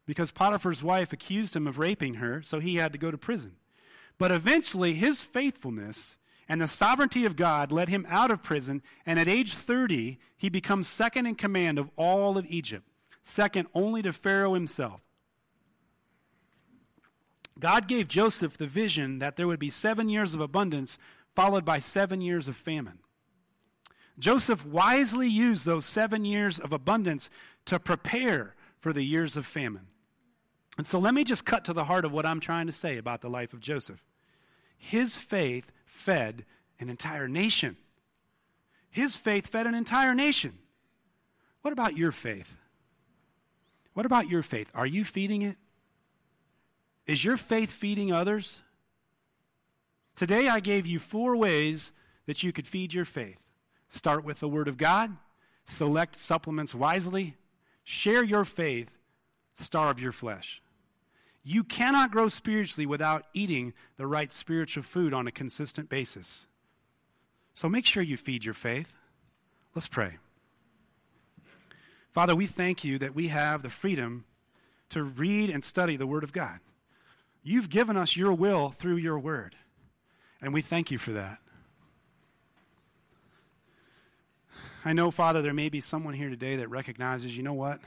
because 0.05 0.31
Potiphar's 0.31 0.83
wife 0.83 1.11
accused 1.13 1.55
him 1.55 1.67
of 1.67 1.79
raping 1.79 2.15
her, 2.15 2.41
so 2.41 2.59
he 2.59 2.75
had 2.75 2.91
to 2.93 2.99
go 2.99 3.11
to 3.11 3.17
prison. 3.17 3.55
But 4.17 4.31
eventually, 4.31 4.93
his 4.93 5.23
faithfulness 5.23 6.15
and 6.47 6.61
the 6.61 6.67
sovereignty 6.67 7.25
of 7.25 7.35
God 7.35 7.71
led 7.71 7.89
him 7.89 8.05
out 8.07 8.31
of 8.31 8.43
prison, 8.43 8.83
and 9.05 9.19
at 9.19 9.27
age 9.27 9.53
30, 9.53 10.19
he 10.37 10.49
becomes 10.49 10.87
second 10.87 11.25
in 11.25 11.35
command 11.35 11.79
of 11.79 11.89
all 11.97 12.37
of 12.37 12.45
Egypt, 12.49 12.87
second 13.23 13.67
only 13.73 14.01
to 14.03 14.13
Pharaoh 14.13 14.53
himself. 14.53 15.01
God 17.57 17.87
gave 17.87 18.07
Joseph 18.07 18.57
the 18.57 18.67
vision 18.67 19.19
that 19.19 19.37
there 19.37 19.47
would 19.47 19.59
be 19.61 19.69
seven 19.69 20.07
years 20.09 20.33
of 20.33 20.39
abundance, 20.41 20.99
followed 21.33 21.65
by 21.65 21.79
seven 21.79 22.21
years 22.21 22.47
of 22.47 22.55
famine. 22.55 22.99
Joseph 24.19 24.65
wisely 24.65 25.27
used 25.27 25.65
those 25.65 25.85
seven 25.85 26.25
years 26.25 26.59
of 26.59 26.71
abundance 26.71 27.29
to 27.65 27.79
prepare 27.79 28.55
for 28.79 28.93
the 28.93 29.03
years 29.03 29.35
of 29.35 29.45
famine. 29.45 29.87
And 30.77 30.85
so 30.85 30.99
let 30.99 31.13
me 31.13 31.23
just 31.23 31.45
cut 31.45 31.63
to 31.65 31.73
the 31.73 31.85
heart 31.85 32.05
of 32.05 32.11
what 32.11 32.25
I'm 32.25 32.39
trying 32.39 32.67
to 32.67 32.73
say 32.73 32.97
about 32.97 33.21
the 33.21 33.29
life 33.29 33.53
of 33.53 33.59
Joseph. 33.59 34.05
His 34.77 35.17
faith 35.17 35.71
fed 35.85 36.45
an 36.79 36.89
entire 36.89 37.27
nation. 37.27 37.77
His 38.91 39.15
faith 39.15 39.47
fed 39.47 39.67
an 39.67 39.75
entire 39.75 40.13
nation. 40.13 40.57
What 41.61 41.71
about 41.71 41.95
your 41.97 42.11
faith? 42.11 42.57
What 43.93 44.05
about 44.05 44.27
your 44.29 44.43
faith? 44.43 44.69
Are 44.75 44.85
you 44.85 45.05
feeding 45.05 45.41
it? 45.41 45.55
Is 47.07 47.23
your 47.23 47.37
faith 47.37 47.71
feeding 47.71 48.11
others? 48.11 48.61
Today 50.15 50.47
I 50.49 50.59
gave 50.59 50.85
you 50.85 50.99
four 50.99 51.35
ways 51.37 51.93
that 52.25 52.43
you 52.43 52.51
could 52.51 52.67
feed 52.67 52.93
your 52.93 53.05
faith. 53.05 53.49
Start 53.89 54.25
with 54.25 54.39
the 54.39 54.49
Word 54.49 54.67
of 54.67 54.77
God, 54.77 55.15
select 55.63 56.15
supplements 56.15 56.75
wisely, 56.75 57.35
share 57.83 58.23
your 58.23 58.43
faith, 58.43 58.97
starve 59.53 59.99
your 60.01 60.11
flesh. 60.11 60.61
You 61.47 61.63
cannot 61.63 62.09
grow 62.09 62.27
spiritually 62.27 62.87
without 62.87 63.27
eating 63.35 63.73
the 63.97 64.07
right 64.07 64.33
spiritual 64.33 64.81
food 64.81 65.13
on 65.13 65.27
a 65.27 65.31
consistent 65.31 65.89
basis. 65.89 66.47
So 67.53 67.69
make 67.69 67.85
sure 67.85 68.01
you 68.01 68.17
feed 68.17 68.43
your 68.43 68.55
faith. 68.55 68.95
Let's 69.75 69.87
pray. 69.87 70.17
Father, 72.11 72.35
we 72.35 72.47
thank 72.47 72.83
you 72.83 72.97
that 72.97 73.13
we 73.13 73.27
have 73.27 73.61
the 73.61 73.69
freedom 73.69 74.25
to 74.89 75.03
read 75.03 75.51
and 75.51 75.63
study 75.63 75.95
the 75.95 76.07
Word 76.07 76.23
of 76.23 76.33
God. 76.33 76.61
You've 77.43 77.69
given 77.69 77.95
us 77.95 78.15
your 78.17 78.33
will 78.33 78.71
through 78.71 78.95
your 78.95 79.19
Word, 79.19 79.55
and 80.41 80.51
we 80.51 80.61
thank 80.61 80.89
you 80.89 80.97
for 80.97 81.11
that. 81.11 81.37
I 84.83 84.93
know, 84.93 85.11
Father, 85.11 85.43
there 85.43 85.53
may 85.53 85.69
be 85.69 85.81
someone 85.81 86.15
here 86.15 86.29
today 86.29 86.55
that 86.55 86.69
recognizes, 86.69 87.37
you 87.37 87.43
know 87.43 87.53
what? 87.53 87.79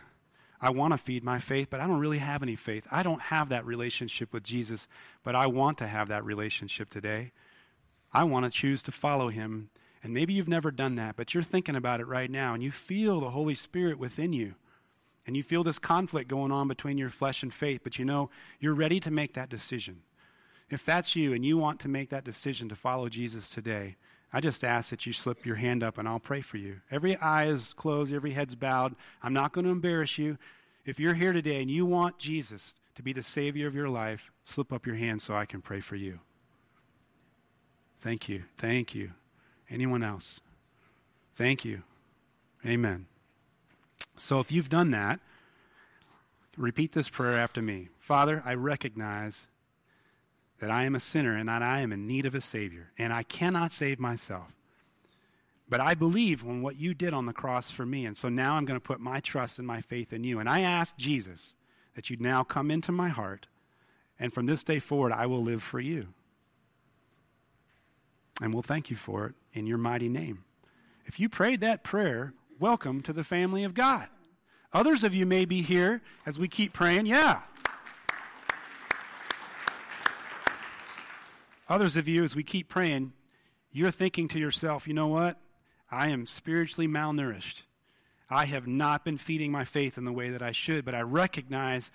I 0.60 0.70
want 0.70 0.92
to 0.92 0.98
feed 0.98 1.22
my 1.22 1.38
faith, 1.38 1.68
but 1.70 1.80
I 1.80 1.86
don't 1.86 2.00
really 2.00 2.18
have 2.18 2.42
any 2.42 2.56
faith. 2.56 2.86
I 2.90 3.02
don't 3.02 3.20
have 3.22 3.48
that 3.50 3.64
relationship 3.64 4.32
with 4.32 4.42
Jesus, 4.42 4.88
but 5.22 5.34
I 5.36 5.46
want 5.46 5.78
to 5.78 5.86
have 5.86 6.08
that 6.08 6.24
relationship 6.24 6.90
today. 6.90 7.30
I 8.12 8.24
want 8.24 8.44
to 8.44 8.50
choose 8.50 8.82
to 8.82 8.92
follow 8.92 9.28
him. 9.28 9.70
And 10.02 10.12
maybe 10.12 10.32
you've 10.32 10.48
never 10.48 10.70
done 10.70 10.96
that, 10.96 11.16
but 11.16 11.32
you're 11.34 11.42
thinking 11.42 11.76
about 11.76 12.00
it 12.00 12.06
right 12.06 12.30
now, 12.30 12.54
and 12.54 12.62
you 12.62 12.70
feel 12.70 13.20
the 13.20 13.30
Holy 13.30 13.54
Spirit 13.54 13.98
within 13.98 14.32
you. 14.32 14.54
And 15.26 15.36
you 15.36 15.42
feel 15.42 15.62
this 15.62 15.78
conflict 15.78 16.30
going 16.30 16.50
on 16.50 16.68
between 16.68 16.98
your 16.98 17.10
flesh 17.10 17.42
and 17.42 17.52
faith, 17.52 17.80
but 17.84 17.98
you 17.98 18.04
know 18.04 18.30
you're 18.58 18.74
ready 18.74 18.98
to 19.00 19.10
make 19.10 19.34
that 19.34 19.50
decision. 19.50 20.00
If 20.70 20.84
that's 20.84 21.14
you 21.16 21.32
and 21.34 21.44
you 21.44 21.56
want 21.58 21.80
to 21.80 21.88
make 21.88 22.10
that 22.10 22.24
decision 22.24 22.68
to 22.68 22.74
follow 22.74 23.08
Jesus 23.08 23.48
today, 23.48 23.96
I 24.32 24.40
just 24.40 24.62
ask 24.62 24.90
that 24.90 25.06
you 25.06 25.12
slip 25.12 25.46
your 25.46 25.56
hand 25.56 25.82
up 25.82 25.96
and 25.96 26.06
I'll 26.06 26.18
pray 26.20 26.40
for 26.42 26.58
you. 26.58 26.80
Every 26.90 27.16
eye 27.16 27.46
is 27.46 27.72
closed, 27.72 28.12
every 28.14 28.32
head's 28.32 28.54
bowed. 28.54 28.94
I'm 29.22 29.32
not 29.32 29.52
going 29.52 29.64
to 29.64 29.70
embarrass 29.70 30.18
you. 30.18 30.36
If 30.84 31.00
you're 31.00 31.14
here 31.14 31.32
today 31.32 31.62
and 31.62 31.70
you 31.70 31.86
want 31.86 32.18
Jesus 32.18 32.74
to 32.94 33.02
be 33.02 33.12
the 33.12 33.22
Savior 33.22 33.66
of 33.66 33.74
your 33.74 33.88
life, 33.88 34.30
slip 34.44 34.72
up 34.72 34.86
your 34.86 34.96
hand 34.96 35.22
so 35.22 35.34
I 35.34 35.46
can 35.46 35.62
pray 35.62 35.80
for 35.80 35.96
you. 35.96 36.20
Thank 37.98 38.28
you. 38.28 38.44
Thank 38.56 38.94
you. 38.94 39.12
Anyone 39.70 40.02
else? 40.02 40.40
Thank 41.34 41.64
you. 41.64 41.82
Amen. 42.66 43.06
So 44.16 44.40
if 44.40 44.52
you've 44.52 44.68
done 44.68 44.90
that, 44.90 45.20
repeat 46.56 46.92
this 46.92 47.08
prayer 47.08 47.38
after 47.38 47.62
me 47.62 47.88
Father, 48.00 48.42
I 48.44 48.54
recognize 48.54 49.46
that 50.58 50.70
I 50.70 50.84
am 50.84 50.94
a 50.94 51.00
sinner 51.00 51.36
and 51.36 51.48
that 51.48 51.62
I 51.62 51.80
am 51.80 51.92
in 51.92 52.06
need 52.06 52.26
of 52.26 52.34
a 52.34 52.40
Savior, 52.40 52.90
and 52.98 53.12
I 53.12 53.22
cannot 53.22 53.70
save 53.72 53.98
myself. 54.00 54.52
But 55.68 55.80
I 55.80 55.94
believe 55.94 56.42
in 56.42 56.62
what 56.62 56.76
you 56.78 56.94
did 56.94 57.12
on 57.12 57.26
the 57.26 57.32
cross 57.32 57.70
for 57.70 57.84
me, 57.86 58.06
and 58.06 58.16
so 58.16 58.28
now 58.28 58.54
I'm 58.54 58.64
going 58.64 58.78
to 58.80 58.84
put 58.86 59.00
my 59.00 59.20
trust 59.20 59.58
and 59.58 59.66
my 59.66 59.80
faith 59.80 60.12
in 60.12 60.24
you. 60.24 60.38
And 60.38 60.48
I 60.48 60.60
ask 60.60 60.96
Jesus 60.96 61.54
that 61.94 62.08
you 62.10 62.16
now 62.18 62.42
come 62.42 62.70
into 62.70 62.90
my 62.90 63.08
heart, 63.10 63.46
and 64.18 64.32
from 64.32 64.46
this 64.46 64.64
day 64.64 64.78
forward, 64.78 65.12
I 65.12 65.26
will 65.26 65.42
live 65.42 65.62
for 65.62 65.78
you. 65.78 66.08
And 68.40 68.52
we'll 68.52 68.62
thank 68.62 68.88
you 68.90 68.96
for 68.96 69.26
it 69.26 69.34
in 69.52 69.66
your 69.66 69.78
mighty 69.78 70.08
name. 70.08 70.44
If 71.04 71.20
you 71.20 71.28
prayed 71.28 71.60
that 71.60 71.84
prayer, 71.84 72.32
welcome 72.58 73.02
to 73.02 73.12
the 73.12 73.24
family 73.24 73.62
of 73.64 73.74
God. 73.74 74.08
Others 74.72 75.04
of 75.04 75.14
you 75.14 75.26
may 75.26 75.44
be 75.44 75.62
here 75.62 76.02
as 76.24 76.38
we 76.38 76.46
keep 76.48 76.72
praying. 76.72 77.06
Yeah. 77.06 77.40
Others 81.68 81.96
of 81.98 82.08
you, 82.08 82.24
as 82.24 82.34
we 82.34 82.42
keep 82.42 82.68
praying, 82.68 83.12
you're 83.70 83.90
thinking 83.90 84.26
to 84.28 84.38
yourself, 84.38 84.88
you 84.88 84.94
know 84.94 85.08
what? 85.08 85.38
I 85.90 86.08
am 86.08 86.24
spiritually 86.26 86.88
malnourished. 86.88 87.62
I 88.30 88.46
have 88.46 88.66
not 88.66 89.04
been 89.04 89.18
feeding 89.18 89.52
my 89.52 89.64
faith 89.64 89.98
in 89.98 90.04
the 90.04 90.12
way 90.12 90.30
that 90.30 90.42
I 90.42 90.52
should, 90.52 90.84
but 90.84 90.94
I 90.94 91.00
recognize 91.02 91.90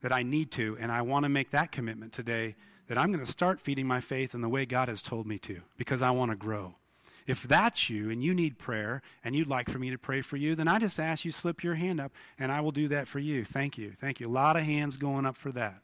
that 0.00 0.12
I 0.12 0.22
need 0.22 0.50
to, 0.52 0.76
and 0.80 0.90
I 0.90 1.02
want 1.02 1.24
to 1.24 1.28
make 1.28 1.50
that 1.50 1.70
commitment 1.72 2.12
today 2.12 2.56
that 2.88 2.98
I'm 2.98 3.12
going 3.12 3.24
to 3.24 3.30
start 3.30 3.60
feeding 3.60 3.86
my 3.86 4.00
faith 4.00 4.34
in 4.34 4.40
the 4.40 4.48
way 4.48 4.66
God 4.66 4.88
has 4.88 5.02
told 5.02 5.26
me 5.26 5.38
to 5.40 5.60
because 5.76 6.02
I 6.02 6.10
want 6.10 6.32
to 6.32 6.36
grow. 6.36 6.74
If 7.26 7.44
that's 7.44 7.88
you 7.88 8.10
and 8.10 8.22
you 8.22 8.34
need 8.34 8.58
prayer 8.58 9.00
and 9.24 9.36
you'd 9.36 9.48
like 9.48 9.70
for 9.70 9.78
me 9.78 9.90
to 9.90 9.98
pray 9.98 10.20
for 10.20 10.36
you, 10.36 10.56
then 10.56 10.66
I 10.66 10.80
just 10.80 10.98
ask 10.98 11.24
you 11.24 11.30
slip 11.30 11.62
your 11.62 11.76
hand 11.76 12.00
up 12.00 12.10
and 12.38 12.50
I 12.50 12.60
will 12.60 12.72
do 12.72 12.88
that 12.88 13.06
for 13.06 13.20
you. 13.20 13.44
Thank 13.44 13.78
you. 13.78 13.92
Thank 13.92 14.18
you. 14.18 14.26
A 14.26 14.28
lot 14.28 14.56
of 14.56 14.64
hands 14.64 14.96
going 14.96 15.24
up 15.26 15.36
for 15.36 15.52
that. 15.52 15.80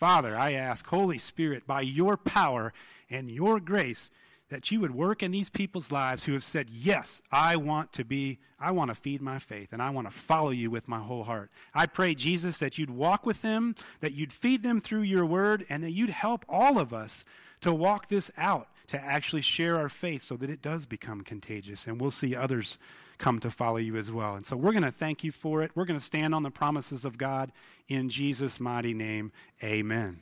Father, 0.00 0.34
I 0.34 0.52
ask, 0.54 0.86
Holy 0.86 1.18
Spirit, 1.18 1.66
by 1.66 1.82
your 1.82 2.16
power 2.16 2.72
and 3.10 3.28
your 3.30 3.60
grace, 3.60 4.08
that 4.48 4.70
you 4.70 4.80
would 4.80 4.94
work 4.94 5.22
in 5.22 5.30
these 5.30 5.50
people's 5.50 5.92
lives 5.92 6.24
who 6.24 6.32
have 6.32 6.42
said, 6.42 6.70
Yes, 6.70 7.20
I 7.30 7.56
want 7.56 7.92
to 7.92 8.04
be, 8.06 8.38
I 8.58 8.70
want 8.70 8.88
to 8.90 8.94
feed 8.94 9.20
my 9.20 9.38
faith 9.38 9.74
and 9.74 9.82
I 9.82 9.90
want 9.90 10.06
to 10.06 10.10
follow 10.12 10.48
you 10.50 10.70
with 10.70 10.88
my 10.88 11.00
whole 11.00 11.24
heart. 11.24 11.50
I 11.74 11.84
pray, 11.84 12.14
Jesus, 12.14 12.58
that 12.60 12.78
you'd 12.78 12.88
walk 12.88 13.26
with 13.26 13.42
them, 13.42 13.74
that 14.00 14.14
you'd 14.14 14.32
feed 14.32 14.62
them 14.62 14.80
through 14.80 15.02
your 15.02 15.26
word, 15.26 15.66
and 15.68 15.84
that 15.84 15.90
you'd 15.92 16.08
help 16.08 16.46
all 16.48 16.78
of 16.78 16.94
us 16.94 17.22
to 17.60 17.70
walk 17.70 18.08
this 18.08 18.30
out, 18.38 18.68
to 18.86 18.98
actually 19.04 19.42
share 19.42 19.76
our 19.76 19.90
faith 19.90 20.22
so 20.22 20.34
that 20.38 20.48
it 20.48 20.62
does 20.62 20.86
become 20.86 21.20
contagious 21.20 21.86
and 21.86 22.00
we'll 22.00 22.10
see 22.10 22.34
others 22.34 22.78
come 23.20 23.38
to 23.40 23.50
follow 23.50 23.76
you 23.76 23.94
as 23.96 24.10
well. 24.10 24.34
And 24.34 24.44
so 24.44 24.56
we're 24.56 24.72
going 24.72 24.82
to 24.82 24.90
thank 24.90 25.22
you 25.22 25.30
for 25.30 25.62
it. 25.62 25.70
We're 25.76 25.84
going 25.84 25.98
to 25.98 26.04
stand 26.04 26.34
on 26.34 26.42
the 26.42 26.50
promises 26.50 27.04
of 27.04 27.16
God 27.18 27.52
in 27.86 28.08
Jesus' 28.08 28.58
mighty 28.58 28.94
name. 28.94 29.30
Amen. 29.62 30.20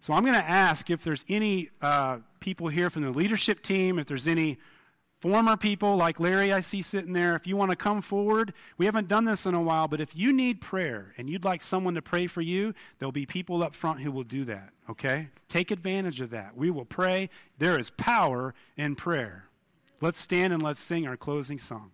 So 0.00 0.14
I'm 0.14 0.22
going 0.22 0.34
to 0.34 0.40
ask 0.40 0.88
if 0.90 1.04
there's 1.04 1.24
any 1.28 1.68
uh, 1.82 2.18
people 2.40 2.68
here 2.68 2.88
from 2.88 3.02
the 3.02 3.10
leadership 3.10 3.62
team, 3.62 3.98
if 3.98 4.06
there's 4.06 4.26
any 4.26 4.58
former 5.18 5.56
people 5.56 5.94
like 5.96 6.18
Larry 6.18 6.52
I 6.52 6.58
see 6.60 6.82
sitting 6.82 7.12
there, 7.12 7.36
if 7.36 7.46
you 7.46 7.56
want 7.56 7.70
to 7.70 7.76
come 7.76 8.02
forward, 8.02 8.52
we 8.78 8.86
haven't 8.86 9.06
done 9.06 9.26
this 9.26 9.46
in 9.46 9.54
a 9.54 9.62
while, 9.62 9.86
but 9.86 10.00
if 10.00 10.16
you 10.16 10.32
need 10.32 10.60
prayer 10.60 11.14
and 11.16 11.30
you'd 11.30 11.44
like 11.44 11.62
someone 11.62 11.94
to 11.94 12.02
pray 12.02 12.26
for 12.26 12.40
you, 12.40 12.74
there'll 12.98 13.12
be 13.12 13.26
people 13.26 13.62
up 13.62 13.74
front 13.74 14.00
who 14.00 14.10
will 14.10 14.24
do 14.24 14.42
that, 14.46 14.70
okay? 14.90 15.28
Take 15.48 15.70
advantage 15.70 16.20
of 16.20 16.30
that. 16.30 16.56
We 16.56 16.70
will 16.72 16.84
pray. 16.84 17.30
There 17.58 17.78
is 17.78 17.90
power 17.90 18.54
in 18.76 18.96
prayer. 18.96 19.48
Let's 20.02 20.18
stand 20.18 20.52
and 20.52 20.60
let's 20.60 20.80
sing 20.80 21.06
our 21.06 21.16
closing 21.16 21.60
song. 21.60 21.92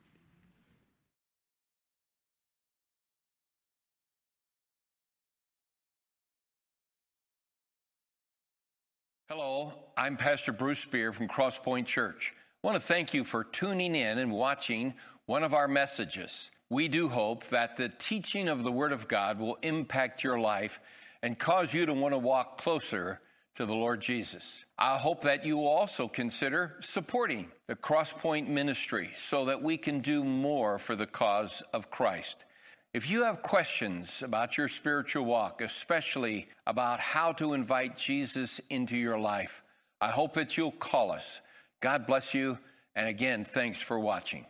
Hello, 9.29 9.75
I'm 9.95 10.17
Pastor 10.17 10.53
Bruce 10.53 10.79
Spear 10.79 11.13
from 11.13 11.29
Crosspoint 11.29 11.85
Church. 11.85 12.33
I 12.65 12.67
want 12.67 12.81
to 12.81 12.81
thank 12.81 13.13
you 13.13 13.25
for 13.25 13.45
tuning 13.45 13.95
in 13.95 14.17
and 14.17 14.33
watching 14.33 14.95
one 15.27 15.43
of 15.43 15.53
our 15.53 15.69
messages. 15.69 16.51
We 16.71 16.89
do 16.89 17.11
hope 17.11 17.45
that 17.49 17.77
the 17.77 17.91
teaching 17.91 18.49
of 18.49 18.63
the 18.63 18.73
Word 18.73 18.93
of 18.93 19.07
God 19.07 19.39
will 19.39 19.59
impact 19.61 20.25
your 20.25 20.41
life 20.41 20.81
and 21.23 21.39
cause 21.39 21.75
you 21.75 21.85
to 21.85 21.93
want 21.93 22.15
to 22.15 22.19
walk 22.19 22.57
closer 22.57 23.21
to 23.59 23.67
the 23.67 23.75
Lord 23.75 24.01
Jesus. 24.01 24.65
I 24.79 24.99
hope 24.99 25.23
that 25.23 25.45
you 25.45 25.67
also 25.67 26.07
consider 26.07 26.77
supporting 26.79 27.51
the 27.67 27.75
Crosspoint 27.75 28.47
ministry 28.47 29.11
so 29.17 29.47
that 29.47 29.65
we 29.65 29.77
can 29.77 29.99
do 29.99 30.23
more 30.23 30.79
for 30.79 30.95
the 30.95 31.09
cause 31.09 31.61
of 31.75 31.91
Christ. 31.91 32.45
If 32.95 33.11
you 33.11 33.25
have 33.25 33.43
questions 33.43 34.23
about 34.23 34.57
your 34.57 34.69
spiritual 34.69 35.25
walk, 35.25 35.61
especially 35.61 36.47
about 36.69 37.01
how 37.01 37.33
to 37.33 37.53
invite 37.53 37.97
Jesus 37.97 38.61
into 38.71 38.97
your 38.97 39.19
life, 39.19 39.65
I 40.01 40.11
hope 40.11 40.35
that 40.35 40.57
you'll 40.57 40.71
call 40.71 41.11
us. 41.11 41.41
God 41.81 42.07
bless 42.07 42.35
you, 42.35 42.59
and 42.95 43.09
again, 43.09 43.43
thanks 43.45 43.81
for 43.83 43.99
watching. 43.99 44.47